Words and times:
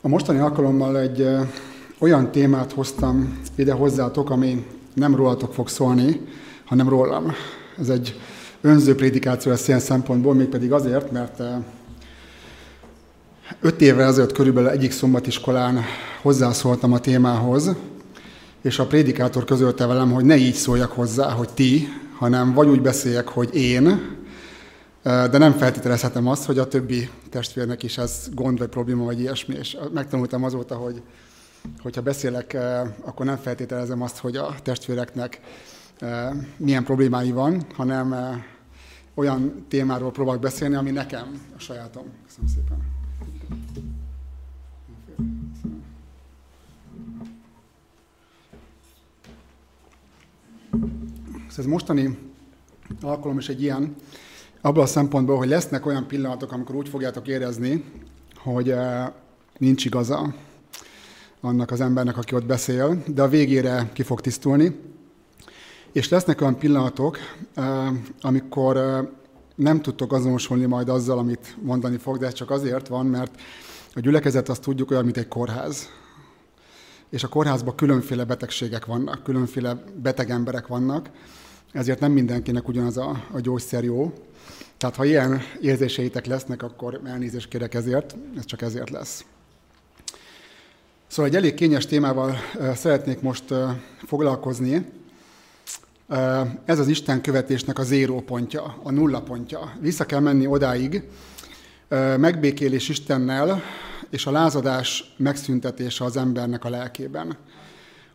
A 0.00 0.08
mostani 0.08 0.38
alkalommal 0.38 0.98
egy 0.98 1.28
olyan 1.98 2.30
témát 2.30 2.72
hoztam 2.72 3.38
ide 3.54 3.72
hozzátok, 3.72 4.30
ami 4.30 4.66
nem 4.94 5.14
rólatok 5.14 5.54
fog 5.54 5.68
szólni, 5.68 6.20
hanem 6.64 6.88
rólam. 6.88 7.32
Ez 7.78 7.88
egy 7.88 8.20
önző 8.60 8.94
prédikáció 8.94 9.50
lesz 9.50 9.68
ilyen 9.68 9.80
szempontból, 9.80 10.34
mégpedig 10.34 10.72
azért, 10.72 11.10
mert 11.12 11.42
öt 13.60 13.80
évvel 13.80 14.08
ezelőtt 14.08 14.32
körülbelül 14.32 14.68
egyik 14.68 14.90
szombatiskolán 14.90 15.80
hozzászóltam 16.22 16.92
a 16.92 17.00
témához, 17.00 17.70
és 18.62 18.78
a 18.78 18.86
prédikátor 18.86 19.44
közölte 19.44 19.86
velem, 19.86 20.12
hogy 20.12 20.24
ne 20.24 20.36
így 20.36 20.54
szóljak 20.54 20.92
hozzá, 20.92 21.30
hogy 21.30 21.48
ti, 21.54 21.88
hanem 22.18 22.52
vagy 22.52 22.68
úgy 22.68 22.82
beszéljek, 22.82 23.28
hogy 23.28 23.54
én, 23.54 24.16
de 25.08 25.38
nem 25.38 25.52
feltételezhetem 25.52 26.26
azt, 26.26 26.44
hogy 26.44 26.58
a 26.58 26.68
többi 26.68 27.10
testvérnek 27.30 27.82
is 27.82 27.98
ez 27.98 28.28
gond 28.34 28.58
vagy 28.58 28.68
probléma 28.68 29.04
vagy 29.04 29.20
ilyesmi, 29.20 29.54
és 29.54 29.76
megtanultam 29.92 30.44
azóta, 30.44 30.74
hogy 30.76 31.02
hogyha 31.78 32.02
beszélek, 32.02 32.56
akkor 33.00 33.26
nem 33.26 33.36
feltételezem 33.36 34.02
azt, 34.02 34.18
hogy 34.18 34.36
a 34.36 34.54
testvéreknek 34.62 35.40
milyen 36.56 36.84
problémái 36.84 37.30
van, 37.30 37.66
hanem 37.74 38.14
olyan 39.14 39.64
témáról 39.68 40.10
próbálok 40.10 40.40
beszélni, 40.40 40.74
ami 40.74 40.90
nekem 40.90 41.42
a 41.56 41.60
sajátom. 41.60 42.04
Köszönöm 42.26 42.48
szépen. 42.48 42.96
Ez 51.56 51.66
mostani 51.66 52.18
alkalom 53.00 53.38
is 53.38 53.48
egy 53.48 53.62
ilyen, 53.62 53.94
abban 54.68 54.82
a 54.82 54.86
szempontból, 54.86 55.36
hogy 55.36 55.48
lesznek 55.48 55.86
olyan 55.86 56.06
pillanatok, 56.06 56.52
amikor 56.52 56.74
úgy 56.74 56.88
fogjátok 56.88 57.28
érezni, 57.28 57.84
hogy 58.36 58.74
nincs 59.58 59.84
igaza 59.84 60.34
annak 61.40 61.70
az 61.70 61.80
embernek, 61.80 62.16
aki 62.16 62.34
ott 62.34 62.46
beszél, 62.46 63.02
de 63.06 63.22
a 63.22 63.28
végére 63.28 63.90
ki 63.92 64.02
fog 64.02 64.20
tisztulni. 64.20 64.80
És 65.92 66.08
lesznek 66.08 66.40
olyan 66.40 66.58
pillanatok, 66.58 67.18
amikor 68.20 68.76
nem 69.54 69.80
tudtok 69.80 70.12
azonosulni 70.12 70.66
majd 70.66 70.88
azzal, 70.88 71.18
amit 71.18 71.56
mondani 71.62 71.96
fog, 71.96 72.18
de 72.18 72.26
ez 72.26 72.32
csak 72.32 72.50
azért 72.50 72.88
van, 72.88 73.06
mert 73.06 73.40
a 73.94 74.00
gyülekezet 74.00 74.48
azt 74.48 74.62
tudjuk 74.62 74.90
olyan, 74.90 75.04
mint 75.04 75.16
egy 75.16 75.28
kórház. 75.28 75.88
És 77.10 77.24
a 77.24 77.28
kórházban 77.28 77.74
különféle 77.74 78.24
betegségek 78.24 78.86
vannak, 78.86 79.22
különféle 79.22 79.84
beteg 80.02 80.30
emberek 80.30 80.66
vannak, 80.66 81.10
ezért 81.72 82.00
nem 82.00 82.12
mindenkinek 82.12 82.68
ugyanaz 82.68 82.96
a, 82.96 83.24
a 83.32 83.40
gyógyszer 83.40 83.84
jó. 83.84 84.12
Tehát 84.78 84.96
ha 84.96 85.04
ilyen 85.04 85.40
érzéseitek 85.60 86.26
lesznek, 86.26 86.62
akkor 86.62 87.00
elnézést 87.04 87.48
kérek 87.48 87.74
ezért, 87.74 88.16
ez 88.36 88.44
csak 88.44 88.62
ezért 88.62 88.90
lesz. 88.90 89.24
Szóval 91.06 91.30
egy 91.30 91.36
elég 91.36 91.54
kényes 91.54 91.86
témával 91.86 92.36
szeretnék 92.74 93.20
most 93.20 93.44
foglalkozni. 94.06 94.86
Ez 96.64 96.78
az 96.78 96.88
Isten 96.88 97.20
követésnek 97.20 97.78
a 97.78 97.82
zéró 97.82 98.20
pontja, 98.20 98.78
a 98.82 98.90
nulla 98.90 99.22
pontja. 99.22 99.72
Vissza 99.80 100.04
kell 100.06 100.20
menni 100.20 100.46
odáig, 100.46 101.02
megbékélés 102.16 102.88
Istennel, 102.88 103.62
és 104.10 104.26
a 104.26 104.30
lázadás 104.30 105.14
megszüntetése 105.16 106.04
az 106.04 106.16
embernek 106.16 106.64
a 106.64 106.70
lelkében. 106.70 107.36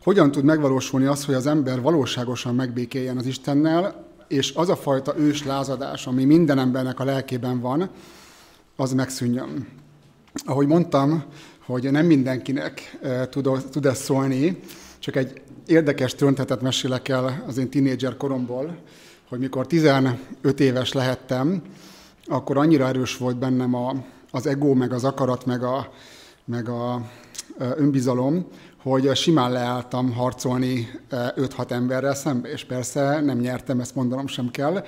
Hogyan 0.02 0.30
tud 0.30 0.44
megvalósulni 0.44 1.06
az, 1.06 1.24
hogy 1.24 1.34
az 1.34 1.46
ember 1.46 1.80
valóságosan 1.80 2.54
megbékéljen 2.54 3.16
az 3.16 3.26
Istennel, 3.26 4.12
és 4.28 4.52
az 4.54 4.68
a 4.68 4.76
fajta 4.76 5.18
ős 5.18 5.44
lázadás, 5.44 6.06
ami 6.06 6.24
minden 6.24 6.58
embernek 6.58 7.00
a 7.00 7.04
lelkében 7.04 7.60
van, 7.60 7.90
az 8.76 8.92
megszűnjön. 8.92 9.68
Ahogy 10.44 10.66
mondtam, 10.66 11.24
hogy 11.66 11.90
nem 11.90 12.06
mindenkinek 12.06 12.98
tud, 13.30 13.48
tud 13.70 13.86
ez 13.86 13.98
szólni, 13.98 14.60
csak 14.98 15.16
egy 15.16 15.42
érdekes 15.66 16.14
történetet 16.14 16.60
mesélek 16.60 17.08
el 17.08 17.44
az 17.46 17.58
én 17.58 17.70
tínédzser 17.70 18.16
koromból, 18.16 18.78
hogy 19.28 19.38
mikor 19.38 19.66
15 19.66 20.16
éves 20.58 20.92
lehettem, 20.92 21.62
akkor 22.24 22.58
annyira 22.58 22.86
erős 22.86 23.16
volt 23.16 23.36
bennem 23.36 23.74
a, 23.74 23.94
az 24.30 24.46
ego, 24.46 24.74
meg 24.74 24.92
az 24.92 25.04
akarat, 25.04 25.46
meg 25.46 25.62
a, 25.62 25.92
meg 26.44 26.68
a 26.68 27.02
önbizalom, 27.58 28.46
hogy 28.84 29.16
simán 29.16 29.52
leálltam 29.52 30.12
harcolni 30.12 30.88
5-6 31.10 31.70
emberrel 31.70 32.14
szembe, 32.14 32.48
és 32.48 32.64
persze 32.64 33.20
nem 33.20 33.38
nyertem, 33.38 33.80
ezt 33.80 33.94
mondanom 33.94 34.26
sem 34.26 34.50
kell, 34.50 34.84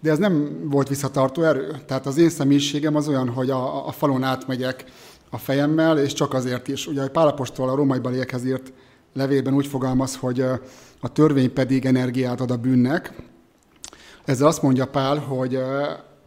de 0.00 0.10
ez 0.10 0.18
nem 0.18 0.60
volt 0.70 0.88
visszatartó 0.88 1.42
erő. 1.42 1.82
Tehát 1.86 2.06
az 2.06 2.18
én 2.18 2.28
személyiségem 2.28 2.96
az 2.96 3.08
olyan, 3.08 3.28
hogy 3.28 3.50
a, 3.50 3.86
a 3.86 3.92
falon 3.92 4.22
átmegyek 4.22 4.84
a 5.30 5.38
fejemmel, 5.38 5.98
és 5.98 6.12
csak 6.12 6.34
azért 6.34 6.68
is. 6.68 6.86
Ugye 6.86 7.08
Pálapostól 7.08 7.68
a 7.68 7.74
római 7.74 7.98
baliekhez 7.98 8.44
írt 8.44 8.72
levélben 9.14 9.54
úgy 9.54 9.66
fogalmaz, 9.66 10.16
hogy 10.16 10.40
a 11.00 11.12
törvény 11.12 11.52
pedig 11.52 11.84
energiát 11.84 12.40
ad 12.40 12.50
a 12.50 12.56
bűnnek. 12.56 13.12
Ezzel 14.24 14.46
azt 14.46 14.62
mondja 14.62 14.86
Pál, 14.86 15.18
hogy 15.18 15.58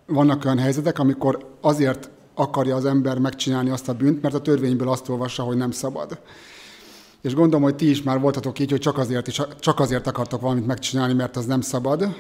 vannak 0.06 0.46
olyan 0.46 0.60
helyzetek, 0.60 1.00
amikor 1.00 1.56
azért 1.62 2.10
akarja 2.34 2.76
az 2.76 2.86
ember 2.86 3.18
megcsinálni 3.18 3.70
azt 3.70 3.90
a 3.90 3.94
bűnt, 3.94 4.22
mert 4.22 4.34
a 4.34 4.42
törvényből 4.42 4.90
azt 4.90 5.10
olvassa, 5.10 5.44
hogy 5.44 5.58
nem 5.58 5.72
szabad. 5.72 6.20
És 7.22 7.34
gondolom, 7.34 7.64
hogy 7.64 7.76
ti 7.76 7.90
is 7.90 8.04
már 8.04 8.20
voltatok 8.20 8.59
így, 8.59 8.70
hogy 8.70 8.80
csak 8.80 8.98
azért, 8.98 9.28
is, 9.28 9.42
csak 9.59 9.80
azért 9.80 10.08
akartok 10.08 10.42
valamit 10.42 10.66
megcsinálni, 10.66 11.14
mert 11.14 11.38
az 11.38 11.46
nem 11.46 11.62
szabad. 11.62 12.16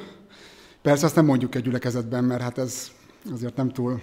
Persze 0.81 1.05
azt 1.05 1.15
nem 1.15 1.25
mondjuk 1.25 1.55
egy 1.55 1.63
gyülekezetben, 1.63 2.23
mert 2.23 2.41
hát 2.41 2.57
ez 2.57 2.91
azért 3.33 3.55
nem 3.55 3.69
túl 3.69 4.01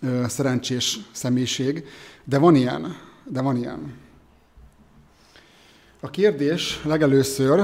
ö, 0.00 0.24
szerencsés 0.28 0.98
személyiség, 1.12 1.84
de 2.24 2.38
van 2.38 2.54
ilyen, 2.54 2.96
de 3.24 3.40
van 3.40 3.56
ilyen. 3.56 3.94
A 6.00 6.10
kérdés 6.10 6.80
legelőször, 6.84 7.60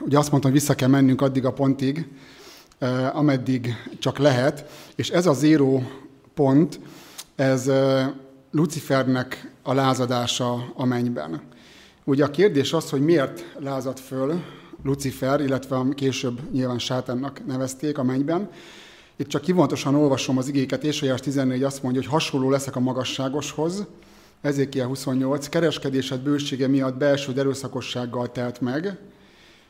ugye 0.00 0.18
azt 0.18 0.30
mondtam, 0.30 0.50
hogy 0.50 0.60
vissza 0.60 0.74
kell 0.74 0.88
mennünk 0.88 1.20
addig 1.20 1.44
a 1.44 1.52
pontig, 1.52 2.08
ameddig 3.12 3.74
csak 3.98 4.18
lehet, 4.18 4.70
és 4.94 5.08
ez 5.08 5.26
a 5.26 5.32
zéró 5.32 5.82
pont, 6.34 6.80
ez 7.34 7.70
Lucifernek 8.50 9.52
a 9.62 9.72
lázadása 9.72 10.72
a 10.74 10.84
mennyben. 10.84 11.42
Ugye 12.10 12.24
a 12.24 12.30
kérdés 12.30 12.72
az, 12.72 12.90
hogy 12.90 13.00
miért 13.00 13.44
lázad 13.58 13.98
föl 13.98 14.42
Lucifer, 14.84 15.40
illetve 15.40 15.84
később 15.94 16.40
nyilván 16.52 16.78
sátánnak 16.78 17.46
nevezték 17.46 17.98
a 17.98 18.02
mennyben. 18.02 18.50
Itt 19.16 19.28
csak 19.28 19.42
kivonatosan 19.42 19.94
olvasom 19.94 20.38
az 20.38 20.48
igéket, 20.48 20.84
és 20.84 21.04
14 21.16 21.62
azt 21.62 21.82
mondja, 21.82 22.00
hogy 22.00 22.10
hasonló 22.10 22.50
leszek 22.50 22.76
a 22.76 22.80
magasságoshoz, 22.80 23.86
Ezékiel 24.40 24.86
28, 24.86 25.48
kereskedésed 25.48 26.20
bősége 26.20 26.68
miatt 26.68 26.96
belső 26.96 27.32
erőszakossággal 27.36 28.32
telt 28.32 28.60
meg, 28.60 28.98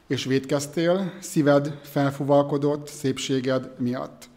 és 0.07 0.25
védkeztél, 0.25 1.13
szíved 1.21 1.79
felfuvalkodott 1.83 2.89
szépséged 2.89 3.71
miatt. 3.79 4.29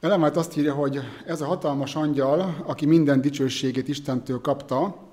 Elemelt 0.00 0.36
azt 0.36 0.56
írja, 0.56 0.74
hogy 0.74 1.00
ez 1.26 1.40
a 1.40 1.46
hatalmas 1.46 1.94
angyal, 1.94 2.62
aki 2.66 2.86
minden 2.86 3.20
dicsőségét 3.20 3.88
Istentől 3.88 4.40
kapta, 4.40 5.10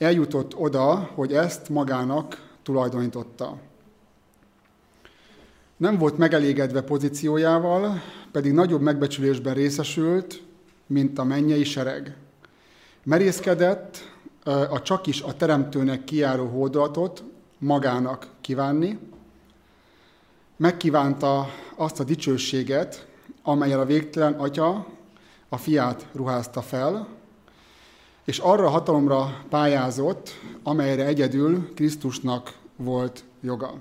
eljutott 0.00 0.56
oda, 0.56 1.10
hogy 1.14 1.32
ezt 1.32 1.68
magának 1.68 2.48
tulajdonította. 2.62 3.58
Nem 5.76 5.98
volt 5.98 6.18
megelégedve 6.18 6.82
pozíciójával, 6.82 8.02
pedig 8.32 8.52
nagyobb 8.52 8.80
megbecsülésben 8.80 9.54
részesült, 9.54 10.42
mint 10.86 11.18
a 11.18 11.24
mennyei 11.24 11.64
sereg. 11.64 12.16
Merészkedett 13.02 14.12
a 14.44 14.82
csak 14.82 15.06
is 15.06 15.22
a 15.22 15.34
teremtőnek 15.34 16.04
kiáró 16.04 16.46
hódolatot 16.46 17.24
magának 17.58 18.26
kívánni, 18.40 18.98
megkívánta 20.56 21.46
azt 21.76 22.00
a 22.00 22.04
dicsőséget, 22.04 23.06
amelyel 23.42 23.80
a 23.80 23.84
végtelen 23.84 24.32
atya 24.32 24.86
a 25.48 25.56
fiát 25.56 26.06
ruházta 26.12 26.60
fel, 26.62 27.08
és 28.30 28.38
arra 28.38 28.68
hatalomra 28.68 29.44
pályázott, 29.48 30.30
amelyre 30.62 31.06
egyedül 31.06 31.74
Krisztusnak 31.74 32.52
volt 32.76 33.24
joga. 33.40 33.74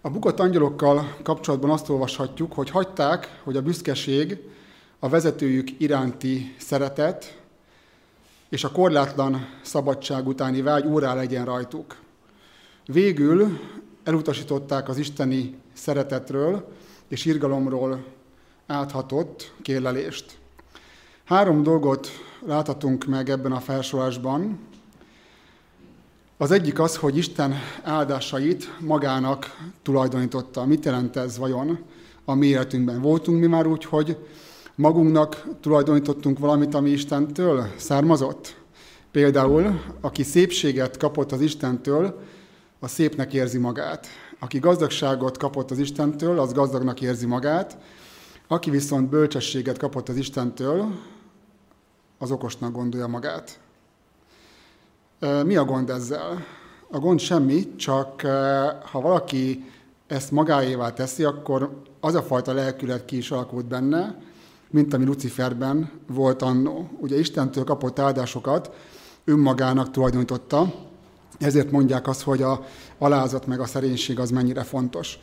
A 0.00 0.10
bukott 0.10 0.40
angyalokkal 0.40 1.16
kapcsolatban 1.22 1.70
azt 1.70 1.88
olvashatjuk, 1.88 2.52
hogy 2.52 2.70
hagyták, 2.70 3.40
hogy 3.44 3.56
a 3.56 3.62
büszkeség, 3.62 4.38
a 4.98 5.08
vezetőjük 5.08 5.80
iránti 5.80 6.54
szeretet 6.58 7.38
és 8.48 8.64
a 8.64 8.72
korlátlan 8.72 9.48
szabadság 9.62 10.26
utáni 10.26 10.62
vágy 10.62 10.86
órá 10.86 11.14
legyen 11.14 11.44
rajtuk. 11.44 11.96
Végül 12.86 13.58
elutasították 14.04 14.88
az 14.88 14.98
isteni 14.98 15.58
szeretetről 15.72 16.72
és 17.08 17.24
irgalomról 17.24 18.04
áthatott 18.66 19.52
kérlelést. 19.62 20.38
Három 21.24 21.62
dolgot 21.62 22.08
láthatunk 22.46 23.04
meg 23.04 23.30
ebben 23.30 23.52
a 23.52 23.60
felsorásban. 23.60 24.58
Az 26.36 26.50
egyik 26.50 26.80
az, 26.80 26.96
hogy 26.96 27.16
Isten 27.16 27.54
áldásait 27.82 28.78
magának 28.80 29.56
tulajdonította. 29.82 30.64
Mit 30.64 30.84
jelent 30.84 31.16
ez 31.16 31.38
vajon 31.38 31.78
a 32.24 32.34
mi 32.34 32.46
életünkben? 32.46 33.00
Voltunk 33.00 33.40
mi 33.40 33.46
már 33.46 33.66
úgy, 33.66 33.84
hogy 33.84 34.16
magunknak 34.74 35.46
tulajdonítottunk 35.60 36.38
valamit, 36.38 36.74
ami 36.74 36.90
Istentől 36.90 37.66
származott? 37.76 38.56
Például, 39.10 39.80
aki 40.00 40.22
szépséget 40.22 40.96
kapott 40.96 41.32
az 41.32 41.40
Istentől, 41.40 42.20
a 42.78 42.88
szépnek 42.88 43.32
érzi 43.32 43.58
magát. 43.58 44.06
Aki 44.38 44.58
gazdagságot 44.58 45.38
kapott 45.38 45.70
az 45.70 45.78
Istentől, 45.78 46.38
az 46.38 46.52
gazdagnak 46.52 47.00
érzi 47.00 47.26
magát. 47.26 47.78
Aki 48.48 48.70
viszont 48.70 49.08
bölcsességet 49.08 49.78
kapott 49.78 50.08
az 50.08 50.16
Istentől, 50.16 50.98
az 52.22 52.30
okosnak 52.30 52.72
gondolja 52.72 53.06
magát. 53.06 53.60
Mi 55.44 55.56
a 55.56 55.64
gond 55.64 55.90
ezzel? 55.90 56.44
A 56.90 56.98
gond 56.98 57.20
semmi, 57.20 57.76
csak 57.76 58.20
ha 58.90 59.00
valaki 59.00 59.64
ezt 60.06 60.30
magáévá 60.30 60.92
teszi, 60.92 61.24
akkor 61.24 61.82
az 62.00 62.14
a 62.14 62.22
fajta 62.22 62.52
lelkület 62.52 63.04
ki 63.04 63.16
is 63.16 63.30
alakult 63.30 63.66
benne, 63.66 64.20
mint 64.70 64.94
ami 64.94 65.04
Luciferben 65.04 65.90
volt 66.06 66.42
annó. 66.42 66.88
Ugye 66.98 67.18
Istentől 67.18 67.64
kapott 67.64 67.98
áldásokat 67.98 68.70
önmagának 69.24 69.90
tulajdonította, 69.90 70.74
ezért 71.38 71.70
mondják 71.70 72.08
azt, 72.08 72.22
hogy 72.22 72.42
a 72.42 72.64
alázat 72.98 73.46
meg 73.46 73.60
a 73.60 73.66
szerénység 73.66 74.18
az 74.18 74.30
mennyire 74.30 74.62
fontos. 74.62 75.18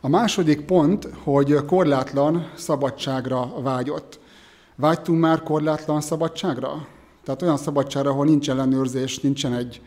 A 0.00 0.08
második 0.08 0.64
pont, 0.64 1.08
hogy 1.22 1.64
korlátlan 1.66 2.50
szabadságra 2.56 3.62
vágyott. 3.62 4.20
Vágytunk 4.80 5.20
már 5.20 5.42
korlátlan 5.42 6.00
szabadságra? 6.00 6.86
Tehát 7.24 7.42
olyan 7.42 7.56
szabadságra, 7.56 8.10
ahol 8.10 8.24
nincs 8.24 8.50
ellenőrzés, 8.50 9.20
nincsen 9.20 9.54
egy 9.54 9.80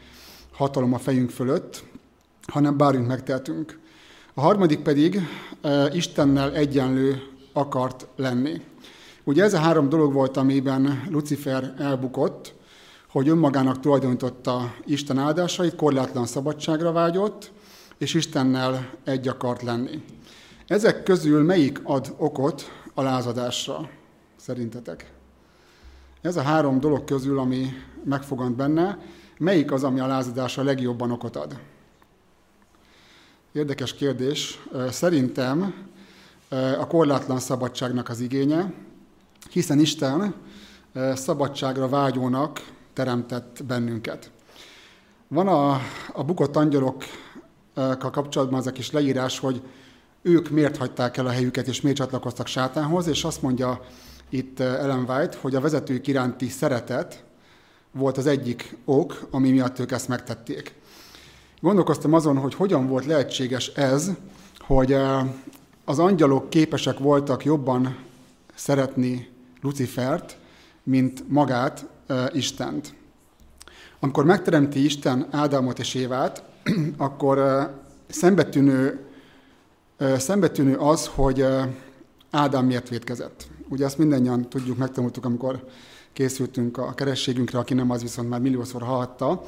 hatalom 0.52 0.94
a 0.94 0.98
fejünk 0.98 1.30
fölött, 1.30 1.84
hanem 2.48 2.78
bármit 2.78 3.08
megtehetünk. 3.08 3.80
A 4.34 4.42
harmadik 4.42 4.80
pedig 4.80 5.28
e, 5.62 5.88
Istennel 5.94 6.54
egyenlő 6.54 7.22
akart 7.54 8.08
lenni. 8.16 8.62
Ugye 9.24 9.44
ez 9.44 9.54
a 9.54 9.60
három 9.60 9.90
dolog 9.90 10.14
volt, 10.14 10.38
amiben 10.38 11.04
Lucifer 11.10 11.74
elbukott, 11.78 12.54
hogy 13.10 13.30
önmagának 13.30 13.80
tulajdonította 13.80 14.74
Isten 14.86 15.18
áldásait, 15.18 15.76
korlátlan 15.76 16.26
szabadságra 16.26 16.92
vágyott, 16.92 17.52
és 17.98 18.14
Istennel 18.14 18.90
egy 19.04 19.28
akart 19.28 19.62
lenni. 19.62 20.04
Ezek 20.68 21.04
közül 21.04 21.44
melyik 21.44 21.80
ad 21.84 22.14
okot 22.18 22.72
a 22.94 23.02
lázadásra, 23.02 23.90
szerintetek? 24.42 25.12
Ez 26.22 26.38
a 26.38 26.42
három 26.42 26.80
dolog 26.80 27.04
közül, 27.04 27.40
ami 27.40 27.68
megfogant 28.04 28.56
benne, 28.56 29.00
melyik 29.38 29.72
az, 29.72 29.84
ami 29.84 30.00
a 30.00 30.08
lázadásra 30.08 30.64
legjobban 30.64 31.12
okot 31.12 31.36
ad? 31.36 31.60
Érdekes 33.52 33.94
kérdés. 33.94 34.60
Szerintem 34.90 35.74
a 36.80 36.88
korlátlan 36.88 37.40
szabadságnak 37.40 38.10
az 38.10 38.20
igénye, 38.20 38.74
hiszen 39.50 39.80
Isten 39.80 40.34
szabadságra 41.14 41.90
vágyónak 41.90 42.72
teremtett 42.94 43.64
bennünket. 43.68 44.32
Van 45.28 45.48
a, 45.48 45.72
a 46.14 46.24
bukott 46.24 46.56
angyalokkal 46.56 48.12
kapcsolatban 48.12 48.60
az 48.60 48.68
a 48.68 48.72
kis 48.72 48.92
leírás, 48.92 49.40
hogy 49.40 49.62
ők 50.22 50.50
miért 50.50 50.78
hagyták 50.78 51.18
el 51.18 51.26
a 51.26 51.32
helyüket, 51.32 51.68
és 51.68 51.82
miért 51.82 51.98
csatlakoztak 51.98 52.48
sátánhoz, 52.48 53.08
és 53.08 53.24
azt 53.24 53.42
mondja 53.42 53.86
itt 54.32 54.60
Ellen 54.60 55.10
White, 55.10 55.38
hogy 55.42 55.56
a 55.56 55.62
vezetők 55.62 56.08
iránti 56.08 56.48
szeretet 56.48 57.24
volt 57.92 58.18
az 58.18 58.26
egyik 58.26 58.78
ok, 58.86 59.28
ami 59.32 59.52
miatt 59.52 59.80
ők 59.80 59.92
ezt 59.92 60.08
megtették. 60.08 60.74
Gondolkoztam 61.60 62.14
azon, 62.14 62.38
hogy 62.38 62.54
hogyan 62.54 62.88
volt 62.88 63.06
lehetséges 63.06 63.68
ez, 63.68 64.12
hogy 64.60 64.94
az 65.86 66.00
angyalok 66.00 66.50
képesek 66.50 67.00
voltak 67.00 67.46
jobban 67.46 67.98
szeretni 68.56 69.30
Lucifert, 69.62 70.38
mint 70.84 71.24
magát, 71.28 71.86
Istent. 72.32 72.94
Amikor 74.00 74.26
megteremti 74.26 74.84
Isten 74.84 75.28
Ádámot 75.32 75.80
és 75.80 75.94
Évát, 75.94 76.44
akkor 76.98 77.70
szembetűnő, 78.08 79.06
szembetűnő 80.18 80.76
az, 80.76 81.08
hogy 81.14 81.46
Ádám 82.32 82.66
miért 82.66 82.90
védkezett. 82.90 83.48
Ugye 83.72 83.86
ezt 83.86 83.98
mindannyian 83.98 84.50
tudjuk, 84.50 84.78
megtanultuk, 84.78 85.26
amikor 85.26 85.68
készültünk 86.14 86.78
a 86.78 86.94
kerességünkre, 86.94 87.60
aki 87.60 87.74
nem 87.74 87.90
az 87.90 88.02
viszont 88.02 88.30
már 88.30 88.40
milliószor 88.40 88.82
hallhatta. 88.82 89.44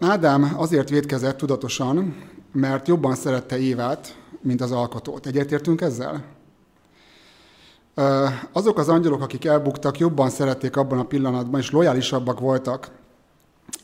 Ádám 0.00 0.54
azért 0.56 0.88
védkezett 0.88 1.36
tudatosan, 1.36 2.24
mert 2.52 2.88
jobban 2.88 3.14
szerette 3.14 3.58
Évát, 3.58 4.18
mint 4.40 4.60
az 4.60 4.72
alkotót. 4.72 5.26
Egyetértünk 5.26 5.80
ezzel? 5.80 6.24
Azok 8.52 8.78
az 8.78 8.88
angyalok, 8.88 9.22
akik 9.22 9.44
elbuktak, 9.44 9.98
jobban 9.98 10.30
szerették 10.30 10.76
abban 10.76 10.98
a 10.98 11.04
pillanatban, 11.04 11.60
és 11.60 11.70
lojálisabbak 11.70 12.40
voltak 12.40 12.90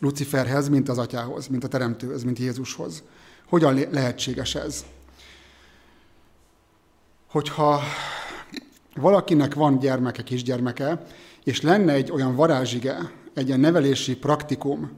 Luciferhez, 0.01 0.69
mint 0.69 0.89
az 0.89 0.99
atyához, 0.99 1.47
mint 1.47 1.65
a 1.65 1.69
teremtőhöz, 1.69 2.23
mint 2.23 2.39
Jézushoz. 2.39 3.03
Hogyan 3.49 3.75
lehetséges 3.91 4.55
ez? 4.55 4.85
Hogyha 7.31 7.81
valakinek 8.95 9.55
van 9.55 9.79
gyermeke, 9.79 10.23
kisgyermeke, 10.23 11.05
és 11.45 11.61
lenne 11.61 11.93
egy 11.93 12.11
olyan 12.11 12.35
varázsige, 12.35 13.11
egy 13.35 13.47
ilyen 13.47 13.61
nevelési 13.61 14.17
praktikum, 14.17 14.91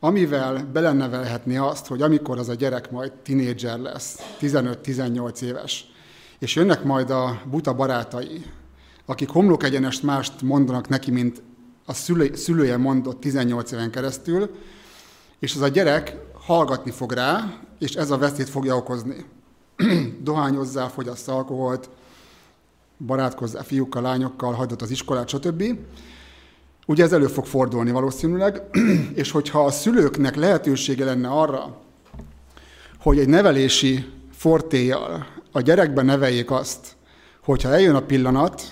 amivel 0.00 0.68
belenevelhetné 0.72 1.56
azt, 1.56 1.86
hogy 1.86 2.02
amikor 2.02 2.38
az 2.38 2.48
a 2.48 2.54
gyerek 2.54 2.90
majd 2.90 3.12
tinédzser 3.12 3.78
lesz, 3.78 4.18
15-18 4.40 5.40
éves, 5.42 5.90
és 6.38 6.54
jönnek 6.54 6.84
majd 6.84 7.10
a 7.10 7.40
buta 7.50 7.74
barátai, 7.74 8.44
akik 9.06 9.28
homlok 9.28 9.62
egyenest 9.62 10.02
mást 10.02 10.42
mondanak 10.42 10.88
neki, 10.88 11.10
mint 11.10 11.42
a 11.86 11.92
szülője 12.32 12.76
mondott 12.76 13.20
18 13.20 13.72
éven 13.72 13.90
keresztül, 13.90 14.50
és 15.38 15.54
az 15.54 15.60
a 15.60 15.68
gyerek 15.68 16.16
hallgatni 16.34 16.90
fog 16.90 17.12
rá, 17.12 17.52
és 17.78 17.94
ez 17.94 18.10
a 18.10 18.18
veszélyt 18.18 18.48
fogja 18.48 18.76
okozni. 18.76 19.24
Dohányozzál, 20.22 20.88
fogyassz 20.88 21.28
alkoholt, 21.28 21.90
barátkozzál 23.06 23.62
fiúkkal, 23.62 24.02
lányokkal, 24.02 24.52
hagyd 24.52 24.82
az 24.82 24.90
iskolát, 24.90 25.28
stb. 25.28 25.64
Ugye 26.86 27.04
ez 27.04 27.12
elő 27.12 27.26
fog 27.26 27.46
fordulni 27.46 27.90
valószínűleg, 27.90 28.62
és 29.14 29.30
hogyha 29.30 29.64
a 29.64 29.70
szülőknek 29.70 30.36
lehetősége 30.36 31.04
lenne 31.04 31.28
arra, 31.28 31.76
hogy 32.98 33.18
egy 33.18 33.28
nevelési 33.28 34.06
fortéjal 34.32 35.26
a 35.52 35.60
gyerekben 35.60 36.04
neveljék 36.04 36.50
azt, 36.50 36.96
hogyha 37.44 37.72
eljön 37.72 37.94
a 37.94 38.02
pillanat, 38.02 38.62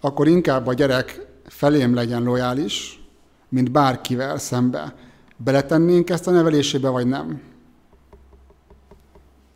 akkor 0.00 0.28
inkább 0.28 0.66
a 0.66 0.74
gyerek 0.74 1.26
felém 1.46 1.94
legyen 1.94 2.22
lojális, 2.22 3.04
mint 3.48 3.70
bárkivel 3.70 4.38
szembe. 4.38 4.94
Beletennénk 5.36 6.10
ezt 6.10 6.26
a 6.26 6.30
nevelésébe, 6.30 6.88
vagy 6.88 7.06
nem? 7.06 7.40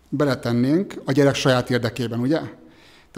Beletennénk 0.08 0.94
a 1.04 1.12
gyerek 1.12 1.34
saját 1.34 1.70
érdekében, 1.70 2.20
ugye? 2.20 2.40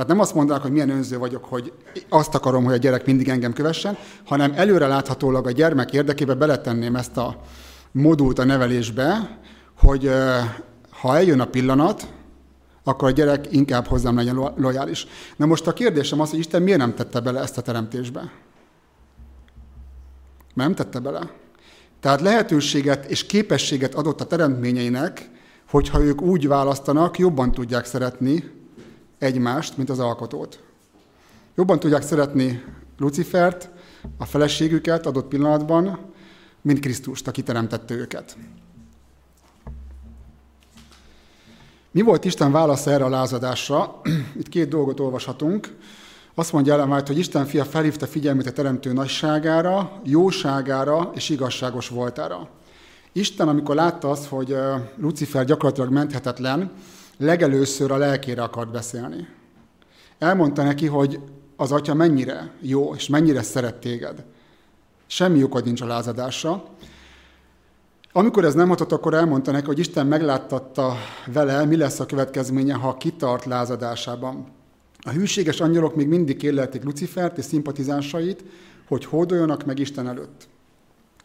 Tehát 0.01 0.15
nem 0.15 0.25
azt 0.25 0.35
mondanak, 0.35 0.63
hogy 0.63 0.73
milyen 0.73 0.91
önző 0.91 1.19
vagyok, 1.19 1.45
hogy 1.45 1.73
azt 2.09 2.35
akarom, 2.35 2.65
hogy 2.65 2.75
a 2.75 2.77
gyerek 2.77 3.07
mindig 3.07 3.29
engem 3.29 3.53
kövessen, 3.53 3.97
hanem 4.25 4.53
előre 4.55 4.87
láthatólag 4.87 5.47
a 5.47 5.51
gyermek 5.51 5.93
érdekében 5.93 6.39
beletenném 6.39 6.97
ezt 6.97 7.17
a 7.17 7.41
modult 7.93 8.39
a 8.39 8.45
nevelésbe, 8.45 9.39
hogy 9.79 10.11
ha 10.91 11.17
eljön 11.17 11.41
a 11.41 11.45
pillanat, 11.45 12.13
akkor 12.85 13.09
a 13.09 13.11
gyerek 13.11 13.53
inkább 13.53 13.87
hozzám 13.87 14.17
legyen 14.17 14.53
lojális. 14.57 15.07
Na 15.37 15.47
most 15.47 15.67
a 15.67 15.73
kérdésem 15.73 16.21
az, 16.21 16.31
hogy 16.31 16.39
Isten 16.39 16.63
miért 16.63 16.79
nem 16.79 16.95
tette 16.95 17.21
bele 17.21 17.41
ezt 17.41 17.59
a 17.59 17.63
teremtésbe? 17.63 18.31
Nem 20.55 20.75
tette 20.75 20.99
bele. 20.99 21.31
Tehát 22.01 22.21
lehetőséget 22.21 23.05
és 23.05 23.27
képességet 23.27 23.95
adott 23.95 24.21
a 24.21 24.27
teremtményeinek, 24.27 25.31
hogyha 25.71 26.01
ők 26.01 26.23
úgy 26.23 26.49
választanak, 26.49 27.19
jobban 27.19 27.53
tudják 27.53 27.85
szeretni 27.85 28.59
egymást, 29.21 29.77
mint 29.77 29.91
az 29.91 29.99
alkotót. 29.99 30.63
Jobban 31.55 31.81
tudják 31.81 32.03
szeretni 32.03 32.65
Lucifert, 32.99 33.71
a 34.19 34.25
feleségüket 34.25 35.07
adott 35.07 35.29
pillanatban, 35.29 35.99
mint 36.63 36.81
Krisztust, 36.81 37.29
aki 37.29 37.43
teremtette 37.43 37.95
őket. 37.95 38.37
Mi 41.91 42.01
volt 42.01 42.25
Isten 42.25 42.53
válasza 42.53 42.91
erre 42.91 43.05
a 43.05 43.09
lázadásra? 43.09 44.01
Itt 44.41 44.49
két 44.49 44.69
dolgot 44.69 45.01
olvashatunk. 45.01 45.77
Azt 46.35 46.53
mondja 46.53 46.73
Ellen 46.73 47.07
hogy 47.07 47.19
Isten 47.19 47.47
fia 47.47 47.65
felhívta 47.65 48.07
figyelmét 48.07 48.47
a 48.47 48.53
teremtő 48.53 48.93
nagyságára, 48.93 50.01
jóságára 50.05 51.11
és 51.15 51.29
igazságos 51.29 51.89
voltára. 51.89 52.49
Isten, 53.13 53.49
amikor 53.49 53.75
látta 53.75 54.11
azt, 54.11 54.27
hogy 54.27 54.57
Lucifer 54.97 55.45
gyakorlatilag 55.45 55.91
menthetetlen, 55.91 56.71
legelőször 57.21 57.91
a 57.91 57.97
lelkére 57.97 58.43
akart 58.43 58.71
beszélni. 58.71 59.29
Elmondta 60.19 60.63
neki, 60.63 60.87
hogy 60.87 61.21
az 61.57 61.73
atya 61.73 61.95
mennyire 61.95 62.51
jó, 62.61 62.95
és 62.95 63.09
mennyire 63.09 63.43
szeret 63.43 63.75
téged. 63.75 64.25
Semmi 65.07 65.43
okod 65.43 65.65
nincs 65.65 65.81
a 65.81 65.87
lázadásra, 65.87 66.65
amikor 68.13 68.45
ez 68.45 68.55
nem 68.55 68.69
hatott, 68.69 68.93
akkor 68.93 69.15
elmondta 69.15 69.51
neki, 69.51 69.67
hogy 69.67 69.79
Isten 69.79 70.07
megláttatta 70.07 70.95
vele, 71.27 71.65
mi 71.65 71.77
lesz 71.77 72.01
a 72.01 72.07
következménye, 72.07 72.75
ha 72.75 72.97
kitart 72.97 73.45
lázadásában. 73.45 74.47
A 75.01 75.11
hűséges 75.11 75.61
angyalok 75.61 75.95
még 75.95 76.09
mindig 76.09 76.37
kérlelték 76.37 76.85
Lucifert 76.85 77.39
és 77.39 77.45
szimpatizánsait, 77.45 78.45
hogy 78.89 79.05
hódoljanak 79.05 79.65
meg 79.65 79.79
Isten 79.79 80.09
előtt. 80.09 80.49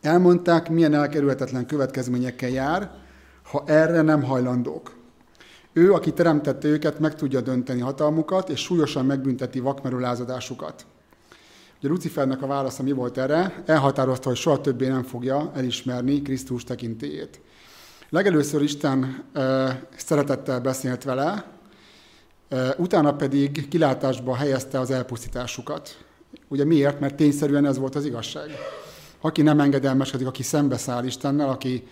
Elmondták, 0.02 0.70
milyen 0.70 0.94
elkerülhetetlen 0.94 1.66
következményekkel 1.66 2.50
jár, 2.50 2.92
ha 3.44 3.64
erre 3.66 4.02
nem 4.02 4.24
hajlandók. 4.24 4.96
Ő, 5.78 5.94
aki 5.94 6.14
teremtette 6.14 6.68
őket, 6.68 7.00
meg 7.00 7.16
tudja 7.16 7.42
dönteni 7.42 7.80
hatalmukat, 7.80 8.50
és 8.50 8.60
súlyosan 8.60 9.06
megbünteti 9.06 9.60
vakmerülázadásukat. 9.60 10.86
Ugye 11.78 11.90
Lucifernek 11.90 12.42
a 12.42 12.48
válasza 12.48 12.84
mi 12.84 12.92
volt 12.92 13.18
erre? 13.18 13.64
Elhatározta, 13.66 14.28
hogy 14.30 14.38
soha 14.38 14.62
többé 14.62 14.88
nem 14.88 15.04
fogja 15.04 15.52
elismerni 15.56 16.22
Krisztus 16.22 16.64
tekintélyét. 16.64 17.42
Legelőször 18.10 18.62
Isten 18.62 19.24
e, 19.34 19.42
szeretettel 19.96 20.60
beszélt 20.60 21.04
vele, 21.04 21.46
e, 22.50 22.76
utána 22.78 23.16
pedig 23.16 23.68
kilátásba 23.68 24.36
helyezte 24.36 24.80
az 24.80 24.92
elpusztításukat. 24.92 26.06
Ugye 26.48 26.66
miért? 26.66 27.00
Mert 27.00 27.16
tényszerűen 27.16 27.66
ez 27.66 27.78
volt 27.78 27.96
az 27.96 28.06
igazság. 28.06 28.50
Aki 29.22 29.42
nem 29.42 29.60
engedelmeskedik, 29.60 30.28
aki 30.28 30.44
szembeszáll 30.44 31.06
Istennel, 31.06 31.50
aki, 31.50 31.88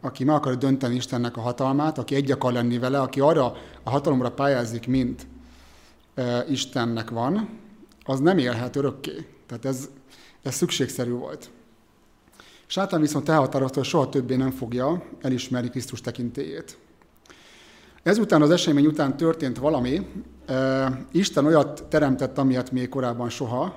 aki 0.00 0.24
meg 0.24 0.34
akar 0.34 0.56
dönteni 0.56 0.94
Istennek 0.94 1.36
a 1.36 1.40
hatalmát, 1.40 1.98
aki 1.98 2.14
egy 2.14 2.30
akar 2.30 2.52
lenni 2.52 2.78
vele, 2.78 3.00
aki 3.00 3.20
arra 3.20 3.52
a 3.82 3.90
hatalomra 3.90 4.30
pályázik, 4.30 4.86
mint 4.86 5.26
e, 6.14 6.44
Istennek 6.48 7.10
van, 7.10 7.48
az 8.04 8.20
nem 8.20 8.38
élhet 8.38 8.76
örökké. 8.76 9.26
Tehát 9.46 9.64
ez, 9.64 9.88
ez 10.42 10.54
szükségszerű 10.54 11.10
volt. 11.10 11.50
Sátán 12.66 13.00
viszont 13.00 13.28
elhatározta, 13.28 13.78
hogy 13.78 13.88
soha 13.88 14.08
többé 14.08 14.36
nem 14.36 14.50
fogja 14.50 15.02
elismerni 15.20 15.68
Krisztus 15.68 16.00
tekintélyét. 16.00 16.78
Ezután 18.02 18.42
az 18.42 18.50
esemény 18.50 18.86
után 18.86 19.16
történt 19.16 19.58
valami, 19.58 20.06
Isten 21.12 21.46
olyat 21.46 21.84
teremtett, 21.88 22.38
amilyet 22.38 22.70
még 22.70 22.88
korábban 22.88 23.28
soha. 23.28 23.76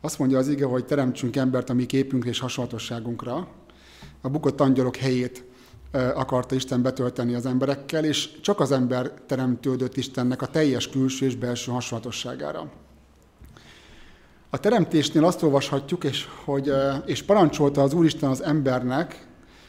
Azt 0.00 0.18
mondja 0.18 0.38
az 0.38 0.48
ige, 0.48 0.64
hogy 0.64 0.84
teremtsünk 0.84 1.36
embert 1.36 1.70
a 1.70 1.74
mi 1.74 1.86
képünkre 1.86 2.30
és 2.30 2.38
hasonlatosságunkra. 2.38 3.48
A 4.20 4.28
bukott 4.28 4.60
angyalok 4.60 4.96
helyét 4.96 5.44
akarta 6.14 6.54
Isten 6.54 6.82
betölteni 6.82 7.34
az 7.34 7.46
emberekkel, 7.46 8.04
és 8.04 8.40
csak 8.40 8.60
az 8.60 8.72
ember 8.72 9.12
teremtődött 9.26 9.96
Istennek 9.96 10.42
a 10.42 10.46
teljes 10.46 10.88
külső 10.88 11.26
és 11.26 11.36
belső 11.36 11.72
hasonlatosságára. 11.72 12.70
A 14.50 14.58
teremtésnél 14.58 15.24
azt 15.24 15.42
olvashatjuk, 15.42 16.04
és, 16.04 16.28
hogy, 16.44 16.72
és 17.04 17.22
parancsolta 17.22 17.82
az 17.82 17.92
Úristen 17.92 18.30
az 18.30 18.42
embernek, 18.42 19.26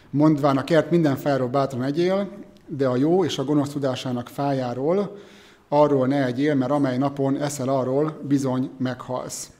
mondván 0.10 0.58
a 0.58 0.64
kert 0.64 0.92
minden 0.92 1.16
fájáról 1.16 1.48
bátran 1.48 1.84
egyél, 1.84 2.30
de 2.68 2.88
a 2.88 2.96
jó 2.96 3.26
és 3.26 3.38
a 3.38 3.44
gonosz 3.44 3.70
tudásának 3.70 4.28
fájáról 4.30 5.18
arról 5.68 6.08
ne 6.08 6.26
egyél, 6.26 6.56
mert 6.56 6.72
amely 6.72 6.98
napon 6.98 7.38
eszel 7.38 7.70
arról, 7.70 8.20
bizony 8.28 8.70
meghalsz. 8.78 9.52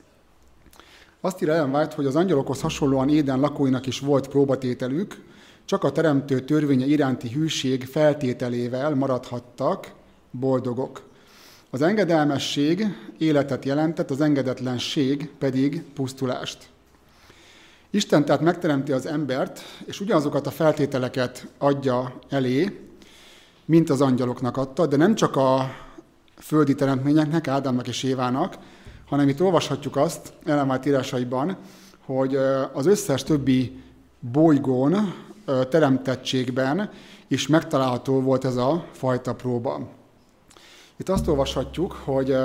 Azt 1.24 1.42
írja 1.42 1.54
Ellen 1.54 1.74
White, 1.74 1.94
hogy 1.94 2.06
az 2.06 2.16
angyalokhoz 2.16 2.60
hasonlóan 2.60 3.08
Éden 3.08 3.40
lakóinak 3.40 3.86
is 3.86 4.00
volt 4.00 4.28
próbatételük, 4.28 5.24
csak 5.64 5.84
a 5.84 5.92
teremtő 5.92 6.40
törvénye 6.40 6.86
iránti 6.86 7.28
hűség 7.28 7.84
feltételével 7.84 8.94
maradhattak 8.94 9.92
boldogok. 10.30 11.02
Az 11.70 11.82
engedelmesség 11.82 12.86
életet 13.18 13.64
jelentett, 13.64 14.10
az 14.10 14.20
engedetlenség 14.20 15.30
pedig 15.38 15.82
pusztulást. 15.94 16.68
Isten 17.90 18.24
tehát 18.24 18.40
megteremti 18.40 18.92
az 18.92 19.06
embert, 19.06 19.60
és 19.84 20.00
ugyanazokat 20.00 20.46
a 20.46 20.50
feltételeket 20.50 21.46
adja 21.58 22.18
elé, 22.28 22.80
mint 23.64 23.90
az 23.90 24.00
angyaloknak 24.00 24.56
adta, 24.56 24.86
de 24.86 24.96
nem 24.96 25.14
csak 25.14 25.36
a 25.36 25.74
földi 26.38 26.74
teremtményeknek, 26.74 27.48
Ádámnak 27.48 27.88
és 27.88 28.02
Évának, 28.02 28.56
hanem 29.12 29.28
itt 29.28 29.42
olvashatjuk 29.42 29.96
azt 29.96 30.32
elemált 30.44 30.86
írásaiban, 30.86 31.56
hogy 32.04 32.36
az 32.72 32.86
összes 32.86 33.22
többi 33.22 33.82
bolygón, 34.20 35.14
teremtettségben 35.68 36.90
is 37.28 37.46
megtalálható 37.46 38.20
volt 38.20 38.44
ez 38.44 38.56
a 38.56 38.84
fajta 38.92 39.34
próba. 39.34 39.88
Itt 40.96 41.08
azt 41.08 41.28
olvashatjuk, 41.28 41.92
hogy 41.92 42.36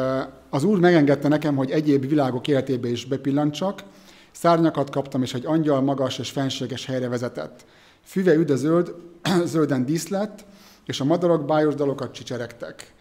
az 0.49 0.63
Úr 0.63 0.79
megengedte 0.79 1.27
nekem, 1.27 1.55
hogy 1.55 1.71
egyéb 1.71 2.07
világok 2.07 2.47
életébe 2.47 2.89
is 2.89 3.05
bepillantsak, 3.05 3.83
szárnyakat 4.31 4.89
kaptam, 4.89 5.21
és 5.21 5.33
egy 5.33 5.45
angyal 5.45 5.81
magas 5.81 6.19
és 6.19 6.29
fenséges 6.29 6.85
helyre 6.85 7.07
vezetett. 7.07 7.65
Füve 8.03 8.33
üde 8.33 8.55
zöld, 8.55 8.95
zölden 9.45 9.85
díszlett, 9.85 10.45
és 10.85 10.99
a 10.99 11.05
madarak 11.05 11.45
bájos 11.45 11.75
dalokat 11.75 12.11
csicseregtek. 12.11 12.95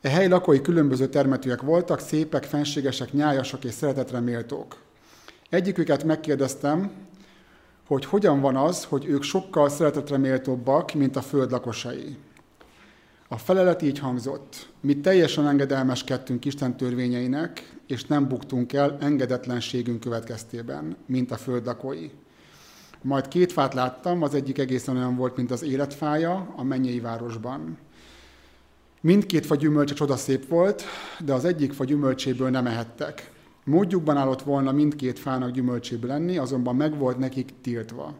E 0.00 0.08
hely 0.08 0.28
lakói 0.28 0.60
különböző 0.60 1.08
termetűek 1.08 1.62
voltak, 1.62 2.00
szépek, 2.00 2.44
fenségesek, 2.44 3.12
nyájasak 3.12 3.64
és 3.64 3.72
szeretetre 3.72 4.20
méltók. 4.20 4.76
Egyiküket 5.50 6.04
megkérdeztem, 6.04 6.90
hogy 7.86 8.04
hogyan 8.04 8.40
van 8.40 8.56
az, 8.56 8.84
hogy 8.84 9.06
ők 9.06 9.22
sokkal 9.22 9.68
szeretetre 9.68 10.16
méltóbbak, 10.16 10.92
mint 10.92 11.16
a 11.16 11.20
föld 11.20 11.50
lakosai. 11.50 12.16
A 13.28 13.38
felelet 13.38 13.82
így 13.82 13.98
hangzott, 13.98 14.68
mi 14.80 15.00
teljesen 15.00 15.48
engedelmeskedtünk 15.48 16.44
Isten 16.44 16.76
törvényeinek, 16.76 17.76
és 17.86 18.04
nem 18.04 18.28
buktunk 18.28 18.72
el 18.72 18.96
engedetlenségünk 19.00 20.00
következtében, 20.00 20.96
mint 21.06 21.30
a 21.30 21.36
föld 21.36 21.66
lakói. 21.66 22.10
Majd 23.02 23.28
két 23.28 23.52
fát 23.52 23.74
láttam, 23.74 24.22
az 24.22 24.34
egyik 24.34 24.58
egészen 24.58 24.96
olyan 24.96 25.16
volt, 25.16 25.36
mint 25.36 25.50
az 25.50 25.62
életfája 25.62 26.52
a 26.56 26.62
mennyei 26.62 27.00
városban. 27.00 27.78
Mindkét 29.00 29.46
fa 29.46 29.54
gyümölcse 29.54 29.94
csodaszép 29.94 30.48
volt, 30.48 30.82
de 31.24 31.32
az 31.32 31.44
egyik 31.44 31.72
fa 31.72 31.84
gyümölcséből 31.84 32.50
nem 32.50 32.66
ehettek. 32.66 33.30
Módjukban 33.64 34.16
állott 34.16 34.42
volna 34.42 34.72
mindkét 34.72 35.18
fának 35.18 35.50
gyümölcséből 35.50 36.10
lenni, 36.10 36.38
azonban 36.38 36.76
meg 36.76 36.98
volt 36.98 37.18
nekik 37.18 37.52
tiltva. 37.60 38.14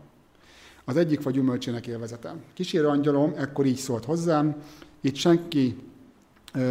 Az 0.85 0.97
egyik 0.97 1.21
fa 1.21 1.31
gyümölcsének 1.31 1.87
élvezete. 1.87 2.35
Kísérő 2.55 2.87
angyalom 2.87 3.33
ekkor 3.37 3.67
így 3.67 3.77
szólt 3.77 4.05
hozzám, 4.05 4.57
itt 5.01 5.15
senki 5.15 5.77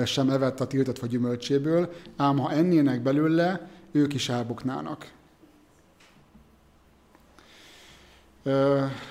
sem 0.05 0.29
evett 0.29 0.59
a 0.59 0.67
tiltott 0.67 0.97
fa 0.97 1.05
gyümölcséből, 1.05 1.93
ám 2.15 2.37
ha 2.37 2.51
ennének 2.51 3.01
belőle, 3.01 3.69
ők 3.91 4.13
is 4.13 4.29
elbuknának. 4.29 5.11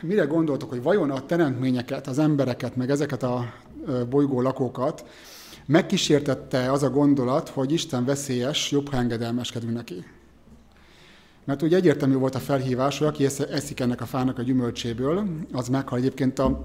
Mire 0.00 0.25
gondoltok, 0.25 0.71
hogy 0.71 0.83
vajon 0.83 1.11
a 1.11 1.26
teremtményeket, 1.26 2.07
az 2.07 2.19
embereket, 2.19 2.76
meg 2.76 2.91
ezeket 2.91 3.23
a 3.23 3.53
bolygó 4.11 4.40
lakókat 4.40 5.05
megkísértette 5.66 6.73
az 6.73 6.83
a 6.83 6.90
gondolat, 6.90 7.49
hogy 7.49 7.73
Isten 7.73 8.05
veszélyes, 8.05 8.71
jobb, 8.71 8.88
ha 8.88 8.97
engedelmeskedünk 8.97 9.73
neki. 9.73 10.05
Mert 11.45 11.62
ugye 11.62 11.76
egyértelmű 11.76 12.14
volt 12.14 12.35
a 12.35 12.38
felhívás, 12.38 12.99
hogy 12.99 13.07
aki 13.07 13.25
eszik 13.50 13.81
ennek 13.81 14.00
a 14.00 14.07
fának 14.07 14.38
a 14.38 14.43
gyümölcséből, 14.43 15.26
az 15.52 15.69
meghal. 15.69 15.99
Egyébként 15.99 16.38
a, 16.38 16.64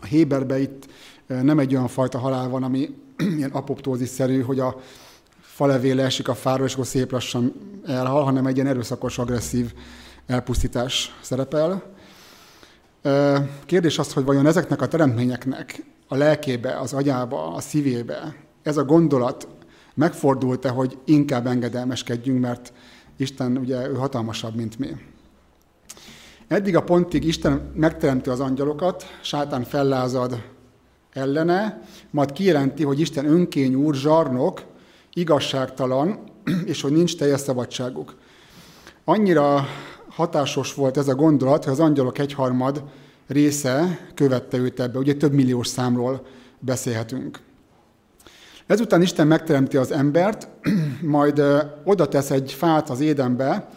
a 0.00 0.04
Héberbe 0.04 0.60
itt 0.60 0.86
nem 1.26 1.58
egy 1.58 1.74
olyan 1.74 1.88
fajta 1.88 2.18
halál 2.18 2.48
van, 2.48 2.62
ami 2.62 2.94
ilyen 3.36 3.50
apoptózis-szerű, 3.50 4.40
hogy 4.40 4.60
a 4.60 4.80
falevél 5.40 6.00
esik 6.00 6.28
a 6.28 6.34
fáról, 6.34 6.66
és 6.66 6.72
akkor 6.72 6.86
szép 6.86 7.12
lassan 7.12 7.52
elhal, 7.86 8.24
hanem 8.24 8.46
egy 8.46 8.54
ilyen 8.54 8.66
erőszakos, 8.66 9.18
agresszív 9.18 9.74
elpusztítás 10.26 11.18
szerepel. 11.20 11.82
Kérdés 13.66 13.98
az, 13.98 14.12
hogy 14.12 14.24
vajon 14.24 14.46
ezeknek 14.46 14.82
a 14.82 14.88
teremtményeknek 14.88 15.84
a 16.08 16.16
lelkébe, 16.16 16.78
az 16.78 16.92
agyába, 16.92 17.54
a 17.54 17.60
szívébe 17.60 18.34
ez 18.62 18.76
a 18.76 18.84
gondolat 18.84 19.48
megfordult-e, 19.94 20.68
hogy 20.68 20.98
inkább 21.04 21.46
engedelmeskedjünk, 21.46 22.40
mert 22.40 22.72
Isten 23.16 23.56
ugye 23.56 23.88
ő 23.88 23.94
hatalmasabb, 23.94 24.54
mint 24.54 24.78
mi. 24.78 24.88
Eddig 26.48 26.76
a 26.76 26.82
pontig 26.82 27.24
Isten 27.24 27.70
megteremti 27.74 28.28
az 28.28 28.40
angyalokat, 28.40 29.18
sátán 29.22 29.64
fellázad 29.64 30.42
ellene, 31.12 31.82
majd 32.10 32.32
kijelenti, 32.32 32.82
hogy 32.82 33.00
Isten 33.00 33.26
önkény 33.26 33.74
úr, 33.74 33.94
zsarnok, 33.94 34.64
igazságtalan, 35.12 36.18
és 36.64 36.80
hogy 36.80 36.92
nincs 36.92 37.16
teljes 37.16 37.40
szabadságuk. 37.40 38.14
Annyira 39.04 39.66
hatásos 40.14 40.74
volt 40.74 40.96
ez 40.96 41.08
a 41.08 41.14
gondolat, 41.14 41.64
hogy 41.64 41.72
az 41.72 41.80
angyalok 41.80 42.18
egyharmad 42.18 42.82
része 43.26 43.98
követte 44.14 44.56
őt 44.56 44.80
ebbe. 44.80 44.98
Ugye 44.98 45.14
több 45.14 45.32
milliós 45.32 45.66
számról 45.66 46.26
beszélhetünk. 46.58 47.40
Ezután 48.66 49.02
Isten 49.02 49.26
megteremti 49.26 49.76
az 49.76 49.90
embert, 49.90 50.48
majd 51.00 51.42
oda 51.84 52.08
tesz 52.08 52.30
egy 52.30 52.52
fát 52.52 52.90
az 52.90 53.00
édenbe, 53.00 53.68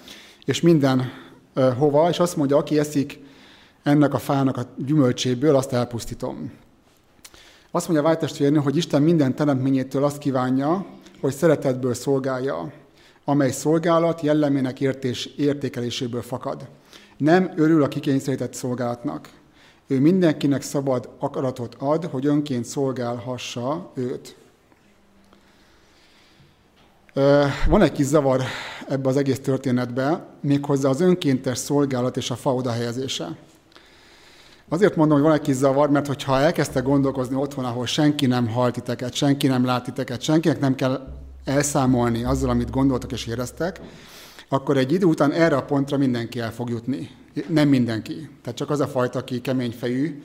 és 0.46 0.62
minden 0.62 1.12
hova, 1.78 2.10
és 2.10 2.20
azt 2.20 2.36
mondja, 2.36 2.58
aki 2.58 2.80
eszik 2.80 3.20
ennek 3.84 4.14
a 4.14 4.18
fának 4.18 4.58
a 4.58 4.66
gyümölcséből, 4.78 5.56
azt 5.56 5.74
elpusztítom. 5.74 6.52
Azt 7.72 7.88
mondja 7.88 8.06
Vájtestvérnő, 8.06 8.58
hogy 8.58 8.78
Isten 8.78 9.02
minden 9.02 9.36
teremtményétől 9.36 10.04
azt 10.04 10.18
kívánja, 10.18 10.86
hogy 11.22 11.34
szeretetből 11.34 11.94
szolgálja, 11.94 12.72
amely 13.26 13.52
szolgálat 13.52 14.22
jellemének 14.22 14.82
értés, 14.82 15.26
értékeléséből 15.26 16.22
fakad. 16.22 16.68
Nem 17.18 17.52
örül 17.56 17.84
a 17.84 17.88
kikényszerített 17.88 18.54
szolgálatnak. 18.54 19.30
Ő 19.88 20.00
mindenkinek 20.00 20.62
szabad 20.62 21.10
akaratot 21.20 21.76
ad, 21.80 22.06
hogy 22.06 22.26
önként 22.26 22.66
szolgálhassa 22.66 23.92
őt. 23.94 24.36
Van 27.68 27.82
egy 27.82 27.92
kis 27.92 28.06
zavar 28.06 28.42
ebbe 28.88 29.10
az 29.10 29.18
egész 29.18 29.40
történetbe, 29.40 30.26
méghozzá 30.42 30.90
az 30.90 31.02
önkéntes 31.02 31.58
szolgálat 31.58 32.18
és 32.18 32.32
a 32.32 32.36
fa 32.36 32.54
odahelyezése. 32.54 33.38
Azért 34.70 34.96
mondom, 34.96 35.18
hogy 35.18 35.28
van 35.28 35.36
egy 35.36 35.42
kis 35.42 35.56
zavar, 35.56 35.90
mert 35.90 36.08
hogyha 36.08 36.40
elkezdte 36.40 36.80
gondolkozni 36.80 37.36
otthon, 37.36 37.66
ahol 37.66 37.86
senki 37.86 38.26
nem 38.26 38.48
halt 38.48 38.74
titeket, 38.74 39.14
senki 39.14 39.48
nem 39.48 39.66
lát 39.66 39.84
titeket, 39.84 40.22
senkinek 40.22 40.60
nem 40.60 40.76
kell 40.76 41.08
elszámolni 41.46 42.24
azzal, 42.24 42.50
amit 42.50 42.70
gondoltak 42.70 43.12
és 43.12 43.26
éreztek, 43.26 43.80
akkor 44.50 44.78
egy 44.78 44.92
idő 44.92 45.06
után 45.06 45.32
erre 45.32 45.56
a 45.56 45.64
pontra 45.64 45.98
mindenki 45.98 46.40
el 46.40 46.54
fog 46.54 46.70
jutni. 46.70 47.10
Nem 47.48 47.68
mindenki. 47.68 48.30
Tehát 48.42 48.58
csak 48.58 48.70
az 48.70 48.80
a 48.80 48.88
fajta, 48.88 49.20
aki 49.20 49.42
kemény 49.42 49.72
fejű, 49.72 50.24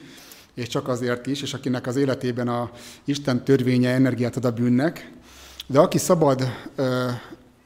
és 0.55 0.69
csak 0.69 0.89
azért 0.89 1.27
is, 1.27 1.43
és 1.43 1.55
akinek 1.55 1.87
az 1.87 1.97
életében 1.97 2.49
a 2.49 2.71
Isten 3.05 3.45
törvénye 3.45 3.91
energiát 3.91 4.37
ad 4.37 4.45
a 4.45 4.53
bűnnek. 4.53 5.13
De 5.67 5.79
aki 5.79 5.99
szabad 5.99 6.45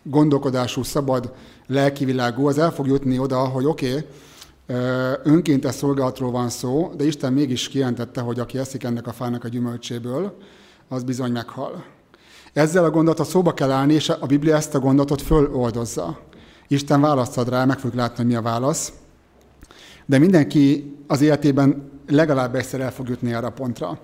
gondolkodású, 0.02 0.82
szabad 0.82 1.32
lelkivilágú, 1.66 2.46
az 2.46 2.58
el 2.58 2.72
fog 2.72 2.86
jutni 2.86 3.18
oda, 3.18 3.38
hogy 3.38 3.64
oké, 3.64 3.90
okay, 3.90 4.04
önkéntes 5.22 5.74
szolgálatról 5.74 6.30
van 6.30 6.48
szó, 6.48 6.92
de 6.96 7.04
Isten 7.04 7.32
mégis 7.32 7.68
kijelentette, 7.68 8.20
hogy 8.20 8.38
aki 8.38 8.58
eszik 8.58 8.84
ennek 8.84 9.06
a 9.06 9.12
fának 9.12 9.44
a 9.44 9.48
gyümölcséből, 9.48 10.38
az 10.88 11.02
bizony 11.02 11.32
meghal. 11.32 11.84
Ezzel 12.54 12.84
a 12.84 12.90
gondolatot 12.90 13.26
szóba 13.28 13.54
kell 13.54 13.70
állni, 13.70 13.92
és 13.94 14.08
a 14.08 14.26
Biblia 14.26 14.56
ezt 14.56 14.74
a 14.74 14.78
gondolatot 14.78 15.22
föloldozza. 15.22 16.18
Isten 16.68 17.00
választ 17.00 17.38
ad 17.38 17.48
rá, 17.48 17.64
meg 17.64 17.78
fogjuk 17.78 17.94
látni, 17.94 18.16
hogy 18.16 18.26
mi 18.26 18.34
a 18.34 18.42
válasz. 18.42 18.92
De 20.06 20.18
mindenki 20.18 20.94
az 21.06 21.20
életében 21.20 21.90
legalább 22.06 22.54
egyszer 22.54 22.80
el 22.80 22.92
fog 22.92 23.08
jutni 23.08 23.32
erre 23.32 23.46
a 23.46 23.50
pontra. 23.50 23.98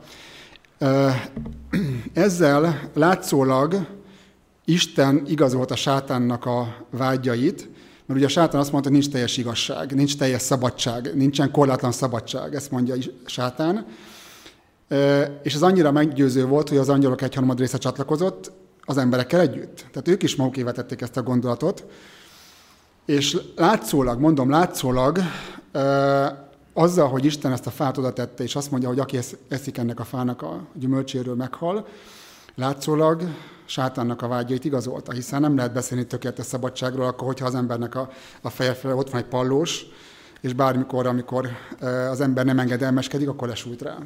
Ezzel 2.12 2.90
látszólag 2.94 3.86
Isten 4.64 5.22
igazolta 5.26 5.76
sátánnak 5.76 6.46
a 6.46 6.86
vágyait, 6.90 7.68
mert 8.06 8.18
ugye 8.20 8.26
a 8.26 8.28
sátán 8.28 8.60
azt 8.60 8.72
mondta, 8.72 8.90
hogy 8.90 8.98
nincs 8.98 9.12
teljes 9.12 9.36
igazság, 9.36 9.94
nincs 9.94 10.16
teljes 10.16 10.42
szabadság, 10.42 11.10
nincsen 11.14 11.50
korlátlan 11.50 11.92
szabadság, 11.92 12.54
ezt 12.54 12.70
mondja 12.70 12.94
sátán. 13.26 13.86
És 15.42 15.54
ez 15.54 15.62
annyira 15.62 15.92
meggyőző 15.92 16.46
volt, 16.46 16.68
hogy 16.68 16.78
az 16.78 16.88
angyalok 16.88 17.22
egyharmad 17.22 17.58
része 17.58 17.78
csatlakozott 17.78 18.52
az 18.84 18.96
emberekkel 18.96 19.40
együtt. 19.40 19.76
Tehát 19.76 20.08
ők 20.08 20.22
is 20.22 20.36
maguk 20.36 20.64
vetették 20.64 21.00
ezt 21.00 21.16
a 21.16 21.22
gondolatot. 21.22 21.84
És 23.04 23.40
látszólag, 23.56 24.20
mondom, 24.20 24.50
látszólag, 24.50 25.18
azzal, 26.72 27.08
hogy 27.08 27.24
Isten 27.24 27.52
ezt 27.52 27.66
a 27.66 27.70
fát 27.70 27.98
oda 27.98 28.12
tette, 28.12 28.42
és 28.42 28.56
azt 28.56 28.70
mondja, 28.70 28.88
hogy 28.88 28.98
aki 28.98 29.18
eszik 29.48 29.78
ennek 29.78 30.00
a 30.00 30.04
fának 30.04 30.42
a 30.42 30.66
gyümölcséről 30.74 31.34
meghal, 31.34 31.86
látszólag 32.54 33.22
sátánnak 33.64 34.22
a 34.22 34.28
vágyait 34.28 34.64
igazolta, 34.64 35.12
hiszen 35.12 35.40
nem 35.40 35.56
lehet 35.56 35.72
beszélni 35.72 36.06
tökéletes 36.06 36.46
szabadságról, 36.46 37.06
akkor, 37.06 37.26
hogyha 37.26 37.46
az 37.46 37.54
embernek 37.54 37.94
a, 37.94 38.10
a 38.42 38.50
feje 38.50 38.74
fel 38.74 38.96
ott 38.96 39.10
van 39.10 39.20
egy 39.20 39.28
pallós, 39.28 39.86
és 40.40 40.52
bármikor, 40.52 41.06
amikor 41.06 41.48
az 42.10 42.20
ember 42.20 42.44
nem 42.44 42.58
engedelmeskedik, 42.58 43.28
akkor 43.28 43.48
lesújt 43.48 43.82
rá. 43.82 43.96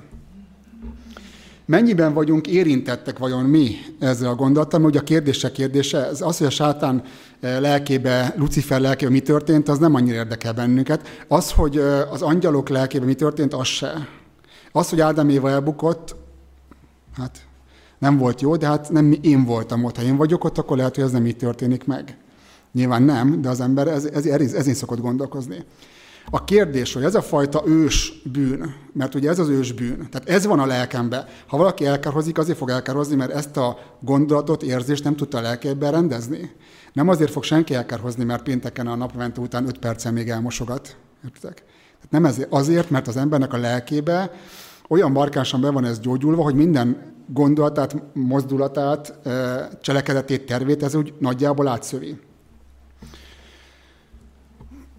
Mennyiben 1.66 2.12
vagyunk 2.12 2.46
érintettek 2.46 3.18
vajon 3.18 3.44
mi 3.44 3.76
ezzel 3.98 4.28
a 4.30 4.34
gondolattal? 4.34 4.80
Mert 4.80 4.90
ugye 4.90 5.00
a 5.00 5.04
kérdése 5.04 5.52
kérdése, 5.52 6.06
ez 6.08 6.20
az, 6.20 6.38
hogy 6.38 6.46
a 6.46 6.50
sátán 6.50 7.02
lelkébe, 7.40 8.34
Lucifer 8.36 8.80
lelkébe 8.80 9.10
mi 9.10 9.20
történt, 9.20 9.68
az 9.68 9.78
nem 9.78 9.94
annyira 9.94 10.16
érdekel 10.16 10.52
bennünket. 10.52 11.24
Az, 11.28 11.52
hogy 11.52 11.78
az 12.10 12.22
angyalok 12.22 12.68
lelkébe 12.68 13.04
mi 13.04 13.14
történt, 13.14 13.54
az 13.54 13.66
se. 13.66 14.08
Az, 14.72 14.88
hogy 14.88 15.00
Ádám 15.00 15.28
Éva 15.28 15.50
elbukott, 15.50 16.16
hát 17.16 17.46
nem 17.98 18.18
volt 18.18 18.40
jó, 18.40 18.56
de 18.56 18.66
hát 18.66 18.90
nem 18.90 19.18
én 19.20 19.44
voltam 19.44 19.84
ott. 19.84 19.96
Ha 19.96 20.02
én 20.02 20.16
vagyok 20.16 20.44
ott, 20.44 20.58
akkor 20.58 20.76
lehet, 20.76 20.94
hogy 20.94 21.04
ez 21.04 21.10
nem 21.10 21.26
így 21.26 21.36
történik 21.36 21.84
meg. 21.84 22.16
Nyilván 22.72 23.02
nem, 23.02 23.40
de 23.40 23.48
az 23.48 23.60
ember 23.60 23.86
ez, 23.86 24.04
ez, 24.04 24.26
ez, 24.26 24.52
ezén 24.52 24.74
szokott 24.74 25.00
gondolkozni. 25.00 25.64
A 26.30 26.44
kérdés, 26.44 26.92
hogy 26.92 27.04
ez 27.04 27.14
a 27.14 27.22
fajta 27.22 27.62
ős 27.66 28.22
bűn, 28.32 28.74
mert 28.92 29.14
ugye 29.14 29.28
ez 29.28 29.38
az 29.38 29.48
ős 29.48 29.72
bűn, 29.72 30.06
tehát 30.10 30.28
ez 30.28 30.46
van 30.46 30.58
a 30.58 30.66
lelkemben. 30.66 31.24
Ha 31.46 31.56
valaki 31.56 31.87
elkárhozik, 31.87 32.38
azért 32.38 32.58
fog 32.58 32.70
elkárhozni, 32.70 33.16
mert 33.16 33.30
ezt 33.30 33.56
a 33.56 33.78
gondolatot, 34.00 34.62
érzést 34.62 35.04
nem 35.04 35.16
tudta 35.16 35.38
a 35.38 35.40
lelkében 35.40 35.92
rendezni. 35.92 36.50
Nem 36.92 37.08
azért 37.08 37.30
fog 37.30 37.42
senki 37.42 37.74
elkárhozni, 37.74 38.24
mert 38.24 38.42
pénteken 38.42 38.87
a 38.87 38.94
napvente 38.94 39.40
után 39.40 39.66
5 39.66 39.78
percen 39.78 40.12
még 40.12 40.28
elmosogat. 40.28 40.96
Értek? 41.24 41.54
Tehát 41.94 42.10
nem 42.10 42.24
ezért, 42.24 42.52
azért, 42.52 42.90
mert 42.90 43.08
az 43.08 43.16
embernek 43.16 43.52
a 43.52 43.56
lelkébe 43.56 44.30
olyan 44.88 45.12
markánsan 45.12 45.60
be 45.60 45.70
van 45.70 45.84
ez 45.84 46.00
gyógyulva, 46.00 46.42
hogy 46.42 46.54
minden 46.54 47.12
gondolatát, 47.26 47.96
mozdulatát, 48.12 49.18
cselekedetét, 49.80 50.46
tervét 50.46 50.82
ez 50.82 50.94
úgy 50.94 51.14
nagyjából 51.18 51.68
átszövi. 51.68 52.18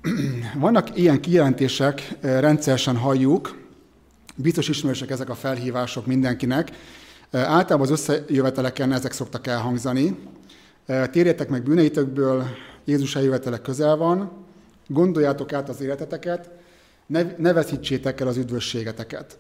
Vannak 0.60 0.98
ilyen 0.98 1.22
kijelentések, 1.22 2.18
rendszeresen 2.22 2.98
halljuk, 2.98 3.58
biztos 4.36 4.70
ismerősek 4.70 5.10
ezek 5.10 5.30
a 5.30 5.36
felhívások 5.36 6.06
mindenkinek. 6.06 6.72
Általában 7.32 7.82
az 7.82 7.90
összejöveteleken 7.90 8.94
ezek 8.94 9.12
szoktak 9.12 9.48
elhangzani. 9.48 10.18
Térjetek 11.12 11.50
meg 11.50 11.64
bűneitökből, 11.64 12.46
Jézus 12.86 13.16
eljövetele 13.16 13.58
közel 13.58 13.96
van, 13.96 14.32
gondoljátok 14.88 15.54
át 15.54 15.70
az 15.70 15.82
életeteket, 15.82 16.50
ne, 17.06 17.22
ne 17.38 17.54
veszítsétek 17.54 18.22
el 18.22 18.28
az 18.28 18.38
üdvösségeteket 18.38 19.38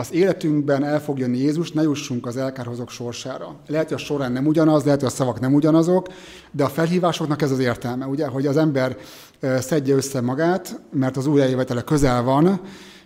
az 0.00 0.12
életünkben 0.12 0.84
el 0.84 1.00
fog 1.00 1.18
jönni 1.18 1.38
Jézus, 1.38 1.72
ne 1.72 1.82
jussunk 1.82 2.26
az 2.26 2.36
elkárhozók 2.36 2.90
sorsára. 2.90 3.56
Lehet, 3.66 3.88
hogy 3.88 3.96
a 3.96 4.04
során 4.04 4.32
nem 4.32 4.46
ugyanaz, 4.46 4.84
lehet, 4.84 5.00
hogy 5.00 5.08
a 5.08 5.12
szavak 5.12 5.40
nem 5.40 5.54
ugyanazok, 5.54 6.06
de 6.50 6.64
a 6.64 6.68
felhívásoknak 6.68 7.42
ez 7.42 7.50
az 7.50 7.58
értelme, 7.58 8.06
ugye, 8.06 8.26
hogy 8.26 8.46
az 8.46 8.56
ember 8.56 8.96
szedje 9.40 9.94
össze 9.94 10.20
magát, 10.20 10.80
mert 10.90 11.16
az 11.16 11.26
új 11.26 11.40
eljövetele 11.40 11.82
közel 11.82 12.22
van, 12.22 12.60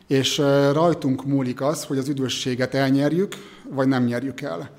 és 0.07 0.38
rajtunk 0.72 1.24
múlik 1.24 1.61
az, 1.61 1.85
hogy 1.85 1.98
az 1.98 2.09
üdvösséget 2.09 2.74
elnyerjük, 2.74 3.35
vagy 3.70 3.88
nem 3.88 4.05
nyerjük 4.05 4.40
el. 4.40 4.70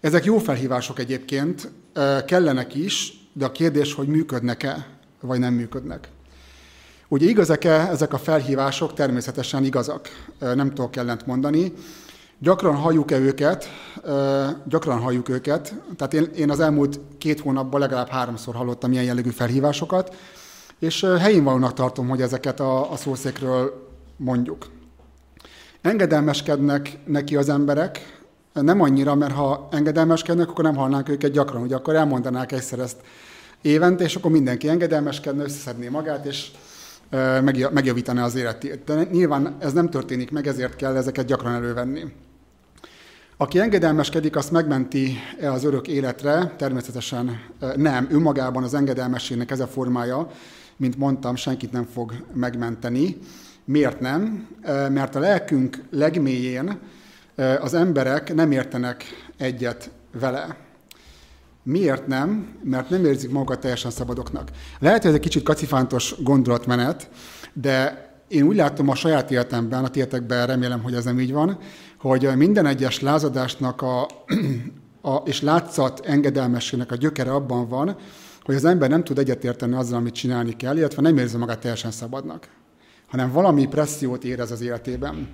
Ezek 0.00 0.24
jó 0.24 0.38
felhívások 0.38 0.98
egyébként, 0.98 1.72
kellenek 2.26 2.74
is, 2.74 3.12
de 3.32 3.44
a 3.44 3.52
kérdés, 3.52 3.94
hogy 3.94 4.06
működnek-e, 4.06 4.86
vagy 5.20 5.38
nem 5.38 5.54
működnek. 5.54 6.08
Ugye 7.12 7.28
igazak-e 7.28 7.88
ezek 7.90 8.12
a 8.12 8.18
felhívások? 8.18 8.94
Természetesen 8.94 9.64
igazak, 9.64 10.08
nem 10.38 10.68
tudok 10.68 10.96
ellent 10.96 11.26
mondani. 11.26 11.72
Gyakran 12.38 12.74
halljuk-e 12.74 13.18
őket? 13.18 13.68
Gyakran 14.64 14.98
halljuk 14.98 15.28
őket. 15.28 15.74
Tehát 15.96 16.14
én, 16.14 16.28
én 16.36 16.50
az 16.50 16.60
elmúlt 16.60 17.00
két 17.18 17.40
hónapban 17.40 17.80
legalább 17.80 18.08
háromszor 18.08 18.54
hallottam 18.54 18.92
ilyen 18.92 19.04
jellegű 19.04 19.30
felhívásokat, 19.30 20.14
és 20.78 21.06
helyén 21.18 21.44
valónak 21.44 21.72
tartom, 21.72 22.08
hogy 22.08 22.22
ezeket 22.22 22.60
a, 22.60 22.92
a 22.92 22.96
szószékről 22.96 23.88
mondjuk. 24.16 24.66
Engedelmeskednek 25.80 26.98
neki 27.04 27.36
az 27.36 27.48
emberek, 27.48 28.22
nem 28.52 28.80
annyira, 28.80 29.14
mert 29.14 29.34
ha 29.34 29.68
engedelmeskednek, 29.70 30.48
akkor 30.48 30.64
nem 30.64 30.76
hallnánk 30.76 31.08
őket 31.08 31.30
gyakran, 31.30 31.60
hogy 31.60 31.72
akkor 31.72 31.94
elmondanák 31.94 32.52
egyszer 32.52 32.78
ezt 32.78 32.96
évente, 33.62 34.04
és 34.04 34.16
akkor 34.16 34.30
mindenki 34.30 34.68
engedelmeskedne, 34.68 35.42
összeszedné 35.42 35.88
magát, 35.88 36.24
és 36.24 36.50
megjavítani 37.72 38.18
az 38.18 38.34
életét. 38.34 38.84
De 38.84 39.06
nyilván 39.10 39.56
ez 39.58 39.72
nem 39.72 39.90
történik 39.90 40.30
meg, 40.30 40.46
ezért 40.46 40.76
kell 40.76 40.96
ezeket 40.96 41.26
gyakran 41.26 41.54
elővenni. 41.54 42.12
Aki 43.36 43.58
engedelmeskedik, 43.58 44.36
azt 44.36 44.50
megmenti-e 44.50 45.52
az 45.52 45.64
örök 45.64 45.88
életre? 45.88 46.54
Természetesen 46.56 47.40
nem. 47.76 48.08
Önmagában 48.10 48.62
az 48.62 48.74
engedelmességnek 48.74 49.50
ez 49.50 49.60
a 49.60 49.66
formája, 49.66 50.30
mint 50.76 50.98
mondtam, 50.98 51.36
senkit 51.36 51.72
nem 51.72 51.84
fog 51.84 52.12
megmenteni. 52.34 53.18
Miért 53.64 54.00
nem? 54.00 54.48
Mert 54.90 55.14
a 55.14 55.20
lelkünk 55.20 55.82
legmélyén 55.90 56.78
az 57.60 57.74
emberek 57.74 58.34
nem 58.34 58.50
értenek 58.50 59.04
egyet 59.36 59.90
vele. 60.20 60.56
Miért 61.62 62.06
nem? 62.06 62.56
Mert 62.62 62.90
nem 62.90 63.04
érzik 63.04 63.30
magukat 63.30 63.60
teljesen 63.60 63.90
szabadoknak. 63.90 64.50
Lehet, 64.78 65.00
hogy 65.00 65.10
ez 65.10 65.16
egy 65.16 65.22
kicsit 65.22 65.42
kacifántos 65.42 66.14
gondolatmenet, 66.22 67.10
de 67.52 68.06
én 68.28 68.42
úgy 68.42 68.56
látom 68.56 68.88
a 68.88 68.94
saját 68.94 69.30
életemben, 69.30 69.84
a 69.84 69.88
tietekben 69.88 70.46
remélem, 70.46 70.82
hogy 70.82 70.94
ez 70.94 71.04
nem 71.04 71.20
így 71.20 71.32
van, 71.32 71.58
hogy 71.98 72.36
minden 72.36 72.66
egyes 72.66 73.00
lázadásnak 73.00 73.82
a, 73.82 74.06
a, 75.10 75.16
és 75.24 75.40
látszat 75.40 76.00
engedelmességnek 76.06 76.92
a 76.92 76.96
gyökere 76.96 77.32
abban 77.32 77.68
van, 77.68 77.96
hogy 78.42 78.54
az 78.54 78.64
ember 78.64 78.88
nem 78.88 79.04
tud 79.04 79.18
egyetérteni 79.18 79.74
azzal, 79.74 79.98
amit 79.98 80.14
csinálni 80.14 80.56
kell, 80.56 80.76
illetve 80.76 81.02
nem 81.02 81.18
érzi 81.18 81.36
magát 81.36 81.58
teljesen 81.58 81.90
szabadnak, 81.90 82.48
hanem 83.08 83.32
valami 83.32 83.66
pressziót 83.66 84.24
érez 84.24 84.50
az 84.50 84.60
életében. 84.60 85.28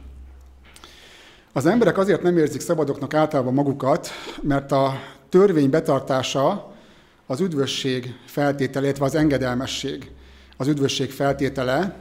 Az 1.52 1.66
emberek 1.66 1.98
azért 1.98 2.22
nem 2.22 2.38
érzik 2.38 2.60
szabadoknak 2.60 3.14
általában 3.14 3.54
magukat, 3.54 4.08
mert 4.42 4.72
a 4.72 4.92
törvény 5.28 5.70
betartása 5.70 6.72
az 7.26 7.40
üdvösség 7.40 8.14
feltétele, 8.24 8.84
illetve 8.84 9.04
az 9.04 9.14
engedelmesség 9.14 10.10
az 10.56 10.68
üdvösség 10.68 11.10
feltétele, 11.10 11.96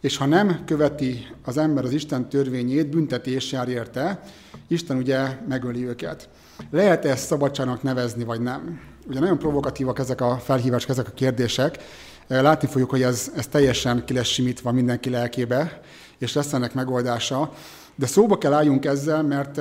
és 0.00 0.16
ha 0.16 0.26
nem 0.26 0.64
követi 0.64 1.26
az 1.44 1.56
ember 1.56 1.84
az 1.84 1.92
Isten 1.92 2.28
törvényét, 2.28 2.88
büntetés 2.88 3.52
jár 3.52 3.68
érte, 3.68 4.20
Isten 4.68 4.96
ugye 4.96 5.38
megöli 5.48 5.86
őket. 5.86 6.28
Lehet 6.70 7.04
ezt 7.04 7.26
szabadságnak 7.26 7.82
nevezni, 7.82 8.24
vagy 8.24 8.40
nem? 8.40 8.80
Ugye 9.06 9.20
nagyon 9.20 9.38
provokatívak 9.38 9.98
ezek 9.98 10.20
a 10.20 10.36
felhívások, 10.36 10.90
ezek 10.90 11.08
a 11.08 11.14
kérdések. 11.14 11.78
Látni 12.26 12.68
fogjuk, 12.68 12.90
hogy 12.90 13.02
ez, 13.02 13.32
ez 13.36 13.46
teljesen 13.46 14.04
ki 14.04 14.14
lesz 14.14 14.26
simítva 14.26 14.72
mindenki 14.72 15.10
lelkébe, 15.10 15.80
és 16.18 16.32
lesz 16.32 16.52
ennek 16.52 16.74
megoldása. 16.74 17.52
De 17.94 18.06
szóba 18.06 18.38
kell 18.38 18.52
álljunk 18.52 18.84
ezzel, 18.84 19.22
mert, 19.22 19.60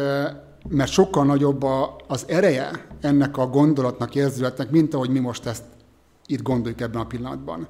mert 0.67 0.91
sokkal 0.91 1.25
nagyobb 1.25 1.63
a, 1.63 1.95
az 2.07 2.25
ereje 2.27 2.87
ennek 3.01 3.37
a 3.37 3.47
gondolatnak, 3.47 4.15
érzületnek, 4.15 4.69
mint 4.69 4.93
ahogy 4.93 5.09
mi 5.09 5.19
most 5.19 5.45
ezt 5.45 5.63
itt 6.25 6.41
gondoljuk 6.41 6.81
ebben 6.81 7.01
a 7.01 7.05
pillanatban. 7.05 7.67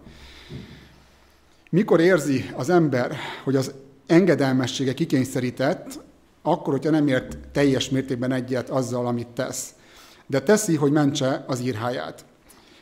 Mikor 1.70 2.00
érzi 2.00 2.50
az 2.56 2.70
ember, 2.70 3.16
hogy 3.44 3.56
az 3.56 3.74
engedelmessége 4.06 4.94
kikényszerített, 4.94 6.00
akkor, 6.42 6.74
hogyha 6.74 6.92
nem 6.92 7.08
ért 7.08 7.38
teljes 7.52 7.90
mértékben 7.90 8.32
egyet 8.32 8.70
azzal, 8.70 9.08
amit 9.08 9.28
tesz. 9.28 9.74
De 10.26 10.42
teszi, 10.42 10.76
hogy 10.76 10.92
mentse 10.92 11.44
az 11.48 11.60
írháját. 11.60 12.26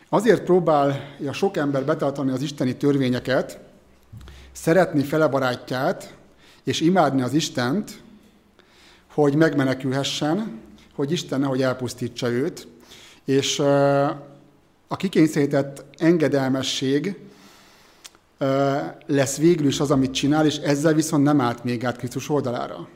Azért 0.09 0.43
próbálja 0.43 1.33
sok 1.33 1.57
ember 1.57 1.85
betartani 1.85 2.31
az 2.31 2.41
isteni 2.41 2.75
törvényeket, 2.75 3.59
szeretni 4.51 5.03
fele 5.03 5.27
barátját, 5.27 6.15
és 6.63 6.81
imádni 6.81 7.21
az 7.21 7.33
Istent, 7.33 8.01
hogy 9.21 9.36
megmenekülhessen, 9.36 10.60
hogy 10.95 11.12
Isten 11.12 11.39
nehogy 11.39 11.62
elpusztítsa 11.62 12.30
őt, 12.30 12.67
és 13.25 13.60
a 14.88 14.95
kikényszerített 14.97 15.86
engedelmesség 15.97 17.19
lesz 19.06 19.38
végül 19.38 19.67
is 19.67 19.80
az, 19.80 19.91
amit 19.91 20.12
csinál, 20.12 20.45
és 20.45 20.56
ezzel 20.56 20.93
viszont 20.93 21.23
nem 21.23 21.41
állt 21.41 21.63
még 21.63 21.86
át 21.86 21.97
Krisztus 21.97 22.30
oldalára. 22.30 22.88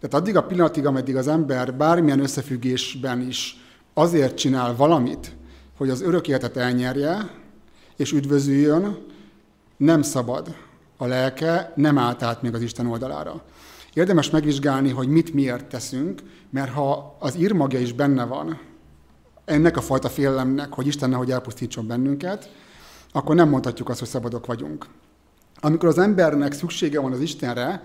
Tehát 0.00 0.14
addig 0.14 0.36
a 0.36 0.42
pillanatig, 0.42 0.86
ameddig 0.86 1.16
az 1.16 1.28
ember 1.28 1.74
bármilyen 1.74 2.20
összefüggésben 2.20 3.20
is 3.20 3.56
azért 3.94 4.36
csinál 4.36 4.76
valamit, 4.76 5.32
hogy 5.76 5.90
az 5.90 6.02
örök 6.02 6.28
életet 6.28 6.56
elnyerje, 6.56 7.30
és 7.96 8.12
üdvözüljön, 8.12 8.98
nem 9.76 10.02
szabad 10.02 10.54
a 10.96 11.06
lelke, 11.06 11.72
nem 11.76 11.98
állt 11.98 12.22
át 12.22 12.42
még 12.42 12.54
az 12.54 12.62
Isten 12.62 12.86
oldalára. 12.86 13.42
Érdemes 13.94 14.30
megvizsgálni, 14.30 14.90
hogy 14.90 15.08
mit 15.08 15.34
miért 15.34 15.66
teszünk, 15.66 16.22
mert 16.50 16.72
ha 16.72 17.16
az 17.18 17.36
írmagja 17.36 17.78
is 17.78 17.92
benne 17.92 18.24
van, 18.24 18.60
ennek 19.44 19.76
a 19.76 19.80
fajta 19.80 20.08
félelemnek, 20.08 20.72
hogy 20.72 20.86
Isten 20.86 21.10
nehogy 21.10 21.30
elpusztítson 21.30 21.86
bennünket, 21.86 22.50
akkor 23.12 23.34
nem 23.34 23.48
mondhatjuk 23.48 23.88
azt, 23.88 23.98
hogy 23.98 24.08
szabadok 24.08 24.46
vagyunk. 24.46 24.86
Amikor 25.60 25.88
az 25.88 25.98
embernek 25.98 26.52
szüksége 26.52 27.00
van 27.00 27.12
az 27.12 27.20
Istenre, 27.20 27.82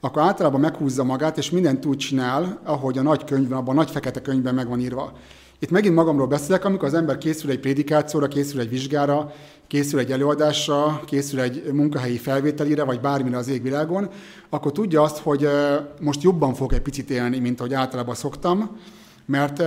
akkor 0.00 0.22
általában 0.22 0.60
meghúzza 0.60 1.04
magát, 1.04 1.38
és 1.38 1.50
mindent 1.50 1.84
úgy 1.86 1.96
csinál, 1.96 2.60
ahogy 2.64 2.98
a 2.98 3.02
nagy 3.02 3.24
könyvben, 3.24 3.58
abban 3.58 3.76
a 3.76 3.78
nagy 3.78 3.90
fekete 3.90 4.22
könyvben 4.22 4.54
meg 4.54 4.68
van 4.68 4.80
írva. 4.80 5.12
Itt 5.58 5.70
megint 5.70 5.94
magamról 5.94 6.26
beszélek, 6.26 6.64
amikor 6.64 6.88
az 6.88 6.94
ember 6.94 7.18
készül 7.18 7.50
egy 7.50 7.60
prédikációra, 7.60 8.28
készül 8.28 8.60
egy 8.60 8.68
vizsgára, 8.68 9.32
készül 9.70 9.98
egy 9.98 10.12
előadásra, 10.12 11.00
készül 11.06 11.40
egy 11.40 11.72
munkahelyi 11.72 12.18
felvételire, 12.18 12.84
vagy 12.84 13.00
bármire 13.00 13.36
az 13.36 13.48
égvilágon, 13.48 14.08
akkor 14.48 14.72
tudja 14.72 15.02
azt, 15.02 15.18
hogy 15.18 15.48
most 16.00 16.22
jobban 16.22 16.54
fog 16.54 16.72
egy 16.72 16.80
picit 16.80 17.10
élni, 17.10 17.38
mint 17.38 17.60
ahogy 17.60 17.74
általában 17.74 18.14
szoktam, 18.14 18.78
mert 19.26 19.62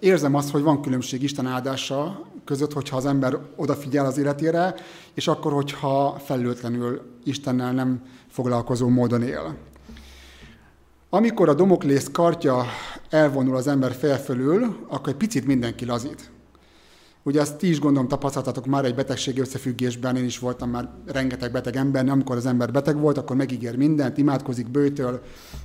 érzem 0.00 0.34
azt, 0.34 0.50
hogy 0.50 0.62
van 0.62 0.82
különbség 0.82 1.22
Isten 1.22 1.46
áldása 1.46 2.26
között, 2.44 2.72
hogyha 2.72 2.96
az 2.96 3.06
ember 3.06 3.38
odafigyel 3.56 4.06
az 4.06 4.18
életére, 4.18 4.74
és 5.14 5.28
akkor, 5.28 5.52
hogyha 5.52 6.16
felültlenül 6.24 7.00
Istennel 7.24 7.72
nem 7.72 8.02
foglalkozó 8.28 8.88
módon 8.88 9.22
él. 9.22 9.56
Amikor 11.10 11.48
a 11.48 11.54
domoklész 11.54 12.08
kartja 12.12 12.64
elvonul 13.10 13.56
az 13.56 13.66
ember 13.66 13.92
fel 13.92 14.18
fölül, 14.18 14.76
akkor 14.88 15.08
egy 15.08 15.18
picit 15.18 15.46
mindenki 15.46 15.84
lazít. 15.84 16.30
Ugye 17.26 17.40
ezt 17.40 17.56
ti 17.56 17.68
is 17.68 17.80
gondolom 17.80 18.08
tapasztaltatok 18.08 18.66
már 18.66 18.84
egy 18.84 18.94
betegségi 18.94 19.40
összefüggésben, 19.40 20.16
én 20.16 20.24
is 20.24 20.38
voltam 20.38 20.70
már 20.70 20.88
rengeteg 21.06 21.52
beteg 21.52 21.76
ember, 21.76 22.08
amikor 22.08 22.36
az 22.36 22.46
ember 22.46 22.72
beteg 22.72 22.98
volt, 23.00 23.18
akkor 23.18 23.36
megígér 23.36 23.76
mindent, 23.76 24.18
imádkozik, 24.18 24.70
bőtől, 24.70 25.22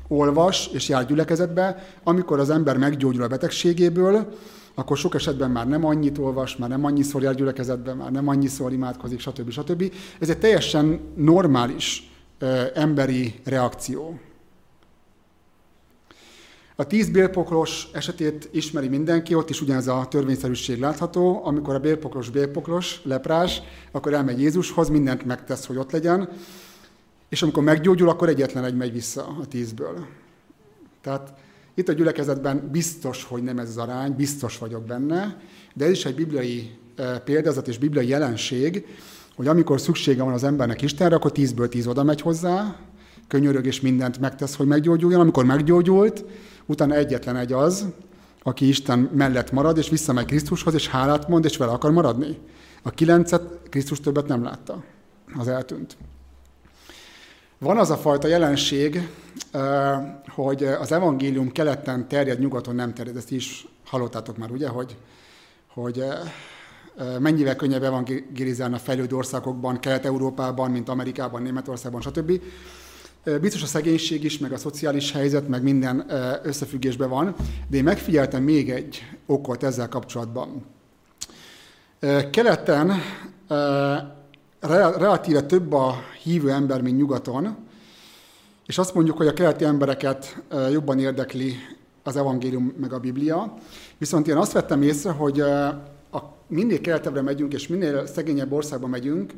olvas 0.08 0.70
és 0.74 0.90
jár 0.90 1.06
gyülekezetbe. 1.06 1.84
Amikor 2.04 2.40
az 2.40 2.50
ember 2.50 2.78
meggyógyul 2.78 3.24
a 3.24 3.28
betegségéből, 3.28 4.34
akkor 4.76 4.98
sok 4.98 5.16
esetben 5.16 5.52
már 5.52 5.68
nem 5.68 5.86
annyit 5.86 6.18
olvas, 6.18 6.58
már 6.58 6.70
nem 6.70 6.86
annyiszor 6.86 7.22
jár 7.22 7.36
gyülekezetbe, 7.36 7.94
már 7.94 8.12
nem 8.12 8.28
annyiszor 8.28 8.74
imádkozik, 8.74 9.20
stb. 9.20 9.50
stb. 9.50 9.94
Ez 10.20 10.30
egy 10.30 10.40
teljesen 10.40 11.00
normális 11.16 12.12
emberi 12.74 13.34
reakció. 13.44 14.20
A 16.82 16.88
tíz 16.88 17.10
bélpoklos 17.10 17.88
esetét 17.94 18.50
ismeri 18.52 18.88
mindenki, 18.88 19.34
ott 19.34 19.50
is 19.50 19.62
ugyanez 19.62 19.88
a 19.88 20.06
törvényszerűség 20.10 20.80
látható. 20.80 21.42
Amikor 21.46 21.76
a 21.76 21.80
bélpoklos 21.80 22.30
bélpoklos, 22.30 23.02
leprás, 23.04 23.62
akkor 23.92 24.14
elmegy 24.14 24.42
Jézushoz, 24.42 24.90
mindent 24.90 25.26
megtesz, 25.26 25.66
hogy 25.66 25.78
ott 25.78 25.92
legyen, 25.92 26.30
és 27.30 27.42
amikor 27.42 27.64
meggyógyul, 27.64 28.10
akkor 28.10 28.30
egyetlen 28.30 28.64
egy 28.64 28.76
megy 28.76 28.92
vissza 28.92 29.28
a 29.42 29.46
tízből. 29.46 30.06
Tehát 31.02 31.34
itt 31.74 31.90
a 31.90 31.94
gyülekezetben 31.94 32.70
biztos, 32.72 33.24
hogy 33.24 33.44
nem 33.44 33.60
ez 33.60 33.70
az 33.70 33.78
arány, 33.78 34.16
biztos 34.16 34.58
vagyok 34.58 34.86
benne, 34.86 35.42
de 35.74 35.86
ez 35.86 35.92
is 35.92 36.06
egy 36.06 36.16
bibliai 36.16 36.72
eh, 36.96 37.20
példázat 37.26 37.68
és 37.68 37.78
bibliai 37.78 38.08
jelenség, 38.08 38.86
hogy 39.36 39.48
amikor 39.48 39.82
szüksége 39.82 40.24
van 40.24 40.34
az 40.34 40.44
embernek 40.44 40.82
Istenre, 40.82 41.16
akkor 41.16 41.32
tízből 41.32 41.70
tíz 41.70 41.88
oda 41.88 42.04
megy 42.04 42.22
hozzá, 42.22 42.76
könyörög 43.28 43.66
és 43.66 43.82
mindent 43.82 44.20
megtesz, 44.20 44.56
hogy 44.56 44.68
meggyógyuljon. 44.68 45.22
Amikor 45.22 45.46
meggyógyult, 45.46 46.24
utána 46.66 46.96
egyetlen 46.96 47.36
egy 47.36 47.54
az, 47.54 47.86
aki 48.44 48.68
Isten 48.68 49.00
mellett 49.00 49.52
marad, 49.52 49.78
és 49.78 49.90
visszamegy 49.90 50.26
Krisztushoz, 50.26 50.74
és 50.74 50.88
hálát 50.88 51.28
mond, 51.28 51.46
és 51.46 51.58
vele 51.58 51.72
akar 51.72 51.92
maradni. 51.92 52.38
A 52.82 52.90
kilencet 52.90 53.44
Krisztus 53.70 54.00
többet 54.00 54.28
nem 54.28 54.44
látta. 54.44 54.84
Az 55.38 55.48
eltűnt. 55.48 55.98
Van 57.58 57.78
az 57.78 57.90
a 57.90 57.98
fajta 57.98 58.28
jelenség, 58.28 59.10
hogy 60.28 60.64
az 60.64 60.92
evangélium 60.92 61.52
keleten 61.52 62.08
terjed, 62.08 62.40
nyugaton 62.40 62.76
nem 62.76 62.94
terjed. 62.94 63.16
Ezt 63.16 63.32
is 63.32 63.68
hallottátok 63.86 64.38
már, 64.38 64.52
ugye, 64.52 64.68
hogy, 64.68 64.98
hogy 65.68 66.04
mennyivel 67.20 67.56
könnyebb 67.56 67.84
evangélizálni 67.84 68.76
a 68.76 68.80
fejlődő 68.80 69.16
országokban, 69.16 69.80
Kelet-Európában, 69.80 70.72
mint 70.72 70.90
Amerikában, 70.90 71.42
Németországban, 71.42 72.02
stb. 72.02 72.42
Biztos 73.24 73.64
a 73.64 73.66
szegénység 73.66 74.24
is, 74.24 74.38
meg 74.38 74.52
a 74.52 74.58
szociális 74.58 75.12
helyzet, 75.12 75.48
meg 75.48 75.64
minden 75.64 76.06
összefüggésben 76.44 77.10
van, 77.10 77.36
de 77.68 77.78
én 77.78 77.84
megfigyeltem 77.84 78.44
még 78.44 78.70
egy 78.70 79.04
okot 79.26 79.64
ezzel 79.64 79.90
kapcsolatban. 79.90 80.66
Keleten 82.32 82.92
relatíve 84.98 85.42
több 85.42 85.74
a 85.74 85.96
hívő 86.24 86.52
ember, 86.52 86.82
mint 86.82 86.98
nyugaton, 86.98 87.58
és 88.66 88.78
azt 88.78 88.94
mondjuk, 88.94 89.18
hogy 89.18 89.28
a 89.28 89.34
keleti 89.34 89.64
embereket 89.64 90.44
jobban 90.72 91.00
érdekli 91.00 91.56
az 92.04 92.16
evangélium 92.16 92.74
meg 92.80 92.94
a 92.94 93.00
Biblia. 93.00 93.54
Viszont 93.98 94.28
én 94.28 94.38
azt 94.38 94.52
vettem 94.52 94.82
észre, 94.82 95.12
hogy 95.12 95.40
a, 95.40 96.34
minél 96.48 96.82
keletebbre 96.82 97.22
megyünk, 97.22 97.54
és 97.54 97.68
minél 97.68 98.06
szegényebb 98.06 98.52
országba 98.52 98.88
megyünk, 98.88 99.34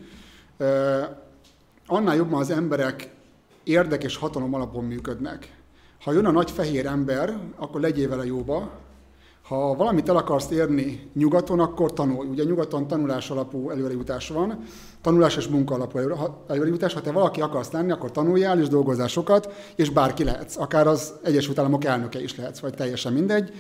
annál 1.86 2.15
jobban 2.15 2.39
az 2.39 2.50
emberek 2.50 3.10
érdek 3.63 4.04
és 4.04 4.17
hatalom 4.17 4.54
alapon 4.54 4.84
működnek. 4.84 5.62
Ha 6.04 6.12
jön 6.12 6.26
a 6.26 6.32
nagy 6.32 6.52
fehér 6.52 6.86
ember, 6.86 7.38
akkor 7.56 7.82
legyél 7.82 8.10
vele 8.10 8.26
jóba. 8.26 8.71
Ha 9.43 9.76
valamit 9.76 10.10
el 10.10 10.15
akarsz 10.15 10.49
érni 10.52 11.10
nyugaton, 11.13 11.60
akkor 11.60 11.93
tanulj. 11.93 12.28
Ugye 12.28 12.43
nyugaton 12.43 12.88
tanulás 12.88 13.30
alapú 13.30 13.69
előrejutás 13.69 14.30
van, 14.30 14.63
tanulás 15.02 15.38
és 15.38 15.47
munka 15.47 15.73
alapú 15.73 15.97
előrejutás. 16.47 16.93
Ha 16.93 17.02
te 17.02 17.12
valaki 17.12 17.41
akarsz 17.41 17.71
lenni, 17.71 17.91
akkor 17.91 18.12
tanuljál 18.12 18.60
és 18.60 18.67
dolgozzál 18.67 19.08
sokat, 19.08 19.54
és 19.76 19.89
bárki 19.89 20.23
lehetsz. 20.23 20.58
Akár 20.58 20.88
az 20.88 21.13
Egyesült 21.23 21.60
Államok 21.60 21.84
elnöke 21.84 22.21
is 22.21 22.36
lehetsz, 22.36 22.60
vagy 22.60 22.73
teljesen 22.73 23.13
mindegy. 23.13 23.54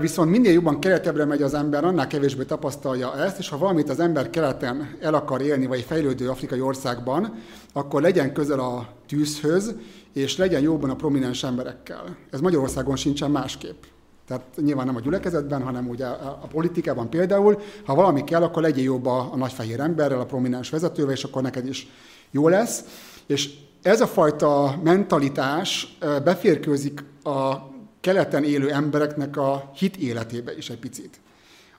Viszont 0.00 0.30
minél 0.30 0.52
jobban 0.52 0.80
keletebbre 0.80 1.24
megy 1.24 1.42
az 1.42 1.54
ember, 1.54 1.84
annál 1.84 2.06
kevésbé 2.06 2.44
tapasztalja 2.44 3.16
ezt, 3.16 3.38
és 3.38 3.48
ha 3.48 3.58
valamit 3.58 3.90
az 3.90 4.00
ember 4.00 4.30
keleten 4.30 4.96
el 5.00 5.14
akar 5.14 5.40
élni, 5.40 5.66
vagy 5.66 5.80
fejlődő 5.80 6.28
afrikai 6.28 6.60
országban, 6.60 7.34
akkor 7.72 8.02
legyen 8.02 8.32
közel 8.32 8.60
a 8.60 8.88
tűzhöz, 9.08 9.74
és 10.12 10.36
legyen 10.36 10.60
jóban 10.60 10.90
a 10.90 10.96
prominens 10.96 11.44
emberekkel. 11.44 12.16
Ez 12.30 12.40
Magyarországon 12.40 12.96
sincsen 12.96 13.30
másképp. 13.30 13.82
Tehát 14.26 14.44
nyilván 14.56 14.86
nem 14.86 14.96
a 14.96 15.00
gyülekezetben, 15.00 15.62
hanem 15.62 15.88
ugye 15.88 16.06
a 16.06 16.46
politikában 16.52 17.10
például, 17.10 17.58
ha 17.84 17.94
valami 17.94 18.24
kell, 18.24 18.42
akkor 18.42 18.62
legyél 18.62 18.84
jobb 18.84 19.06
a, 19.06 19.28
a 19.32 19.36
nagyfehér 19.36 19.80
emberrel, 19.80 20.20
a 20.20 20.26
prominens 20.26 20.70
vezetővel, 20.70 21.12
és 21.12 21.24
akkor 21.24 21.42
neked 21.42 21.66
is 21.68 21.88
jó 22.30 22.48
lesz. 22.48 22.84
És 23.26 23.50
ez 23.82 24.00
a 24.00 24.06
fajta 24.06 24.78
mentalitás 24.82 25.98
beférkőzik 26.24 27.04
a 27.22 27.70
keleten 28.02 28.44
élő 28.44 28.70
embereknek 28.70 29.36
a 29.36 29.70
hit 29.74 29.96
életébe 29.96 30.56
is 30.56 30.70
egy 30.70 30.78
picit. 30.78 31.20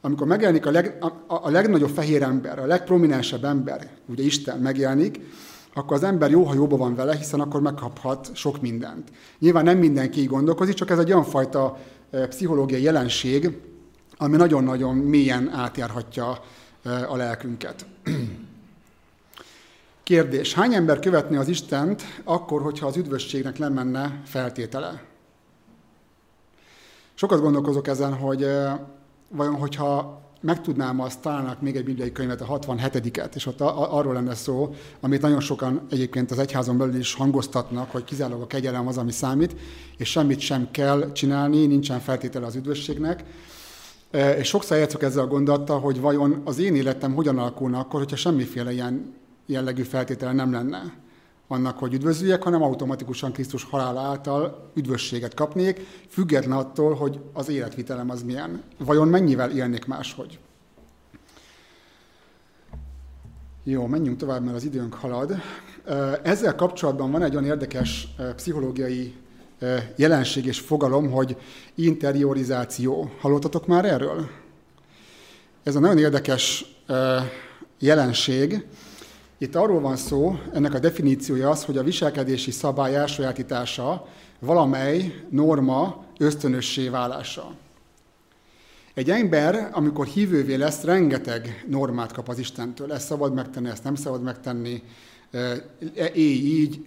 Amikor 0.02 0.28
megjelenik 0.28 0.66
a, 0.66 0.72
leg, 0.72 0.98
a, 1.00 1.12
a 1.28 1.50
legnagyobb 1.50 1.90
fehér 1.90 2.22
ember, 2.22 2.60
a 2.60 2.66
legprominensebb 2.66 3.44
ember, 3.44 3.90
ugye 4.06 4.24
Isten 4.24 4.60
megjelenik, 4.60 5.20
akkor 5.74 5.98
az 5.98 6.04
ember 6.04 6.30
jó, 6.30 6.44
ha 6.44 6.54
jóban 6.54 6.80
van 6.80 6.96
vele, 6.96 7.16
hiszen 7.16 7.40
akkor 7.40 7.62
megkaphat 7.62 8.30
sok 8.36 8.62
mindent. 8.62 9.12
Nyilván 9.40 9.64
nem 9.64 9.78
mindenki 9.78 10.20
így 10.20 10.28
gondolkozik, 10.28 10.74
csak 10.74 10.90
ez 10.90 11.00
egy 11.00 11.12
olyan 11.12 11.24
fajta 11.24 11.78
pszichológiai 12.30 12.82
jelenség, 12.82 13.58
ami 14.18 14.36
nagyon-nagyon 14.36 14.96
mélyen 14.96 15.50
átjárhatja 15.54 16.44
a 17.08 17.16
lelkünket. 17.16 17.86
Kérdés. 20.04 20.54
Hány 20.54 20.74
ember 20.74 21.00
követné 21.00 21.38
az 21.38 21.48
Istent 21.48 22.04
akkor, 22.24 22.62
hogyha 22.62 22.88
az 22.88 22.98
üdvösségnek 22.98 23.60
nem 23.60 23.74
menne 23.74 24.22
feltétele? 24.26 25.13
Sokat 27.24 27.42
gondolkozok 27.42 27.88
ezen, 27.88 28.14
hogy 28.14 28.48
vajon, 29.30 29.56
hogyha 29.56 30.22
megtudnám 30.42 31.00
azt, 31.00 31.22
találnak 31.22 31.62
még 31.62 31.76
egy 31.76 31.84
bibliai 31.84 32.12
könyvet, 32.12 32.42
a 32.42 32.60
67-et, 32.60 33.36
és 33.36 33.46
ott 33.46 33.62
arról 33.62 34.14
lenne 34.14 34.36
szó, 34.36 34.74
amit 35.00 35.22
nagyon 35.22 35.40
sokan 35.40 35.82
egyébként 35.90 36.32
az 36.32 36.40
egyházon 36.40 36.78
belül 36.78 36.96
is 36.96 37.14
hangoztatnak, 37.14 37.92
hogy 37.92 38.04
kizárólag 38.04 38.42
a 38.42 38.48
kegyelem 38.48 38.88
az, 38.88 38.98
ami 38.98 39.12
számít, 39.12 39.56
és 39.98 40.10
semmit 40.10 40.40
sem 40.40 40.72
kell 40.72 41.12
csinálni, 41.12 41.66
nincsen 41.66 42.00
feltétele 42.00 42.46
az 42.46 42.56
üdvösségnek. 42.56 43.24
És 44.38 44.48
sokszor 44.48 44.78
játszok 44.78 45.04
ezzel 45.04 45.24
a 45.24 45.28
gondolattal, 45.28 45.80
hogy 45.80 46.02
vajon 46.02 46.42
az 46.46 46.60
én 46.60 46.76
életem 46.76 47.14
hogyan 47.14 47.38
alakulna 47.38 47.80
akkor, 47.80 48.00
hogyha 48.00 48.16
semmiféle 48.16 48.72
ilyen 48.72 49.14
jellegű 49.46 49.84
feltétele 49.84 50.32
nem 50.32 50.52
lenne 50.52 51.03
annak, 51.48 51.78
hogy 51.78 51.94
üdvözüljek, 51.94 52.44
hanem 52.44 52.62
automatikusan 52.62 53.32
Krisztus 53.32 53.64
halála 53.64 54.02
által 54.02 54.72
üdvösséget 54.74 55.34
kapnék, 55.34 55.80
független 56.10 56.58
attól, 56.58 56.94
hogy 56.94 57.20
az 57.34 57.50
életvitelem 57.50 58.10
az 58.10 58.24
milyen. 58.24 58.64
Vajon 58.78 59.08
mennyivel 59.08 59.52
élnék 59.52 59.86
máshogy? 59.86 60.40
Jó, 63.64 63.88
menjünk 63.88 64.18
tovább, 64.18 64.44
mert 64.44 64.56
az 64.56 64.64
időnk 64.64 64.94
halad. 64.94 65.36
Ezzel 66.24 66.56
kapcsolatban 66.56 67.12
van 67.12 67.24
egy 67.24 67.36
olyan 67.36 67.46
érdekes 67.46 68.08
pszichológiai 68.36 69.16
jelenség 69.96 70.46
és 70.46 70.60
fogalom, 70.60 71.12
hogy 71.12 71.38
interiorizáció. 71.76 73.12
Hallottatok 73.20 73.68
már 73.68 73.86
erről? 73.86 74.30
Ez 75.64 75.76
a 75.76 75.80
nagyon 75.80 75.98
érdekes 75.98 76.66
jelenség, 77.80 78.66
itt 79.38 79.56
arról 79.56 79.80
van 79.80 79.96
szó, 79.96 80.40
ennek 80.54 80.74
a 80.74 80.80
definíciója 80.80 81.50
az, 81.50 81.64
hogy 81.66 81.78
a 81.78 81.84
viselkedési 81.84 82.52
szabály 82.52 82.96
elsajátítása 82.96 84.08
valamely 84.40 85.26
norma 85.30 86.06
ösztönössé 86.18 86.88
válása. 86.88 87.56
Egy 88.94 89.10
ember, 89.10 89.70
amikor 89.72 90.06
hívővé 90.06 90.56
lesz, 90.56 90.84
rengeteg 90.84 91.66
normát 91.70 92.12
kap 92.12 92.30
az 92.30 92.40
Istentől. 92.40 92.94
Ezt 92.94 93.08
szabad 93.08 93.34
megtenni, 93.34 93.70
ezt 93.70 93.84
nem 93.84 93.96
szabad 93.96 94.24
megtenni, 94.24 94.84
élj 96.14 96.46
így, 96.46 96.86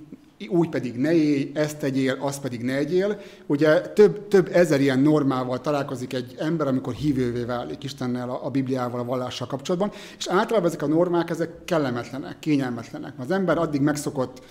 úgy 0.48 0.68
pedig 0.68 0.96
ne 0.96 1.12
élj, 1.12 1.50
ezt 1.54 1.78
tegyél, 1.78 2.16
azt 2.20 2.40
pedig 2.40 2.60
ne 2.60 2.76
egyél. 2.76 3.20
Ugye 3.46 3.80
több, 3.80 4.28
több 4.28 4.48
ezer 4.52 4.80
ilyen 4.80 4.98
normával 4.98 5.60
találkozik 5.60 6.12
egy 6.12 6.34
ember, 6.38 6.66
amikor 6.66 6.94
hívővé 6.94 7.42
válik 7.42 7.84
Istennel, 7.84 8.30
a, 8.30 8.44
a 8.44 8.50
Bibliával, 8.50 9.00
a 9.00 9.04
vallással 9.04 9.46
kapcsolatban, 9.46 9.90
és 10.18 10.26
általában 10.28 10.68
ezek 10.68 10.82
a 10.82 10.86
normák, 10.86 11.30
ezek 11.30 11.64
kellemetlenek, 11.64 12.38
kényelmetlenek. 12.38 13.12
Az 13.18 13.30
ember 13.30 13.58
addig 13.58 13.80
megszokott 13.80 14.42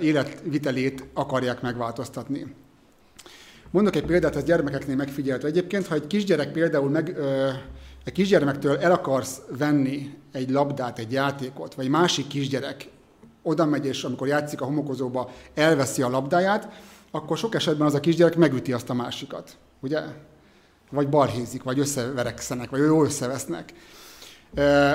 életvitelét 0.00 1.04
akarják 1.14 1.60
megváltoztatni. 1.62 2.54
Mondok 3.70 3.96
egy 3.96 4.04
példát, 4.04 4.36
ez 4.36 4.44
gyermekeknél 4.44 4.96
megfigyelhető. 4.96 5.46
Egyébként, 5.46 5.86
ha 5.86 5.94
egy 5.94 6.06
kisgyerek 6.06 6.52
például 6.52 6.90
meg, 6.90 7.16
ö, 7.16 7.48
egy 8.04 8.12
kisgyermektől 8.12 8.78
el 8.78 8.92
akarsz 8.92 9.40
venni 9.58 10.14
egy 10.32 10.50
labdát, 10.50 10.98
egy 10.98 11.12
játékot, 11.12 11.74
vagy 11.74 11.88
másik 11.88 12.26
kisgyerek 12.26 12.88
oda 13.42 13.64
megy, 13.64 13.86
és 13.86 14.04
amikor 14.04 14.26
játszik 14.26 14.60
a 14.60 14.64
homokozóba, 14.64 15.30
elveszi 15.54 16.02
a 16.02 16.08
labdáját, 16.08 16.68
akkor 17.10 17.38
sok 17.38 17.54
esetben 17.54 17.86
az 17.86 17.94
a 17.94 18.00
kisgyerek 18.00 18.36
megüti 18.36 18.72
azt 18.72 18.90
a 18.90 18.94
másikat, 18.94 19.56
ugye? 19.80 20.00
Vagy 20.90 21.08
balhézik, 21.08 21.62
vagy 21.62 21.78
összeverekszenek, 21.78 22.70
vagy 22.70 22.80
jól 22.80 23.04
összevesznek. 23.04 23.72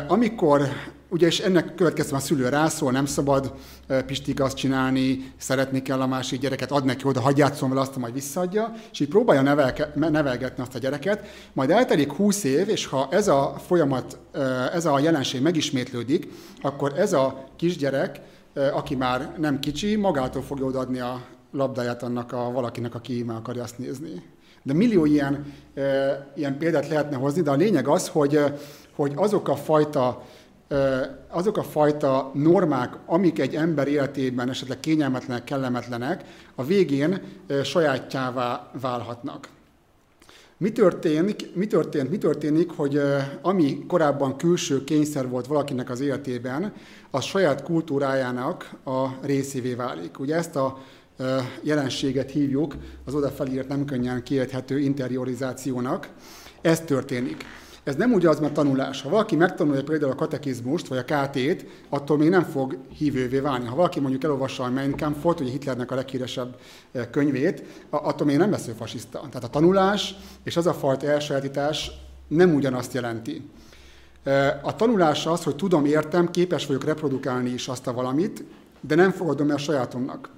Amikor, 0.08 0.62
ugye 1.10 1.28
és 1.28 1.40
ennek 1.40 1.76
következtében 1.76 2.22
a 2.22 2.24
szülő 2.24 2.50
rászól, 2.50 2.92
nem 2.92 3.06
szabad 3.06 3.54
Pistik 4.06 4.42
azt 4.42 4.56
csinálni, 4.56 5.34
szeretni 5.38 5.82
kell 5.82 6.02
a 6.02 6.08
másik 6.08 6.40
gyereket, 6.40 6.72
ad 6.72 6.86
neki 6.86 7.06
oda, 7.06 7.22
hagyj 7.22 7.40
játszom 7.40 7.70
vele, 7.70 7.82
azt 7.82 7.96
majd 7.96 8.14
visszaadja, 8.14 8.74
és 8.92 9.00
így 9.00 9.08
próbálja 9.08 9.42
nevelke, 9.42 9.92
nevelgetni 9.96 10.64
azt 10.64 10.76
a 10.76 10.80
gyereket, 10.80 11.26
majd 11.54 11.70
eltelik 11.70 12.12
20 12.12 12.44
év, 12.44 12.70
és 12.70 12.86
ha 12.86 13.08
ez 13.12 13.28
a 13.28 13.56
folyamat, 13.66 14.18
ez 14.74 14.86
a 14.86 15.00
jelenség 15.00 15.42
megismétlődik, 15.42 16.28
akkor 16.62 17.00
ez 17.00 17.14
a 17.14 17.44
kisgyerek 17.56 18.22
aki 18.74 18.96
már 18.96 19.36
nem 19.38 19.60
kicsi, 19.60 19.96
magától 19.96 20.42
fogja 20.42 20.66
odaadni 20.66 21.00
a 21.00 21.22
labdáját 21.52 22.04
annak 22.04 22.32
a 22.32 22.52
valakinek, 22.52 22.96
aki 22.96 23.24
meg 23.24 23.36
akarja 23.36 23.64
azt 23.64 23.78
nézni. 23.78 24.24
De 24.64 24.74
millió 24.74 25.06
ilyen, 25.06 25.54
ilyen 26.36 26.58
példát 26.58 26.88
lehetne 26.88 27.18
hozni, 27.18 27.42
de 27.42 27.52
a 27.52 27.56
lényeg 27.56 27.88
az, 27.88 28.08
hogy, 28.08 28.40
hogy 28.96 29.12
azok 29.16 29.48
a 29.48 29.56
fajta 29.56 30.24
azok 31.30 31.58
a 31.58 31.64
fajta 31.64 32.32
normák, 32.34 32.98
amik 33.06 33.40
egy 33.40 33.56
ember 33.56 33.88
életében 33.88 34.50
esetleg 34.50 34.80
kényelmetlenek, 34.80 35.44
kellemetlenek, 35.44 36.24
a 36.56 36.64
végén 36.64 37.22
sajátjává 37.64 38.72
válhatnak. 38.82 39.48
Mi 40.58 40.72
történik, 40.72 41.56
mi 41.56 41.68
történt, 41.68 42.10
mi 42.10 42.18
történik, 42.18 42.72
hogy 42.72 43.02
ami 43.42 43.86
korábban 43.88 44.38
külső 44.38 44.84
kényszer 44.84 45.30
volt 45.30 45.48
valakinek 45.48 45.90
az 45.90 46.00
életében, 46.00 46.74
az 47.12 47.24
saját 47.24 47.64
kultúrájának 47.64 48.72
a 48.84 49.08
részévé 49.22 49.74
válik. 49.74 50.20
Ugye 50.20 50.36
ezt 50.36 50.56
a 50.56 50.78
jelenséget 51.62 52.32
hívjuk 52.32 52.76
az 53.06 53.16
oda 53.16 53.30
felírt 53.30 53.68
nem 53.68 53.86
könnyen 53.86 54.24
kiérthető 54.24 54.80
interiorizációnak. 54.80 56.10
Ez 56.62 56.80
történik. 56.80 57.46
Ez 57.86 57.96
nem 57.96 58.14
úgy 58.14 58.26
az, 58.26 58.40
mert 58.40 58.54
tanulás. 58.54 59.02
Ha 59.02 59.10
valaki 59.10 59.36
megtanulja 59.36 59.84
például 59.84 60.12
a 60.12 60.16
katekizmust, 60.16 60.88
vagy 60.88 60.98
a 60.98 61.04
KT-t, 61.04 61.66
attól 61.90 62.18
még 62.18 62.30
nem 62.30 62.44
fog 62.44 62.78
hívővé 62.98 63.40
válni. 63.40 63.66
Ha 63.66 63.76
valaki 63.76 64.00
mondjuk 64.00 64.24
elolvassa 64.24 64.64
a 64.64 64.70
Mein 64.70 64.98
Kampfot, 64.98 65.40
ugye 65.40 65.52
Hitlernek 65.52 65.92
a 65.92 65.96
leghíresebb 65.96 66.56
eh, 66.92 67.08
könyvét, 67.12 67.64
attól 67.90 68.28
még 68.28 68.38
nem 68.38 68.52
lesz 68.52 68.68
ő 68.68 68.72
fasiszta. 68.72 69.20
Tehát 69.20 69.44
a 69.44 69.48
tanulás 69.48 70.16
és 70.44 70.58
az 70.58 70.66
a 70.68 70.74
fajta 70.74 71.08
elsajátítás 71.08 71.92
nem 72.28 72.56
ugyanazt 72.56 72.94
jelenti. 72.94 73.50
Eh, 74.24 74.68
a 74.68 74.76
tanulás 74.76 75.26
az, 75.26 75.44
hogy 75.44 75.56
tudom, 75.56 75.86
értem, 75.86 76.32
képes 76.32 76.66
vagyok 76.66 76.84
reprodukálni 76.84 77.50
is 77.50 77.68
azt 77.68 77.88
a 77.88 77.94
valamit, 77.94 78.44
de 78.82 78.96
nem 78.96 79.12
fogadom 79.12 79.52
el 79.52 79.58
sajátomnak. 79.58 80.30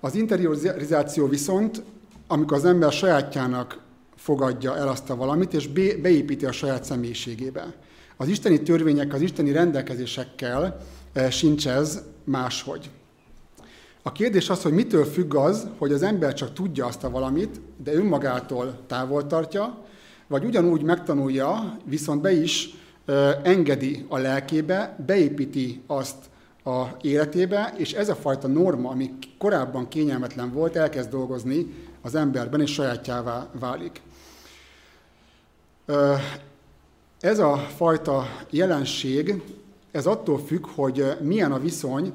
Az 0.00 0.14
interiorizáció 0.14 1.26
viszont, 1.26 1.82
amikor 2.26 2.56
az 2.56 2.64
ember 2.64 2.92
sajátjának 2.92 3.78
fogadja 4.20 4.76
el 4.76 4.88
azt 4.88 5.10
a 5.10 5.16
valamit, 5.16 5.54
és 5.54 5.68
beépíti 6.02 6.46
a 6.46 6.52
saját 6.52 6.84
személyiségébe. 6.84 7.74
Az 8.16 8.28
isteni 8.28 8.62
törvények, 8.62 9.12
az 9.14 9.20
isteni 9.20 9.52
rendelkezésekkel 9.52 10.80
eh, 11.12 11.30
sincs 11.30 11.68
ez 11.68 12.02
máshogy. 12.24 12.90
A 14.02 14.12
kérdés 14.12 14.50
az, 14.50 14.62
hogy 14.62 14.72
mitől 14.72 15.04
függ 15.04 15.34
az, 15.34 15.66
hogy 15.78 15.92
az 15.92 16.02
ember 16.02 16.34
csak 16.34 16.52
tudja 16.52 16.86
azt 16.86 17.04
a 17.04 17.10
valamit, 17.10 17.60
de 17.84 17.92
önmagától 17.92 18.78
távol 18.86 19.26
tartja, 19.26 19.84
vagy 20.26 20.44
ugyanúgy 20.44 20.82
megtanulja, 20.82 21.78
viszont 21.84 22.20
be 22.20 22.32
is 22.32 22.74
eh, 23.04 23.36
engedi 23.42 24.04
a 24.08 24.18
lelkébe, 24.18 24.96
beépíti 25.06 25.82
azt 25.86 26.28
a 26.64 26.86
életébe, 27.00 27.74
és 27.76 27.92
ez 27.92 28.08
a 28.08 28.14
fajta 28.14 28.48
norma, 28.48 28.90
ami 28.90 29.10
korábban 29.38 29.88
kényelmetlen 29.88 30.52
volt, 30.52 30.76
elkezd 30.76 31.10
dolgozni 31.10 31.74
az 32.02 32.14
emberben, 32.14 32.60
és 32.60 32.72
sajátjává 32.72 33.48
válik. 33.60 34.00
Ez 37.20 37.38
a 37.38 37.56
fajta 37.56 38.26
jelenség, 38.50 39.42
ez 39.90 40.06
attól 40.06 40.38
függ, 40.38 40.66
hogy 40.66 41.16
milyen 41.20 41.52
a 41.52 41.58
viszony 41.58 42.12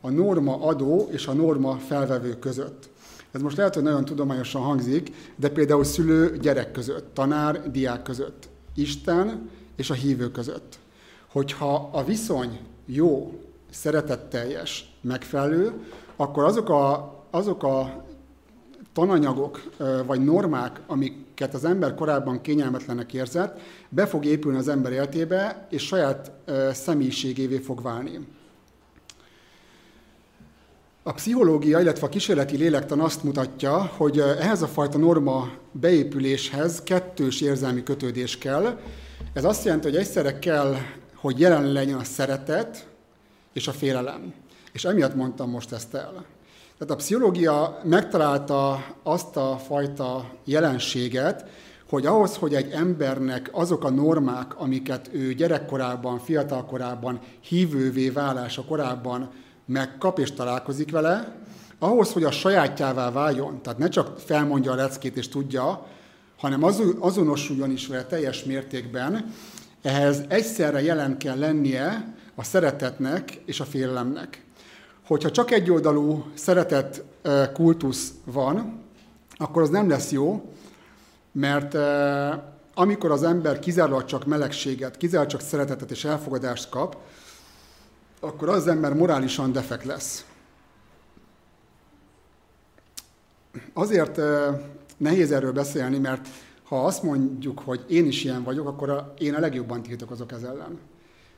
a 0.00 0.10
norma 0.10 0.62
adó 0.62 1.08
és 1.10 1.26
a 1.26 1.32
norma 1.32 1.76
felvevő 1.76 2.38
között. 2.38 2.88
Ez 3.30 3.40
most 3.40 3.56
lehet, 3.56 3.74
hogy 3.74 3.82
nagyon 3.82 4.04
tudományosan 4.04 4.62
hangzik, 4.62 5.12
de 5.36 5.48
például 5.48 5.84
szülő 5.84 6.36
gyerek 6.38 6.72
között, 6.72 7.14
tanár 7.14 7.70
diák 7.70 8.02
között, 8.02 8.48
Isten 8.74 9.50
és 9.76 9.90
a 9.90 9.94
hívő 9.94 10.30
között. 10.30 10.78
Hogyha 11.26 11.88
a 11.92 12.04
viszony 12.04 12.58
jó, 12.86 13.40
szeretetteljes, 13.70 14.96
megfelelő, 15.00 15.72
akkor 16.16 16.44
azok 16.44 16.68
a, 16.68 17.14
azok 17.30 17.62
a 17.62 18.04
tananyagok 18.92 19.62
vagy 20.06 20.24
normák, 20.24 20.80
amiket 21.40 21.62
az 21.62 21.70
ember 21.70 21.94
korábban 21.94 22.40
kényelmetlenek 22.40 23.12
érzett, 23.12 23.60
be 23.88 24.06
fog 24.06 24.24
épülni 24.24 24.58
az 24.58 24.68
ember 24.68 24.92
életébe, 24.92 25.66
és 25.70 25.86
saját 25.86 26.30
személyiségévé 26.72 27.58
fog 27.58 27.82
válni. 27.82 28.26
A 31.02 31.12
pszichológia, 31.12 31.80
illetve 31.80 32.06
a 32.06 32.08
kísérleti 32.08 32.56
lélektan 32.56 33.00
azt 33.00 33.22
mutatja, 33.22 33.90
hogy 33.96 34.18
ehhez 34.18 34.62
a 34.62 34.66
fajta 34.66 34.98
norma 34.98 35.50
beépüléshez 35.72 36.82
kettős 36.82 37.40
érzelmi 37.40 37.82
kötődés 37.82 38.38
kell. 38.38 38.80
Ez 39.32 39.44
azt 39.44 39.64
jelenti, 39.64 39.88
hogy 39.88 39.96
egyszerre 39.96 40.38
kell, 40.38 40.76
hogy 41.14 41.40
jelen 41.40 41.72
legyen 41.72 41.98
a 41.98 42.04
szeretet 42.04 42.86
és 43.52 43.68
a 43.68 43.72
félelem. 43.72 44.34
És 44.72 44.84
emiatt 44.84 45.14
mondtam 45.14 45.50
most 45.50 45.72
ezt 45.72 45.94
el. 45.94 46.24
Tehát 46.80 46.94
a 46.94 46.98
pszichológia 46.98 47.80
megtalálta 47.84 48.84
azt 49.02 49.36
a 49.36 49.60
fajta 49.66 50.30
jelenséget, 50.44 51.44
hogy 51.88 52.06
ahhoz, 52.06 52.36
hogy 52.36 52.54
egy 52.54 52.70
embernek 52.70 53.50
azok 53.52 53.84
a 53.84 53.90
normák, 53.90 54.58
amiket 54.58 55.10
ő 55.12 55.32
gyerekkorában, 55.32 56.18
fiatalkorában, 56.18 57.20
hívővé 57.40 58.08
válása 58.08 58.64
korában 58.64 59.30
megkap 59.66 60.18
és 60.18 60.32
találkozik 60.32 60.90
vele, 60.90 61.36
ahhoz, 61.78 62.12
hogy 62.12 62.24
a 62.24 62.30
sajátjává 62.30 63.10
váljon, 63.10 63.62
tehát 63.62 63.78
ne 63.78 63.88
csak 63.88 64.18
felmondja 64.18 64.72
a 64.72 64.74
leckét 64.74 65.16
és 65.16 65.28
tudja, 65.28 65.86
hanem 66.38 66.62
azonosuljon 67.00 67.70
is 67.70 67.86
vele 67.86 68.04
teljes 68.04 68.44
mértékben, 68.44 69.32
ehhez 69.82 70.22
egyszerre 70.28 70.82
jelen 70.82 71.18
kell 71.18 71.38
lennie 71.38 72.14
a 72.34 72.44
szeretetnek 72.44 73.42
és 73.44 73.60
a 73.60 73.64
félelemnek. 73.64 74.44
Hogyha 75.10 75.30
csak 75.30 75.50
egyoldalú 75.50 76.24
szeretet 76.34 77.04
kultusz 77.52 78.12
van, 78.24 78.82
akkor 79.36 79.62
az 79.62 79.68
nem 79.68 79.88
lesz 79.88 80.10
jó, 80.10 80.52
mert 81.32 81.74
amikor 82.74 83.10
az 83.10 83.22
ember 83.22 83.58
kizárólag 83.58 84.04
csak 84.04 84.26
melegséget, 84.26 84.96
kizárólag 84.96 85.30
csak 85.30 85.40
szeretetet 85.40 85.90
és 85.90 86.04
elfogadást 86.04 86.68
kap, 86.68 86.96
akkor 88.20 88.48
az 88.48 88.66
ember 88.66 88.94
morálisan 88.94 89.52
defekt 89.52 89.84
lesz. 89.84 90.26
Azért 93.72 94.20
nehéz 94.96 95.32
erről 95.32 95.52
beszélni, 95.52 95.98
mert 95.98 96.28
ha 96.62 96.84
azt 96.84 97.02
mondjuk, 97.02 97.60
hogy 97.60 97.84
én 97.88 98.06
is 98.06 98.24
ilyen 98.24 98.42
vagyok, 98.42 98.68
akkor 98.68 99.14
én 99.18 99.34
a 99.34 99.40
legjobban 99.40 99.82
tiltakozok 99.82 100.32
ez 100.32 100.42
ellen. 100.42 100.78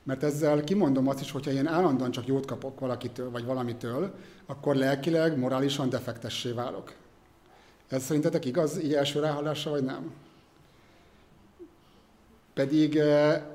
Mert 0.03 0.23
ezzel 0.23 0.63
kimondom 0.63 1.07
azt 1.07 1.21
is, 1.21 1.31
hogyha 1.31 1.51
én 1.51 1.67
állandóan 1.67 2.11
csak 2.11 2.27
jót 2.27 2.45
kapok 2.45 2.79
valakitől, 2.79 3.31
vagy 3.31 3.45
valamitől, 3.45 4.13
akkor 4.45 4.75
lelkileg, 4.75 5.37
morálisan 5.37 5.89
defektessé 5.89 6.51
válok. 6.51 6.93
Ez 7.87 8.03
szerintetek 8.03 8.45
igaz 8.45 8.83
így 8.83 8.93
első 8.93 9.19
ráhallásra, 9.19 9.71
vagy 9.71 9.83
nem? 9.83 10.11
Pedig 12.53 13.01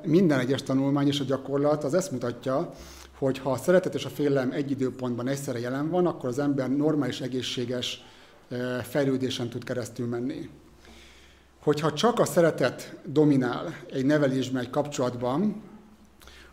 minden 0.05 0.39
egyes 0.39 0.63
tanulmány 0.63 1.07
és 1.07 1.21
a 1.21 1.25
gyakorlat 1.25 1.85
az 1.85 1.95
ezt 1.95 2.11
mutatja, 2.11 2.71
hogy 3.19 3.39
ha 3.39 3.51
a 3.51 3.57
szeretet 3.57 3.95
és 3.95 4.05
a 4.05 4.09
félelem 4.09 4.53
egy 4.53 4.71
időpontban 4.71 5.29
egyszerre 5.29 5.59
jelen 5.59 5.91
van, 5.91 6.07
akkor 6.07 6.29
az 6.29 6.39
ember 6.39 6.71
normális, 6.71 7.21
egészséges 7.21 8.05
fejlődésen 8.83 9.49
tud 9.49 9.65
keresztül 9.65 10.07
menni. 10.07 10.51
Hogyha 11.63 11.93
csak 11.93 12.19
a 12.19 12.25
szeretet 12.25 12.97
dominál 13.05 13.75
egy 13.93 14.05
nevelésben, 14.05 14.63
egy 14.63 14.71
kapcsolatban, 14.71 15.63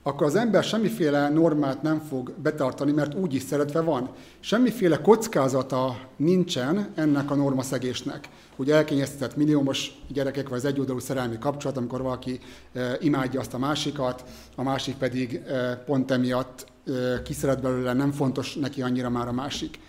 akkor 0.08 0.28
az 0.28 0.36
ember 0.36 0.64
semmiféle 0.64 1.30
normát 1.30 1.82
nem 1.82 2.00
fog 2.00 2.34
betartani, 2.42 2.92
mert 2.92 3.14
úgy 3.14 3.34
is 3.34 3.42
szeretve 3.42 3.82
van. 3.82 4.10
Semmiféle 4.40 5.02
kockázata 5.02 5.98
nincsen 6.16 6.92
ennek 6.96 7.32
a 7.32 7.36
normaszegésnek. 7.36 8.30
Hogy 8.56 8.72
elkényeztetett 8.72 9.36
milliómos 9.36 9.92
gyerekek, 10.08 10.50
vagy 10.50 10.58
az 10.58 10.66
egyoldalú 10.66 11.00
szerelmi 11.00 11.38
kapcsolat, 11.40 11.78
amikor 11.78 12.02
valaki 12.02 12.40
e, 12.74 12.98
imádja 13.00 13.40
azt 13.40 13.54
a 13.54 13.58
másikat, 13.58 14.24
a 14.56 14.64
másik 14.64 14.96
pedig 14.96 15.36
e, 15.36 15.76
pont 15.76 16.12
emiatt 16.12 16.66
e, 16.88 17.22
kiszeret 17.22 17.62
belőle, 17.62 17.94
nem 17.94 18.12
fontos 18.12 18.56
neki 18.56 18.82
annyira 18.82 19.10
már 19.10 19.28
a 19.28 19.34
másik. 19.34 19.80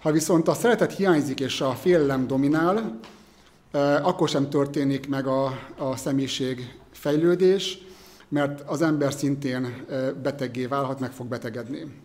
Ha 0.00 0.12
viszont 0.12 0.48
a 0.48 0.54
szeretet 0.54 0.96
hiányzik 0.96 1.40
és 1.40 1.60
a 1.60 1.70
félelem 1.70 2.26
dominál, 2.26 2.98
akkor 4.02 4.28
sem 4.28 4.50
történik 4.50 5.08
meg 5.08 5.26
a, 5.26 5.44
a 5.78 5.96
személyiség 5.96 6.74
fejlődés, 6.92 7.86
mert 8.28 8.60
az 8.60 8.82
ember 8.82 9.12
szintén 9.12 9.84
beteggé 10.22 10.66
válhat, 10.66 11.00
meg 11.00 11.10
fog 11.10 11.26
betegedni. 11.26 12.04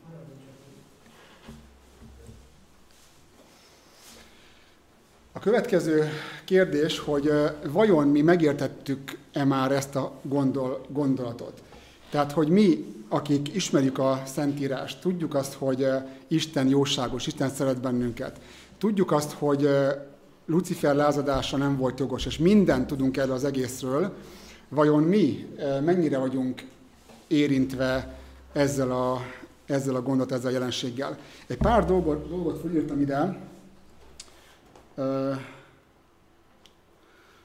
A 5.32 5.40
következő 5.40 6.10
kérdés, 6.46 7.00
hogy 7.00 7.32
vajon 7.72 8.08
mi 8.08 8.22
megértettük-e 8.22 9.44
már 9.44 9.72
ezt 9.72 9.96
a 9.96 10.12
gondol, 10.22 10.86
gondolatot? 10.90 11.62
Tehát, 12.10 12.32
hogy 12.32 12.48
mi, 12.48 12.86
akik 13.10 13.56
ismerjük 13.56 14.00
a 14.00 14.24
Szentírást, 14.26 15.02
tudjuk 15.02 15.36
azt, 15.36 15.54
hogy 15.54 15.88
Isten 16.28 16.68
jóságos, 16.68 17.28
Isten 17.28 17.50
szeret 17.50 17.82
bennünket. 17.82 18.40
Tudjuk 18.78 19.12
azt, 19.12 19.32
hogy 19.32 19.70
Lucifer 20.46 20.96
lázadása 20.96 21.58
nem 21.58 21.78
volt 21.78 22.00
jogos, 22.00 22.26
és 22.26 22.38
mindent 22.38 22.88
tudunk 22.88 23.18
erről 23.18 23.34
az 23.34 23.44
egészről, 23.44 24.14
vajon 24.72 25.04
mi 25.04 25.48
mennyire 25.84 26.18
vagyunk 26.18 26.64
érintve 27.28 28.18
ezzel 28.54 28.92
a, 28.92 29.22
ezzel 29.66 29.96
a 29.96 30.02
gondot, 30.02 30.32
ezzel 30.32 30.50
a 30.50 30.54
jelenséggel. 30.54 31.18
Egy 31.48 31.58
pár 31.58 31.86
dolgot, 31.86 32.30
dolgot 32.30 32.62
felírtam 32.62 33.02
ide. 33.02 33.38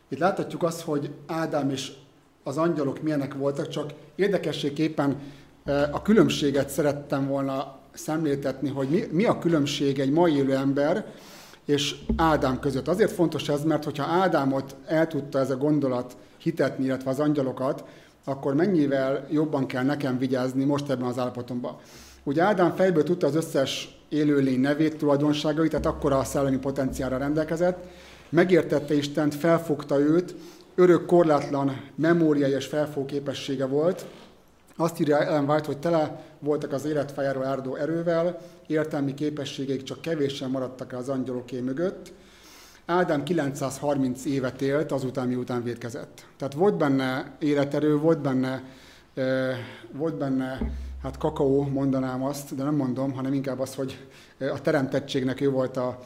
Itt 0.09 0.19
láthatjuk 0.19 0.63
azt, 0.63 0.81
hogy 0.81 1.11
Ádám 1.27 1.71
és 1.71 1.93
az 2.43 2.57
angyalok 2.57 3.03
milyenek 3.03 3.35
voltak, 3.35 3.69
csak 3.69 3.93
érdekességképpen 4.15 5.21
a 5.91 6.03
különbséget 6.03 6.69
szerettem 6.69 7.27
volna 7.27 7.79
szemléltetni, 7.93 8.69
hogy 8.69 8.89
mi, 8.89 9.05
mi 9.11 9.25
a 9.25 9.39
különbség 9.39 9.99
egy 9.99 10.11
mai 10.11 10.37
élő 10.37 10.55
ember 10.55 11.15
és 11.65 11.95
Ádám 12.17 12.59
között. 12.59 12.89
Azért 12.89 13.13
fontos 13.13 13.49
ez, 13.49 13.65
mert 13.65 13.85
hogyha 13.85 14.05
Ádámot 14.05 14.77
el 14.87 15.07
tudta 15.07 15.39
ez 15.39 15.51
a 15.51 15.57
gondolat 15.57 16.17
hitetni, 16.47 16.85
illetve 16.85 17.11
az 17.11 17.21
angyalokat, 17.21 17.85
akkor 18.25 18.55
mennyivel 18.55 19.27
jobban 19.31 19.67
kell 19.67 19.85
nekem 19.85 20.19
vigyázni 20.19 20.65
most 20.65 20.91
ebben 20.91 21.07
az 21.07 21.19
állapotomban. 21.19 21.77
Ugye 22.25 22.43
Ádám 22.43 22.75
fejből 22.75 23.03
tudta 23.03 23.27
az 23.27 23.35
összes 23.35 23.99
élőlény 24.09 24.61
nevét, 24.61 24.97
tulajdonságait, 24.97 25.71
tehát 25.71 25.87
akkor 25.87 26.13
a 26.13 26.25
szellemi 26.25 26.59
potenciára 26.59 27.17
rendelkezett, 27.17 27.85
megértette 28.29 28.95
Istent, 28.95 29.35
felfogta 29.35 29.99
őt, 29.99 30.35
örök 30.75 31.07
korlátlan 31.07 31.81
memóriai 31.95 32.51
és 32.51 32.67
felfogképessége 32.67 33.67
volt, 33.67 34.07
azt 34.77 35.01
írja 35.01 35.19
Ellen 35.19 35.51
White, 35.51 35.67
hogy 35.67 35.79
tele 35.79 36.23
voltak 36.39 36.73
az 36.73 36.85
életfájáról 36.85 37.45
árdó 37.45 37.75
erővel, 37.75 38.41
értelmi 38.67 39.15
képességeik 39.15 39.83
csak 39.83 40.01
kevésen 40.01 40.51
maradtak 40.51 40.93
el 40.93 40.99
az 40.99 41.09
angyaloké 41.09 41.61
mögött. 41.61 42.13
Ádám 42.87 43.23
930 43.23 44.25
évet 44.25 44.63
élt 44.63 44.93
azután, 44.93 45.29
miután 45.29 45.63
védkezett. 45.63 46.27
Tehát 46.37 46.55
volt 46.55 46.77
benne 46.77 47.37
életerő, 47.39 47.97
volt 47.97 48.19
benne, 48.19 48.63
volt 49.93 50.15
benne 50.15 50.73
hát 51.03 51.19
kakaó, 51.19 51.63
mondanám 51.63 52.25
azt, 52.25 52.55
de 52.55 52.63
nem 52.63 52.75
mondom, 52.75 53.13
hanem 53.13 53.33
inkább 53.33 53.61
az, 53.61 53.75
hogy 53.75 54.07
a 54.39 54.61
teremtettségnek 54.61 55.41
ő 55.41 55.51
volt 55.51 55.77
a, 55.77 55.99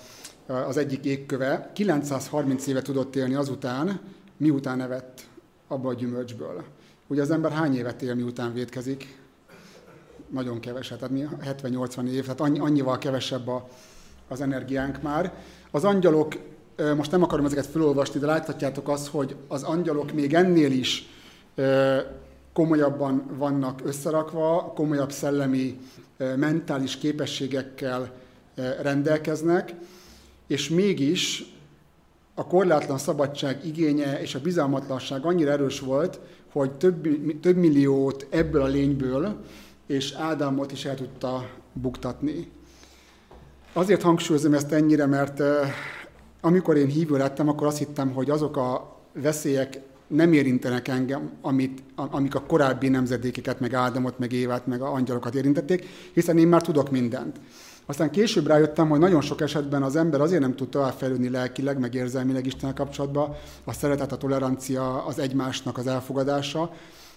az 0.46 0.76
egyik 0.76 1.04
égköve. 1.04 1.70
930 1.72 2.66
évet 2.66 2.84
tudott 2.84 3.16
élni 3.16 3.34
azután, 3.34 4.00
miután 4.36 4.80
evett 4.80 5.20
abba 5.68 5.88
a 5.88 5.94
gyümölcsből. 5.94 6.64
Ugye 7.06 7.22
az 7.22 7.30
ember 7.30 7.52
hány 7.52 7.76
évet 7.76 8.02
él, 8.02 8.14
miután 8.14 8.52
védkezik? 8.52 9.18
Nagyon 10.28 10.60
keveset, 10.60 10.98
tehát 10.98 11.14
mi 11.14 11.26
70-80 11.44 12.08
év, 12.08 12.22
tehát 12.22 12.40
annyi, 12.40 12.58
annyival 12.58 12.98
kevesebb 12.98 13.48
a, 13.48 13.68
az 14.28 14.40
energiánk 14.40 15.02
már. 15.02 15.34
Az 15.70 15.84
angyalok, 15.84 16.34
most 16.96 17.10
nem 17.10 17.22
akarom 17.22 17.44
ezeket 17.44 17.66
felolvasni, 17.66 18.20
de 18.20 18.26
láthatjátok 18.26 18.88
azt, 18.88 19.08
hogy 19.08 19.36
az 19.48 19.62
angyalok 19.62 20.12
még 20.12 20.34
ennél 20.34 20.72
is 20.72 21.08
komolyabban 22.52 23.24
vannak 23.38 23.80
összerakva, 23.84 24.72
komolyabb 24.74 25.12
szellemi, 25.12 25.78
mentális 26.36 26.96
képességekkel 26.96 28.12
rendelkeznek, 28.82 29.74
és 30.46 30.68
mégis 30.68 31.44
a 32.34 32.46
korlátlan 32.46 32.98
szabadság 32.98 33.66
igénye 33.66 34.20
és 34.20 34.34
a 34.34 34.40
bizalmatlanság 34.40 35.24
annyira 35.24 35.50
erős 35.50 35.80
volt, 35.80 36.20
hogy 36.52 36.72
több, 36.72 37.08
több 37.40 37.56
milliót 37.56 38.26
ebből 38.30 38.62
a 38.62 38.66
lényből, 38.66 39.36
és 39.86 40.12
Ádámot 40.12 40.72
is 40.72 40.84
el 40.84 40.94
tudta 40.94 41.48
buktatni. 41.72 42.50
Azért 43.72 44.02
hangsúlyozom 44.02 44.54
ezt 44.54 44.72
ennyire, 44.72 45.06
mert 45.06 45.42
amikor 46.40 46.76
én 46.76 46.86
hívő 46.86 47.16
lettem, 47.16 47.48
akkor 47.48 47.66
azt 47.66 47.78
hittem, 47.78 48.12
hogy 48.12 48.30
azok 48.30 48.56
a 48.56 48.96
veszélyek 49.12 49.80
nem 50.06 50.32
érintenek 50.32 50.88
engem, 50.88 51.30
amit, 51.40 51.82
amik 51.94 52.34
a 52.34 52.40
korábbi 52.40 52.88
nemzedékeket, 52.88 53.60
meg 53.60 53.74
Ádámot, 53.74 54.18
meg 54.18 54.32
Évát, 54.32 54.66
meg 54.66 54.82
a 54.82 54.92
angyalokat 54.92 55.34
érintették, 55.34 55.86
hiszen 56.12 56.38
én 56.38 56.48
már 56.48 56.62
tudok 56.62 56.90
mindent. 56.90 57.40
Aztán 57.86 58.10
később 58.10 58.46
rájöttem, 58.46 58.88
hogy 58.88 58.98
nagyon 58.98 59.20
sok 59.20 59.40
esetben 59.40 59.82
az 59.82 59.96
ember 59.96 60.20
azért 60.20 60.40
nem 60.40 60.56
tud 60.56 60.68
továbbfejlődni 60.68 61.28
lelkileg, 61.28 61.78
meg 61.78 61.94
érzelmileg 61.94 62.46
Istennel 62.46 62.74
kapcsolatban, 62.74 63.36
a 63.64 63.72
szeretet, 63.72 64.12
a 64.12 64.16
tolerancia, 64.16 65.04
az 65.04 65.18
egymásnak 65.18 65.78
az 65.78 65.86
elfogadása, 65.86 66.72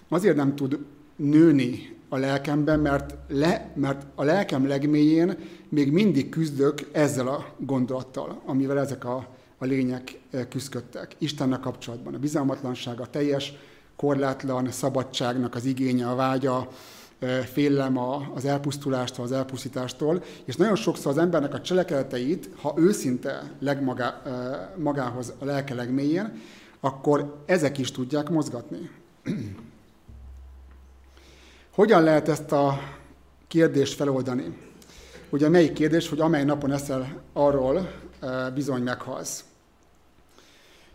azért 0.08 0.36
nem 0.36 0.56
tud 0.56 0.78
nőni 1.16 1.96
a 2.08 2.16
lelkemben, 2.16 2.80
mert, 2.80 3.14
le, 3.28 3.72
mert 3.74 4.06
a 4.14 4.22
lelkem 4.22 4.66
legmélyén 4.66 5.36
még 5.68 5.92
mindig 5.92 6.28
küzdök 6.28 6.88
ezzel 6.92 7.28
a 7.28 7.46
gondolattal, 7.58 8.40
amivel 8.44 8.78
ezek 8.78 9.04
a, 9.04 9.28
a 9.58 9.64
lények 9.64 10.20
eh, 10.30 10.46
küzdöttek. 10.48 11.14
Istennel 11.18 11.60
kapcsolatban 11.60 12.14
a 12.14 12.18
bizalmatlanság, 12.18 13.00
a 13.00 13.06
teljes, 13.06 13.52
korlátlan 13.96 14.70
szabadságnak 14.70 15.54
az 15.54 15.64
igénye, 15.64 16.08
a 16.08 16.14
vágya, 16.14 16.68
félelem 17.52 17.98
az 18.34 18.44
elpusztulástól, 18.44 19.24
az 19.24 19.32
elpusztítástól, 19.32 20.22
és 20.44 20.56
nagyon 20.56 20.76
sokszor 20.76 21.12
az 21.12 21.18
embernek 21.18 21.54
a 21.54 21.60
cselekedeteit, 21.60 22.50
ha 22.60 22.74
őszinte 22.76 23.52
legmagához 23.58 25.32
a 25.38 25.44
lelke 25.44 25.74
legmélyén, 25.74 26.40
akkor 26.80 27.42
ezek 27.46 27.78
is 27.78 27.90
tudják 27.90 28.28
mozgatni. 28.30 28.90
Hogyan 31.74 32.02
lehet 32.02 32.28
ezt 32.28 32.52
a 32.52 32.80
kérdést 33.48 33.94
feloldani? 33.94 34.56
Ugye 35.30 35.48
melyik 35.48 35.72
kérdés, 35.72 36.08
hogy 36.08 36.20
amely 36.20 36.44
napon 36.44 36.72
eszel, 36.72 37.22
arról 37.32 37.90
e, 38.20 38.50
bizony 38.50 38.82
meghalsz. 38.82 39.44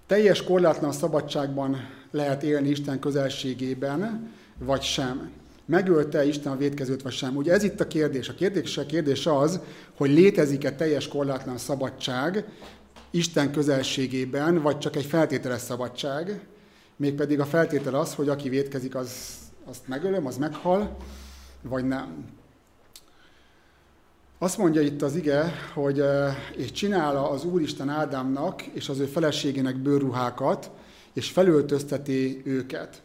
Teljes 0.08 0.44
korlátlan 0.44 0.92
szabadságban 0.92 1.78
lehet 2.12 2.44
élni 2.44 2.70
Isten 2.70 3.00
közelségében, 3.00 4.32
vagy 4.58 4.82
sem. 4.82 5.32
Megölte 5.66 6.26
Isten 6.26 6.52
a 6.52 6.58
védkezőt, 6.58 7.02
vagy 7.02 7.14
sem? 7.14 7.36
Ugye 7.36 7.54
ez 7.54 7.64
itt 7.64 7.80
a 7.80 7.88
kérdés. 7.88 8.30
A 8.30 8.34
kérdés, 8.34 8.78
a 8.78 8.86
kérdés 8.86 9.26
az, 9.26 9.60
hogy 9.98 10.10
létezik-e 10.10 10.76
teljes 10.76 11.08
korlátlan 11.08 11.58
szabadság 11.58 12.46
Isten 13.12 13.52
közelségében, 13.52 14.62
vagy 14.62 14.78
csak 14.78 14.96
egy 14.96 15.06
feltételes 15.06 15.62
szabadság. 15.62 16.40
Mégpedig 16.96 17.40
a 17.40 17.46
feltétel 17.46 17.96
az, 17.96 18.14
hogy 18.14 18.30
aki 18.30 18.50
védkezik, 18.50 18.96
az, 18.96 19.38
azt 19.70 19.88
megölöm, 19.88 20.26
az 20.26 20.38
meghal, 20.38 20.98
vagy 21.62 21.86
nem. 21.86 22.26
Azt 24.38 24.58
mondja 24.58 24.82
itt 24.82 25.02
az 25.02 25.16
ige, 25.16 25.54
hogy 25.74 26.04
és 26.56 26.72
csinálja 26.72 27.30
az 27.30 27.44
Úristen 27.44 27.90
Ádámnak 27.90 28.62
és 28.62 28.90
az 28.90 29.00
ő 29.00 29.06
feleségének 29.06 29.76
bőrruhákat, 29.76 30.72
és 31.14 31.32
felöltözteti 31.32 32.42
őket. 32.46 33.02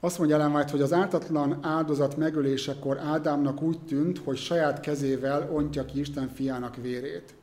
Azt 0.00 0.18
mondja 0.18 0.36
Ellen 0.36 0.54
White, 0.54 0.70
hogy 0.70 0.82
az 0.82 0.92
ártatlan 0.92 1.58
áldozat 1.62 2.16
megölésekor 2.16 2.98
Ádámnak 2.98 3.62
úgy 3.62 3.78
tűnt, 3.80 4.18
hogy 4.18 4.36
saját 4.36 4.80
kezével 4.80 5.50
ontja 5.52 5.84
ki 5.84 5.98
Isten 6.00 6.28
fiának 6.28 6.76
vérét. 6.76 7.34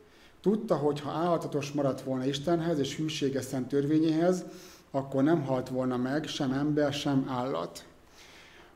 Tudta, 0.42 0.76
hogy 0.76 1.00
ha 1.00 1.12
állhatatos 1.12 1.72
maradt 1.72 2.02
volna 2.02 2.26
Istenhez 2.26 2.80
és 2.80 2.96
hűséges 2.96 3.46
szent 3.46 3.68
törvényéhez, 3.68 4.46
akkor 4.92 5.24
nem 5.24 5.44
halt 5.44 5.70
volna 5.70 5.98
meg 5.98 6.28
sem 6.28 6.52
ember, 6.52 6.94
sem 6.94 7.26
állat. 7.30 7.86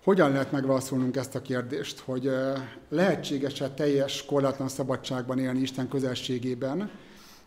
Hogyan 0.04 0.32
lehet 0.32 0.52
megválaszolnunk 0.52 1.16
ezt 1.16 1.36
a 1.36 1.42
kérdést, 1.42 2.00
hogy 2.00 2.32
lehetséges-e 2.90 3.70
teljes 3.70 4.26
korlátlan 4.26 4.68
szabadságban 4.68 5.40
élni 5.40 5.60
Isten 5.60 5.88
közelségében, 5.88 6.92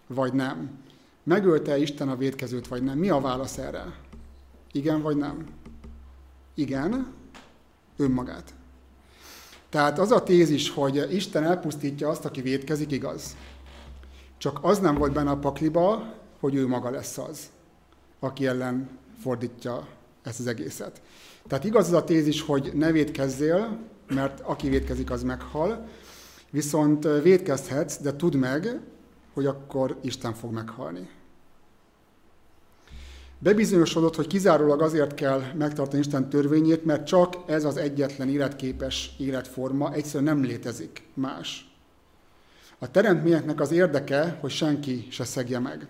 vagy 0.07 0.32
nem? 0.32 0.78
Megölte 1.22 1.78
Isten 1.78 2.09
a 2.09 2.16
védkezőt, 2.16 2.68
vagy 2.68 2.82
nem? 2.82 2.98
Mi 2.98 3.09
a 3.09 3.20
válasz 3.20 3.59
erre? 3.59 3.84
Igen 4.72 5.03
vagy 5.03 5.16
nem? 5.16 5.46
Igen, 6.55 7.14
önmagát. 7.96 8.55
Tehát 9.68 9.98
az 9.98 10.11
a 10.11 10.22
tézis, 10.22 10.70
hogy 10.70 11.14
Isten 11.14 11.44
elpusztítja 11.44 12.09
azt, 12.09 12.24
aki 12.24 12.40
védkezik, 12.40 12.90
igaz. 12.90 13.36
Csak 14.38 14.59
az 14.62 14.78
nem 14.78 14.94
volt 14.94 15.12
benne 15.12 15.30
a 15.30 15.38
pakliba, 15.38 16.14
hogy 16.40 16.55
ő 16.55 16.66
maga 16.66 16.90
lesz 16.90 17.18
az, 17.18 17.50
aki 18.20 18.46
ellen 18.46 18.98
fordítja 19.20 19.88
ezt 20.22 20.40
az 20.40 20.46
egészet. 20.46 21.03
Tehát 21.49 21.64
igaz 21.64 21.86
az 21.86 21.93
a 21.93 22.05
tézis, 22.05 22.40
hogy 22.43 22.70
ne 22.74 22.93
védkezzél, 22.93 23.78
mert 24.09 24.40
aki 24.40 24.68
védkezik, 24.68 25.11
az 25.11 25.22
meghal, 25.22 25.88
viszont 26.51 27.09
védkezhetsz, 27.22 27.97
de 27.97 28.12
tudd 28.12 28.36
meg, 28.36 28.80
hogy 29.34 29.47
akkor 29.47 29.99
Isten 30.01 30.34
fog 30.34 30.53
meghalni. 30.53 31.09
Bebizonyosodott, 33.38 34.16
hogy 34.16 34.26
kizárólag 34.26 34.82
azért 34.82 35.14
kell 35.14 35.43
megtartani 35.57 35.99
Isten 35.99 36.28
törvényét, 36.28 36.84
mert 36.84 37.07
csak 37.07 37.36
ez 37.47 37.64
az 37.64 37.76
egyetlen 37.76 38.28
életképes 38.28 39.14
életforma, 39.18 39.93
egyszerűen 39.93 40.34
nem 40.34 40.45
létezik 40.45 41.03
más. 41.14 41.74
A 42.78 42.90
teremtményeknek 42.90 43.61
az 43.61 43.72
érdeke, 43.72 44.38
hogy 44.40 44.51
senki 44.51 45.07
se 45.11 45.24
szegje 45.24 45.59
meg. 45.59 45.86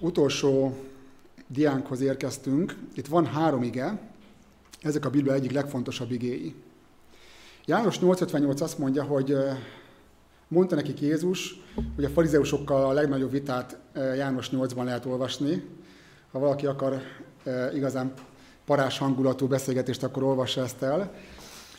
Utolsó 0.00 0.76
diánkhoz 1.46 2.00
érkeztünk. 2.00 2.76
Itt 2.94 3.06
van 3.06 3.26
három 3.26 3.62
ige, 3.62 4.00
ezek 4.82 5.04
a 5.04 5.10
Biblia 5.10 5.32
egyik 5.32 5.52
legfontosabb 5.52 6.10
igéi. 6.10 6.54
János 7.64 7.98
858 7.98 8.60
azt 8.60 8.78
mondja, 8.78 9.02
hogy 9.02 9.36
mondta 10.48 10.74
nekik 10.74 11.00
Jézus, 11.00 11.64
hogy 11.94 12.04
a 12.04 12.08
farizeusokkal 12.08 12.84
a 12.84 12.92
legnagyobb 12.92 13.30
vitát 13.30 13.78
János 13.94 14.50
8-ban 14.52 14.84
lehet 14.84 15.04
olvasni. 15.04 15.64
Ha 16.32 16.38
valaki 16.38 16.66
akar 16.66 17.00
igazán 17.74 18.12
parás 18.64 18.98
hangulatú 18.98 19.46
beszélgetést, 19.46 20.02
akkor 20.02 20.22
olvassa 20.22 20.62
ezt 20.62 20.82
el. 20.82 21.14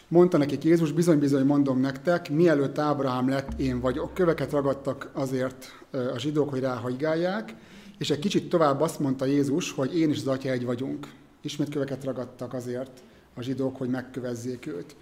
Mondta 0.07 0.38
nekik 0.38 0.63
Jézus, 0.63 0.91
bizony-bizony 0.91 1.45
mondom 1.45 1.80
nektek, 1.80 2.30
mielőtt 2.30 2.78
Ábrahám 2.78 3.30
lett, 3.30 3.59
én 3.59 3.80
vagyok. 3.80 4.13
Köveket 4.13 4.51
ragadtak 4.51 5.09
azért 5.13 5.65
a 5.91 6.17
zsidók, 6.17 6.49
hogy 6.49 6.59
ráhagygálják, 6.59 7.55
és 8.00 8.10
egy 8.10 8.20
kicsit 8.20 8.50
tovább 8.50 8.82
azt 8.82 9.00
mondta 9.00 9.26
Jézus, 9.26 9.72
hogy 9.72 9.97
én 9.97 10.10
is 10.10 10.18
az 10.18 10.28
atya 10.28 10.50
egy 10.50 10.66
vagyunk. 10.66 11.14
Ismét 11.41 11.70
köveket 11.70 12.04
ragadtak 12.04 12.54
azért 12.54 13.02
a 13.34 13.41
zsidók, 13.41 13.78
hogy 13.78 13.89
megkövezzék 13.89 14.66
őt. 14.68 14.95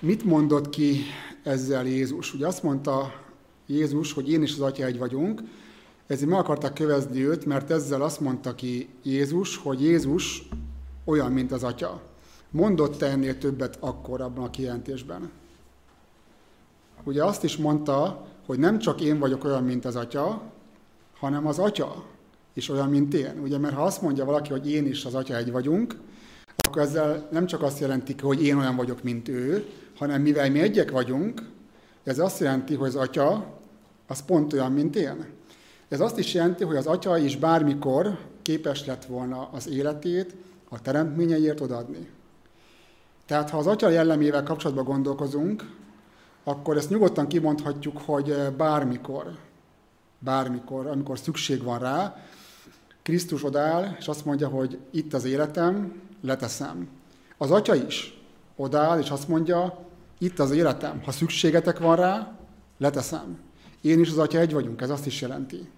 Mit 0.00 0.24
mondott 0.24 0.68
ki 0.68 1.00
ezzel 1.42 1.86
Jézus? 1.86 2.34
Ugye 2.34 2.46
azt 2.46 2.62
mondta 2.62 3.12
Jézus, 3.66 4.12
hogy 4.12 4.30
én 4.30 4.42
is 4.42 4.52
az 4.52 4.60
atya 4.60 4.84
egy 4.84 4.98
vagyunk, 4.98 5.42
ezért 6.06 6.30
meg 6.30 6.38
akarták 6.38 6.72
kövezni 6.72 7.26
őt, 7.26 7.44
mert 7.44 7.70
ezzel 7.70 8.02
azt 8.02 8.20
mondta 8.20 8.54
ki 8.54 8.88
Jézus, 9.02 9.56
hogy 9.56 9.82
Jézus 9.82 10.48
olyan, 11.04 11.32
mint 11.32 11.52
az 11.52 11.62
atya. 11.62 12.02
Mondott-e 12.50 13.06
ennél 13.06 13.38
többet 13.38 13.76
akkor 13.80 14.20
abban 14.20 14.44
a 14.44 14.50
kijelentésben? 14.50 15.30
Ugye 17.04 17.24
azt 17.24 17.44
is 17.44 17.56
mondta, 17.56 18.26
hogy 18.46 18.58
nem 18.58 18.78
csak 18.78 19.00
én 19.00 19.18
vagyok 19.18 19.44
olyan, 19.44 19.64
mint 19.64 19.84
az 19.84 19.96
atya, 19.96 20.49
hanem 21.20 21.46
az 21.46 21.58
atya 21.58 22.04
is 22.52 22.68
olyan, 22.68 22.88
mint 22.88 23.14
én. 23.14 23.40
Ugye, 23.42 23.58
mert 23.58 23.74
ha 23.74 23.82
azt 23.82 24.02
mondja 24.02 24.24
valaki, 24.24 24.50
hogy 24.50 24.70
én 24.70 24.86
is 24.86 25.04
az 25.04 25.14
atya 25.14 25.36
egy 25.36 25.52
vagyunk, 25.52 25.96
akkor 26.56 26.82
ezzel 26.82 27.28
nem 27.30 27.46
csak 27.46 27.62
azt 27.62 27.80
jelenti, 27.80 28.14
hogy 28.20 28.44
én 28.44 28.56
olyan 28.56 28.76
vagyok, 28.76 29.02
mint 29.02 29.28
ő, 29.28 29.66
hanem 29.96 30.22
mivel 30.22 30.50
mi 30.50 30.60
egyek 30.60 30.90
vagyunk, 30.90 31.42
ez 32.04 32.18
azt 32.18 32.40
jelenti, 32.40 32.74
hogy 32.74 32.88
az 32.88 32.94
atya 32.94 33.58
az 34.06 34.24
pont 34.24 34.52
olyan, 34.52 34.72
mint 34.72 34.96
én. 34.96 35.26
Ez 35.88 36.00
azt 36.00 36.18
is 36.18 36.34
jelenti, 36.34 36.64
hogy 36.64 36.76
az 36.76 36.86
atya 36.86 37.18
is 37.18 37.36
bármikor 37.36 38.18
képes 38.42 38.86
lett 38.86 39.04
volna 39.04 39.48
az 39.52 39.68
életét 39.68 40.34
a 40.68 40.82
teremtményeiért 40.82 41.60
odaadni. 41.60 42.08
Tehát 43.26 43.50
ha 43.50 43.58
az 43.58 43.66
atya 43.66 43.88
jellemével 43.88 44.42
kapcsolatban 44.42 44.84
gondolkozunk, 44.84 45.64
akkor 46.44 46.76
ezt 46.76 46.90
nyugodtan 46.90 47.26
kimondhatjuk, 47.26 47.98
hogy 47.98 48.34
bármikor, 48.56 49.36
bármikor, 50.20 50.86
amikor 50.86 51.18
szükség 51.18 51.62
van 51.62 51.78
rá, 51.78 52.16
Krisztus 53.02 53.44
odáll, 53.44 53.96
és 53.98 54.08
azt 54.08 54.24
mondja, 54.24 54.48
hogy 54.48 54.78
itt 54.90 55.14
az 55.14 55.24
életem, 55.24 56.00
leteszem. 56.22 56.88
Az 57.38 57.50
atya 57.50 57.74
is 57.74 58.20
odáll, 58.56 58.98
és 58.98 59.10
azt 59.10 59.28
mondja, 59.28 59.86
itt 60.18 60.38
az 60.38 60.50
életem, 60.50 61.02
ha 61.04 61.10
szükségetek 61.10 61.78
van 61.78 61.96
rá, 61.96 62.38
leteszem. 62.78 63.38
Én 63.80 64.00
is 64.00 64.10
az 64.10 64.18
atya 64.18 64.38
egy 64.38 64.52
vagyunk, 64.52 64.80
ez 64.80 64.90
azt 64.90 65.06
is 65.06 65.20
jelenti. 65.20 65.68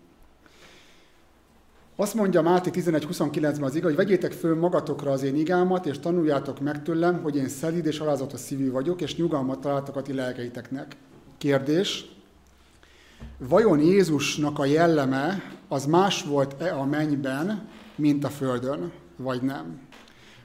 Azt 1.97 2.15
mondja 2.15 2.43
Máté 2.43 2.71
11.29-ben 2.73 3.63
az 3.63 3.75
iga, 3.75 3.87
hogy 3.87 3.97
vegyétek 3.97 4.33
föl 4.33 4.59
magatokra 4.59 5.11
az 5.11 5.23
én 5.23 5.37
igámat, 5.37 5.87
és 5.87 5.99
tanuljátok 5.99 6.61
meg 6.61 6.83
tőlem, 6.83 7.23
hogy 7.23 7.37
én 7.37 7.49
szelíd 7.49 7.87
és 7.87 7.99
alázatos 7.99 8.41
szívű 8.41 8.71
vagyok, 8.71 9.01
és 9.01 9.17
nyugalmat 9.17 9.61
találtak 9.61 9.97
a 9.97 10.03
ti 10.03 10.13
lelkeiteknek. 10.13 10.97
Kérdés, 11.39 12.11
vajon 13.39 13.81
Jézusnak 13.81 14.59
a 14.59 14.65
jelleme 14.65 15.43
az 15.69 15.87
más 15.87 16.23
volt-e 16.23 16.75
a 16.75 16.85
mennyben, 16.85 17.69
mint 17.95 18.25
a 18.25 18.29
földön, 18.29 18.93
vagy 19.17 19.43
nem? 19.43 19.81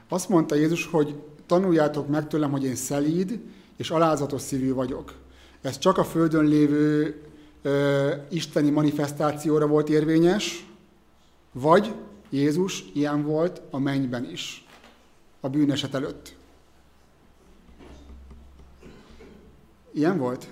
Azt 0.09 0.30
mondta 0.30 0.55
Jézus, 0.55 0.86
hogy 0.86 1.15
tanuljátok 1.45 2.07
meg 2.07 2.28
tőlem, 2.28 2.51
hogy 2.51 2.63
én 2.63 2.75
szelíd 2.75 3.39
és 3.78 3.89
alázatos 3.89 4.41
szívű 4.41 4.73
vagyok. 4.73 5.13
Ez 5.61 5.78
csak 5.78 5.97
a 5.97 6.03
földön 6.03 6.45
lévő 6.45 7.21
ö, 7.61 8.13
isteni 8.30 8.69
manifestációra 8.69 9.67
volt 9.67 9.89
érvényes, 9.89 10.67
vagy 11.51 11.93
Jézus 12.30 12.84
ilyen 12.93 13.23
volt 13.23 13.61
a 13.69 13.80
mennyben 13.80 14.30
is, 14.32 14.65
a 15.39 15.49
bűneset 15.49 15.93
előtt. 15.93 16.36
Ilyen 19.91 20.17
volt? 20.17 20.47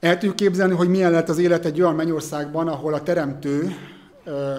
El 0.00 0.18
tudjuk 0.18 0.36
képzelni, 0.36 0.74
hogy 0.74 0.88
milyen 0.88 1.10
lett 1.10 1.28
az 1.28 1.38
élet 1.38 1.64
egy 1.64 1.80
olyan 1.80 1.94
mennyországban, 1.94 2.68
ahol 2.68 2.94
a 2.94 3.02
teremtő 3.02 3.76
ö, 4.24 4.54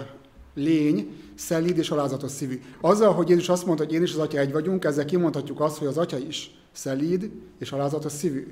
lény 0.53 1.17
szelíd 1.35 1.77
és 1.77 1.89
alázatos 1.89 2.31
szívű. 2.31 2.61
Azzal, 2.81 3.13
hogy 3.13 3.29
Jézus 3.29 3.49
azt 3.49 3.65
mondta, 3.65 3.83
hogy 3.83 3.93
én 3.93 4.01
is 4.01 4.13
az 4.13 4.19
Atya 4.19 4.37
egy 4.37 4.51
vagyunk, 4.51 4.85
ezzel 4.85 5.05
kimondhatjuk 5.05 5.59
azt, 5.59 5.77
hogy 5.77 5.87
az 5.87 5.97
Atya 5.97 6.17
is 6.17 6.51
szelíd 6.71 7.31
és 7.59 7.71
alázatos 7.71 8.11
szívű. 8.11 8.47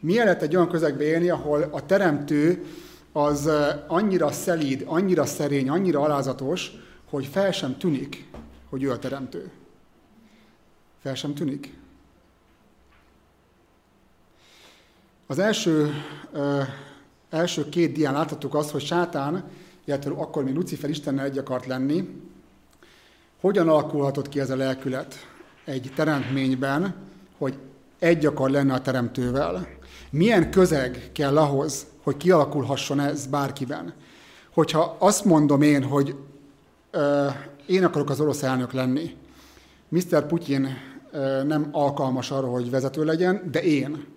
Milyen 0.00 0.26
lett 0.26 0.42
egy 0.42 0.56
olyan 0.56 0.68
közegbe 0.68 1.04
élni, 1.04 1.28
ahol 1.28 1.68
a 1.70 1.86
teremtő 1.86 2.64
az 3.12 3.50
annyira 3.86 4.32
szelíd, 4.32 4.82
annyira 4.86 5.24
szerény, 5.24 5.68
annyira 5.68 6.00
alázatos, 6.00 6.72
hogy 7.10 7.26
fel 7.26 7.52
sem 7.52 7.78
tűnik, 7.78 8.26
hogy 8.68 8.82
ő 8.82 8.90
a 8.90 8.98
teremtő. 8.98 9.50
Fel 11.02 11.14
sem 11.14 11.34
tűnik. 11.34 11.72
Az 15.26 15.38
első, 15.38 15.90
első 17.30 17.68
két 17.68 17.92
dián 17.92 18.12
láthattuk 18.12 18.54
azt, 18.54 18.70
hogy 18.70 18.84
sátán, 18.84 19.44
illetve 19.84 20.10
akkor 20.10 20.44
még 20.44 20.54
Lucifer 20.54 20.90
Istennel 20.90 21.24
egy 21.24 21.38
akart 21.38 21.66
lenni, 21.66 22.08
hogyan 23.40 23.68
alakulhatott 23.68 24.28
ki 24.28 24.40
ez 24.40 24.50
a 24.50 24.56
lelkület 24.56 25.14
egy 25.64 25.92
teremtményben, 25.94 26.94
hogy 27.38 27.58
egy 27.98 28.26
akar 28.26 28.50
lenni 28.50 28.70
a 28.70 28.80
teremtővel. 28.80 29.68
Milyen 30.10 30.50
közeg 30.50 31.10
kell 31.12 31.38
ahhoz, 31.38 31.86
hogy 32.02 32.16
kialakulhasson 32.16 33.00
ez 33.00 33.26
bárkiben. 33.26 33.92
Hogyha 34.54 34.96
azt 34.98 35.24
mondom 35.24 35.62
én, 35.62 35.82
hogy 35.82 36.16
ö, 36.90 37.26
én 37.66 37.84
akarok 37.84 38.10
az 38.10 38.20
orosz 38.20 38.42
elnök 38.42 38.72
lenni, 38.72 39.16
Mr. 39.88 40.26
Putyin 40.26 40.68
ö, 41.10 41.42
nem 41.42 41.68
alkalmas 41.72 42.30
arra, 42.30 42.46
hogy 42.46 42.70
vezető 42.70 43.04
legyen, 43.04 43.48
de 43.50 43.62
én 43.62 44.13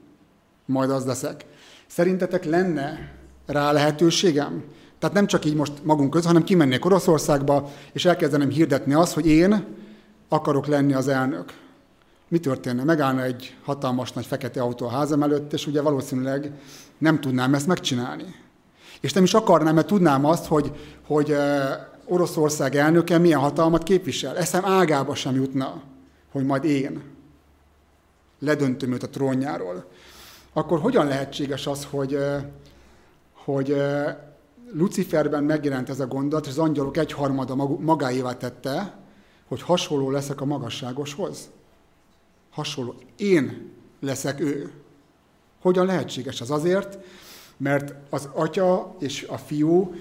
majd 0.67 0.89
az 0.89 1.05
leszek. 1.05 1.45
Szerintetek 1.87 2.45
lenne 2.45 3.11
rá 3.45 3.71
lehetőségem? 3.71 4.63
Tehát 4.99 5.15
nem 5.15 5.27
csak 5.27 5.45
így 5.45 5.55
most 5.55 5.73
magunk 5.83 6.09
között, 6.09 6.27
hanem 6.27 6.43
kimennék 6.43 6.85
Oroszországba, 6.85 7.69
és 7.93 8.05
elkezdeném 8.05 8.49
hirdetni 8.49 8.93
azt, 8.93 9.13
hogy 9.13 9.27
én 9.27 9.65
akarok 10.29 10.65
lenni 10.65 10.93
az 10.93 11.07
elnök. 11.07 11.53
Mi 12.27 12.39
történne? 12.39 12.83
Megállna 12.83 13.23
egy 13.23 13.55
hatalmas 13.63 14.11
nagy 14.11 14.25
fekete 14.25 14.61
autó 14.61 14.85
a 14.85 14.89
házam 14.89 15.23
előtt, 15.23 15.53
és 15.53 15.67
ugye 15.67 15.81
valószínűleg 15.81 16.51
nem 16.97 17.19
tudnám 17.21 17.53
ezt 17.53 17.67
megcsinálni. 17.67 18.35
És 19.01 19.13
nem 19.13 19.23
is 19.23 19.33
akarnám, 19.33 19.75
mert 19.75 19.87
tudnám 19.87 20.25
azt, 20.25 20.45
hogy, 20.45 20.71
hogy 21.07 21.35
Oroszország 22.05 22.75
elnöke 22.75 23.17
milyen 23.17 23.39
hatalmat 23.39 23.83
képvisel. 23.83 24.37
Eszem 24.37 24.65
ágába 24.65 25.15
sem 25.15 25.35
jutna, 25.35 25.81
hogy 26.31 26.45
majd 26.45 26.63
én 26.63 27.01
ledöntöm 28.39 28.93
őt 28.93 29.03
a 29.03 29.09
trónjáról. 29.09 29.85
Akkor 30.57 30.79
hogyan 30.79 31.07
lehetséges 31.07 31.67
az, 31.67 31.87
hogy, 31.89 32.17
hogy 33.33 33.75
Luciferben 34.73 35.43
megjelent 35.43 35.89
ez 35.89 35.99
a 35.99 36.07
gondolat, 36.07 36.45
és 36.45 36.51
az 36.51 36.57
angyalok 36.57 36.97
egyharmada 36.97 37.55
magáévá 37.79 38.37
tette, 38.37 38.97
hogy 39.47 39.61
hasonló 39.61 40.11
leszek 40.11 40.41
a 40.41 40.45
magasságoshoz? 40.45 41.49
Hasonló. 42.49 42.95
Én 43.17 43.71
leszek 43.99 44.39
ő. 44.39 44.71
Hogyan 45.61 45.85
lehetséges? 45.85 46.41
Az 46.41 46.51
azért, 46.51 46.97
mert 47.57 47.93
az 48.09 48.29
atya 48.33 48.95
és 48.99 49.25
a 49.29 49.37
fiú 49.37 49.95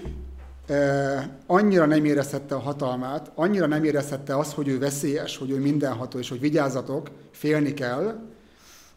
annyira 1.45 1.85
nem 1.85 2.05
érezhette 2.05 2.55
a 2.55 2.59
hatalmát, 2.59 3.31
annyira 3.35 3.65
nem 3.65 3.83
érezhette 3.83 4.37
azt, 4.37 4.53
hogy 4.53 4.67
ő 4.67 4.79
veszélyes, 4.79 5.37
hogy 5.37 5.49
ő 5.49 5.59
mindenható, 5.59 6.19
és 6.19 6.29
hogy 6.29 6.39
vigyázzatok, 6.39 7.11
félni 7.31 7.73
kell, 7.73 8.19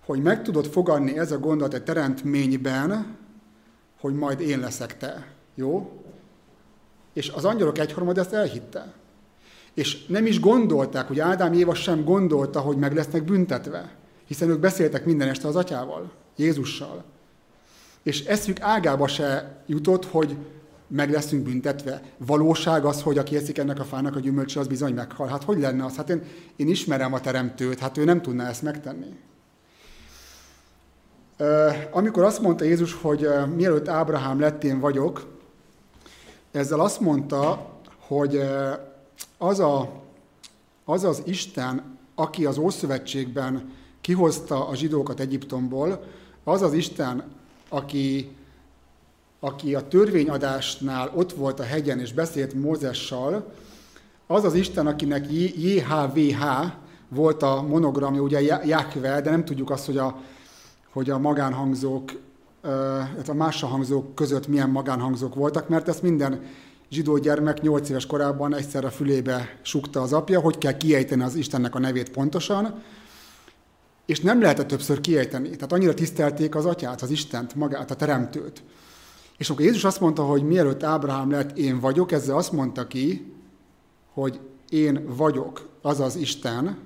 hogy 0.05 0.23
meg 0.23 0.43
tudod 0.43 0.67
fogadni 0.67 1.19
ez 1.19 1.33
a 1.33 1.39
gondolat 1.39 1.75
egy 1.75 1.83
teremtményben, 1.83 3.17
hogy 4.01 4.15
majd 4.15 4.41
én 4.41 4.61
leszek 4.61 4.97
te. 4.97 5.27
Jó? 5.55 6.03
És 7.13 7.29
az 7.29 7.45
angyalok 7.45 7.79
egyharmad 7.79 8.19
ezt 8.19 8.33
elhitte. 8.33 8.93
És 9.75 10.07
nem 10.07 10.27
is 10.27 10.41
gondolták, 10.41 11.07
hogy 11.07 11.21
Ádám 11.21 11.53
Éva 11.53 11.75
sem 11.75 12.05
gondolta, 12.05 12.61
hogy 12.61 12.77
meg 12.77 12.95
lesznek 12.95 13.25
büntetve. 13.25 13.95
Hiszen 14.27 14.49
ők 14.49 14.61
beszéltek 14.61 15.05
minden 15.05 15.29
este 15.29 15.49
az 15.49 15.57
atyával, 15.57 16.13
Jézussal. 16.37 17.05
És 18.03 18.25
eszük 18.25 18.61
ágába 18.61 19.07
se 19.07 19.63
jutott, 19.67 20.05
hogy 20.05 20.37
meg 20.87 21.11
leszünk 21.11 21.43
büntetve. 21.43 22.03
Valóság 22.17 22.85
az, 22.85 23.03
hogy 23.03 23.19
aki 23.19 23.37
eszik 23.37 23.59
ennek 23.59 23.79
a 23.79 23.85
fának 23.85 24.17
a 24.17 24.21
gyümölcse, 24.21 24.61
az 24.61 24.67
bizony 24.67 24.95
meghal. 24.95 25.27
Hát 25.27 25.45
hogy 25.45 25.59
lenne 25.59 25.85
az? 25.85 25.97
Hát 25.97 26.11
én, 26.11 26.23
én 26.57 26.69
ismerem 26.69 27.13
a 27.13 27.21
teremtőt, 27.21 27.79
hát 27.79 27.97
ő 27.97 28.05
nem 28.05 28.23
tudná 28.23 28.49
ezt 28.49 28.63
megtenni. 28.63 29.17
Amikor 31.91 32.23
azt 32.23 32.41
mondta 32.41 32.65
Jézus, 32.65 32.95
hogy 32.95 33.29
mielőtt 33.55 33.89
Ábrahám 33.89 34.41
lett, 34.41 34.65
én 34.65 34.81
vagyok, 34.81 35.27
ezzel 36.51 36.81
azt 36.81 37.01
mondta, 37.01 37.71
hogy 37.99 38.41
az, 39.39 39.61
a, 39.61 39.91
az 40.85 41.05
az 41.05 41.23
Isten, 41.25 41.99
aki 42.15 42.45
az 42.45 42.59
Ószövetségben 42.59 43.73
kihozta 44.01 44.69
a 44.69 44.75
zsidókat 44.75 45.21
Egyiptomból, 45.21 46.05
az 46.45 46.63
az 46.63 46.73
Isten, 46.73 47.25
aki, 47.69 48.37
aki 49.41 49.75
a 49.75 49.89
törvényadásnál 49.89 51.11
ott 51.15 51.33
volt 51.33 51.61
a 51.61 51.65
hegyen 51.65 52.01
és 52.01 52.13
beszélt 52.13 52.55
Mózessal, 52.55 53.53
az 54.27 54.45
az 54.45 54.55
Isten, 54.55 54.87
akinek 54.87 55.27
JHVH 55.57 56.45
volt 57.09 57.43
a 57.43 57.63
monogramja, 57.63 58.21
ugye 58.21 58.41
Jakve, 58.65 59.21
de 59.21 59.31
nem 59.31 59.45
tudjuk 59.45 59.71
azt, 59.71 59.87
hogy 59.87 59.99
a, 59.99 60.21
hogy 60.93 61.11
a 61.11 61.19
magánhangzók, 61.19 62.11
a 63.27 63.33
más 63.33 63.61
hangzók 63.61 64.15
között 64.15 64.49
milyen 64.49 64.71
magánhangzók 64.71 65.35
voltak, 65.35 65.69
mert 65.69 65.89
ezt 65.89 66.03
minden 66.03 66.43
zsidó 66.91 67.19
gyermek 67.19 67.61
8 67.63 67.89
éves 67.89 68.07
korában 68.07 68.55
egyszer 68.55 68.85
a 68.85 68.91
fülébe 68.91 69.59
sukta 69.63 70.01
az 70.01 70.13
apja, 70.13 70.41
hogy 70.41 70.59
kell 70.59 70.77
kiejteni 70.77 71.23
az 71.23 71.35
Istennek 71.35 71.75
a 71.75 71.79
nevét 71.79 72.11
pontosan, 72.11 72.83
és 74.07 74.21
nem 74.21 74.41
lehetett 74.41 74.67
többször 74.67 75.01
kiejteni. 75.01 75.51
Tehát 75.51 75.73
annyira 75.73 75.95
tisztelték 75.95 76.55
az 76.55 76.67
atyát, 76.67 77.03
az 77.03 77.11
Istent, 77.11 77.55
magát, 77.55 77.91
a 77.91 77.95
teremtőt. 77.95 78.63
És 79.37 79.51
akkor 79.51 79.65
Jézus 79.65 79.85
azt 79.85 80.01
mondta, 80.01 80.23
hogy 80.23 80.43
mielőtt 80.43 80.83
Ábrahám 80.83 81.31
lett, 81.31 81.57
én 81.59 81.81
vagyok, 81.81 82.13
ezzel 82.13 82.37
azt 82.37 82.53
mondta 82.53 82.87
ki, 82.87 83.35
hogy 84.13 84.41
én 84.69 85.17
vagyok 85.17 85.69
az 85.83 86.01
az 86.01 86.17
Isten, 86.17 86.79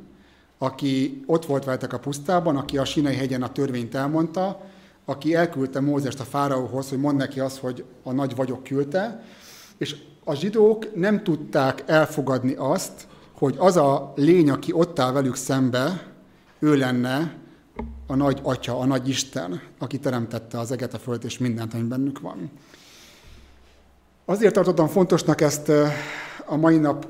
aki 0.58 1.22
ott 1.26 1.46
volt 1.46 1.64
veletek 1.64 1.92
a 1.92 1.98
pusztában, 1.98 2.56
aki 2.56 2.78
a 2.78 2.84
Sinai 2.84 3.14
hegyen 3.14 3.42
a 3.42 3.52
törvényt 3.52 3.94
elmondta, 3.94 4.60
aki 5.04 5.34
elküldte 5.34 5.80
Mózest 5.80 6.20
a 6.20 6.24
fáraóhoz, 6.24 6.88
hogy 6.88 6.98
mond 6.98 7.16
neki 7.16 7.40
azt, 7.40 7.58
hogy 7.58 7.84
a 8.02 8.12
nagy 8.12 8.36
vagyok 8.36 8.62
küldte, 8.62 9.24
és 9.78 9.96
a 10.24 10.34
zsidók 10.34 10.94
nem 10.94 11.22
tudták 11.22 11.82
elfogadni 11.86 12.54
azt, 12.54 13.06
hogy 13.32 13.54
az 13.58 13.76
a 13.76 14.12
lény, 14.16 14.50
aki 14.50 14.72
ott 14.72 14.98
áll 14.98 15.12
velük 15.12 15.36
szembe, 15.36 16.12
ő 16.58 16.76
lenne 16.76 17.36
a 18.06 18.14
nagy 18.14 18.40
atya, 18.42 18.78
a 18.78 18.84
nagy 18.84 19.08
Isten, 19.08 19.60
aki 19.78 19.98
teremtette 19.98 20.58
az 20.58 20.72
eget, 20.72 20.94
a 20.94 20.98
föld 20.98 21.24
és 21.24 21.38
mindent, 21.38 21.74
ami 21.74 21.82
bennük 21.82 22.20
van. 22.20 22.50
Azért 24.24 24.54
tartottam 24.54 24.86
fontosnak 24.86 25.40
ezt 25.40 25.72
a 26.46 26.56
mai 26.56 26.76
nap 26.76 27.06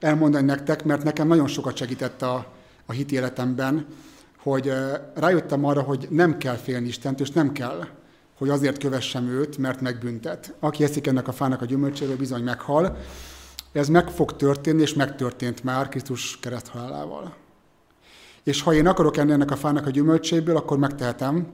elmondani 0.00 0.46
nektek, 0.46 0.84
mert 0.84 1.02
nekem 1.02 1.26
nagyon 1.26 1.46
sokat 1.46 1.76
segített 1.76 2.22
a, 2.22 2.46
a 2.86 2.92
hit 2.92 3.12
életemben, 3.12 3.86
hogy 4.42 4.72
rájöttem 5.14 5.64
arra, 5.64 5.80
hogy 5.80 6.06
nem 6.10 6.38
kell 6.38 6.56
félni 6.56 6.88
Istent, 6.88 7.20
és 7.20 7.30
nem 7.30 7.52
kell, 7.52 7.86
hogy 8.38 8.48
azért 8.48 8.78
kövessem 8.78 9.28
őt, 9.28 9.58
mert 9.58 9.80
megbüntet. 9.80 10.54
Aki 10.60 10.84
eszik 10.84 11.06
ennek 11.06 11.28
a 11.28 11.32
fának 11.32 11.62
a 11.62 11.64
gyümölcséről, 11.64 12.16
bizony 12.16 12.42
meghal. 12.42 12.96
Ez 13.72 13.88
meg 13.88 14.08
fog 14.08 14.36
történni, 14.36 14.80
és 14.80 14.94
megtörtént 14.94 15.64
már 15.64 15.88
Krisztus 15.88 16.38
kereszthalálával. 16.40 17.34
És 18.42 18.62
ha 18.62 18.74
én 18.74 18.86
akarok 18.86 19.16
enni 19.16 19.32
ennek 19.32 19.50
a 19.50 19.56
fának 19.56 19.86
a 19.86 19.90
gyümölcséből, 19.90 20.56
akkor 20.56 20.78
megtehetem, 20.78 21.46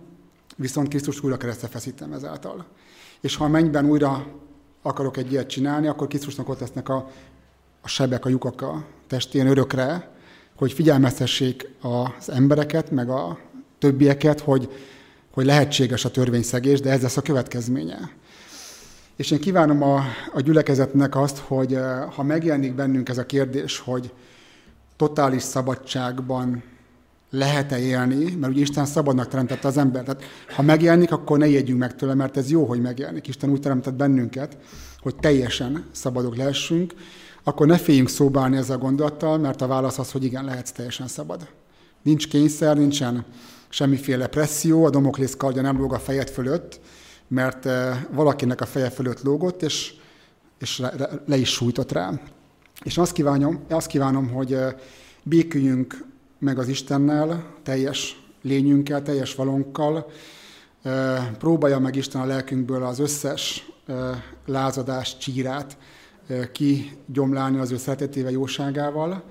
viszont 0.56 0.88
Krisztus 0.88 1.22
újra 1.22 1.36
keresztre 1.36 1.68
feszítem 1.68 2.12
ezáltal. 2.12 2.64
És 3.20 3.36
ha 3.36 3.44
a 3.44 3.48
mennyben 3.48 3.86
újra 3.86 4.26
akarok 4.82 5.16
egy 5.16 5.32
ilyet 5.32 5.48
csinálni, 5.48 5.86
akkor 5.86 6.06
Krisztusnak 6.06 6.48
ott 6.48 6.60
lesznek 6.60 6.88
a, 6.88 7.10
a 7.86 7.88
sebek, 7.88 8.24
a 8.24 8.28
lyukak 8.28 8.62
a 8.62 8.84
testén 9.06 9.46
örökre, 9.46 10.10
hogy 10.56 10.72
figyelmeztessék 10.72 11.68
az 11.80 12.30
embereket, 12.30 12.90
meg 12.90 13.08
a 13.08 13.38
többieket, 13.78 14.40
hogy, 14.40 14.68
hogy 15.30 15.44
lehetséges 15.44 16.04
a 16.04 16.10
törvényszegés, 16.10 16.80
de 16.80 16.90
ez 16.90 17.02
lesz 17.02 17.16
a 17.16 17.22
következménye. 17.22 18.10
És 19.16 19.30
én 19.30 19.40
kívánom 19.40 19.82
a, 19.82 20.04
a 20.32 20.40
gyülekezetnek 20.40 21.16
azt, 21.16 21.38
hogy 21.38 21.74
eh, 21.74 22.12
ha 22.12 22.22
megjelenik 22.22 22.74
bennünk 22.74 23.08
ez 23.08 23.18
a 23.18 23.26
kérdés, 23.26 23.78
hogy 23.78 24.12
totális 24.96 25.42
szabadságban 25.42 26.62
lehet-e 27.30 27.78
élni, 27.78 28.34
mert 28.34 28.52
ugye 28.52 28.62
Isten 28.62 28.86
szabadnak 28.86 29.28
teremtette 29.28 29.68
az 29.68 29.76
embert. 29.76 30.04
Tehát 30.04 30.22
ha 30.54 30.62
megjelenik, 30.62 31.12
akkor 31.12 31.38
ne 31.38 31.48
jegyünk 31.48 31.78
meg 31.78 31.96
tőle, 31.96 32.14
mert 32.14 32.36
ez 32.36 32.50
jó, 32.50 32.64
hogy 32.64 32.80
megjelenik. 32.80 33.28
Isten 33.28 33.50
úgy 33.50 33.60
teremtett 33.60 33.94
bennünket, 33.94 34.56
hogy 35.00 35.16
teljesen 35.16 35.84
szabadok 35.92 36.36
lehessünk, 36.36 36.94
akkor 37.48 37.66
ne 37.66 37.78
féljünk 37.78 38.08
szóbálni 38.08 38.56
ezzel 38.56 38.76
a 38.76 38.78
gondolattal, 38.78 39.38
mert 39.38 39.62
a 39.62 39.66
válasz 39.66 39.98
az, 39.98 40.10
hogy 40.10 40.24
igen, 40.24 40.44
lehetsz 40.44 40.72
teljesen 40.72 41.08
szabad. 41.08 41.48
Nincs 42.02 42.28
kényszer, 42.28 42.76
nincsen 42.76 43.24
semmiféle 43.68 44.26
presszió, 44.26 44.84
a 44.84 44.90
domoklész 44.90 45.36
kardja 45.36 45.62
nem 45.62 45.78
lóg 45.78 45.92
a 45.92 45.98
fejed 45.98 46.30
fölött, 46.30 46.80
mert 47.28 47.66
eh, 47.66 48.04
valakinek 48.12 48.60
a 48.60 48.66
feje 48.66 48.90
fölött 48.90 49.22
lógott, 49.22 49.62
és, 49.62 49.94
és 50.58 50.78
le, 50.78 50.92
le 51.26 51.36
is 51.36 51.48
sújtott 51.48 51.92
rá. 51.92 52.20
És 52.82 52.98
azt 52.98 53.12
kívánom, 53.12 53.64
azt 53.68 53.86
kívánom, 53.86 54.28
hogy 54.28 54.52
eh, 54.52 54.74
béküljünk 55.22 56.04
meg 56.38 56.58
az 56.58 56.68
Istennel, 56.68 57.54
teljes 57.62 58.22
lényünkkel, 58.42 59.02
teljes 59.02 59.34
valónkkal, 59.34 60.10
eh, 60.82 61.30
próbálja 61.38 61.78
meg 61.78 61.96
Isten 61.96 62.20
a 62.20 62.26
lelkünkből 62.26 62.84
az 62.84 62.98
összes 62.98 63.70
lázadást, 64.46 65.20
csírát, 65.20 65.76
kigyomlálni 66.52 67.58
az 67.58 67.70
ő 67.70 67.76
szeretetével, 67.76 68.30
jóságával, 68.30 69.24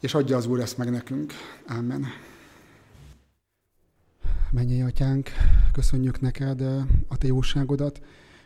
és 0.00 0.14
adja 0.14 0.36
az 0.36 0.46
Úr 0.46 0.60
ezt 0.60 0.78
meg 0.78 0.90
nekünk. 0.90 1.32
Amen. 1.68 2.06
mennyi 4.54 4.82
atyánk, 4.82 5.30
köszönjük 5.72 6.20
neked 6.20 6.60
a 7.08 7.16
te 7.18 7.26
jóságodat, 7.26 8.00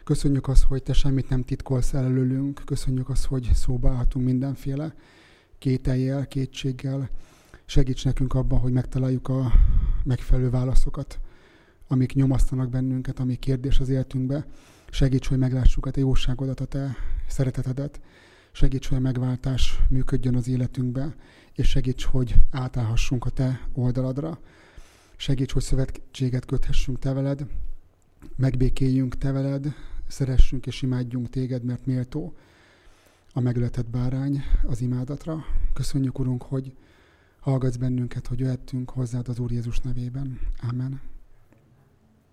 köszönjük 0.05 0.49
azt, 0.49 0.63
hogy 0.63 0.83
te 0.83 0.93
semmit 0.93 1.29
nem 1.29 1.43
titkolsz 1.43 1.95
előlünk, 1.95 2.63
köszönjük 2.65 3.09
azt, 3.09 3.25
hogy 3.25 3.51
szóba 3.55 3.89
állhatunk 3.89 4.25
mindenféle 4.25 4.95
kételjel, 5.59 6.27
kétséggel. 6.27 7.11
Segíts 7.65 8.05
nekünk 8.05 8.35
abban, 8.35 8.59
hogy 8.59 8.73
megtaláljuk 8.73 9.29
a 9.29 9.53
megfelelő 10.05 10.51
válaszokat, 10.51 11.19
amik 11.89 12.15
nyomasztanak 12.15 12.71
bennünket, 12.71 13.19
ami 13.19 13.37
kérdés 13.37 13.79
az 13.79 13.89
életünkbe. 13.89 14.47
Segíts, 14.91 15.29
hogy 15.29 15.39
meglássuk 15.39 15.87
a 15.87 15.91
te 15.91 16.01
jóságodat, 16.01 16.61
a 16.61 16.65
te 16.65 16.97
szeretetedet. 17.29 18.01
Segíts, 18.53 18.89
hogy 18.89 18.99
a 18.99 19.01
megváltás 19.01 19.79
működjön 19.89 20.37
az 20.37 20.49
életünkbe, 20.49 21.15
és 21.53 21.69
segíts, 21.69 22.05
hogy 22.05 22.35
átállhassunk 22.51 23.25
a 23.25 23.31
te 23.31 23.69
oldaladra. 23.73 24.41
Segíts, 25.17 25.53
hogy 25.53 25.63
szövetséget 25.63 26.45
köthessünk 26.45 26.99
te 26.99 27.13
veled, 27.13 27.47
megbékéljünk 28.37 29.19
te 29.19 29.33
veled, 29.33 29.75
szeressünk 30.07 30.67
és 30.67 30.83
imádjunk 30.83 31.31
téged, 31.31 31.65
mert 31.65 31.87
méltó 31.87 32.37
a 33.33 33.41
megületett 33.41 33.87
bárány 33.87 34.43
az 34.67 34.81
imádatra. 34.81 35.45
Köszönjük, 35.73 36.19
Urunk, 36.19 36.43
hogy 36.43 36.73
hallgatsz 37.41 37.77
bennünket, 37.77 38.27
hogy 38.27 38.39
jöhettünk 38.39 38.91
hozzád 38.91 39.29
az 39.29 39.39
Úr 39.39 39.51
Jézus 39.51 39.79
nevében. 39.79 40.39
Amen. 40.69 41.08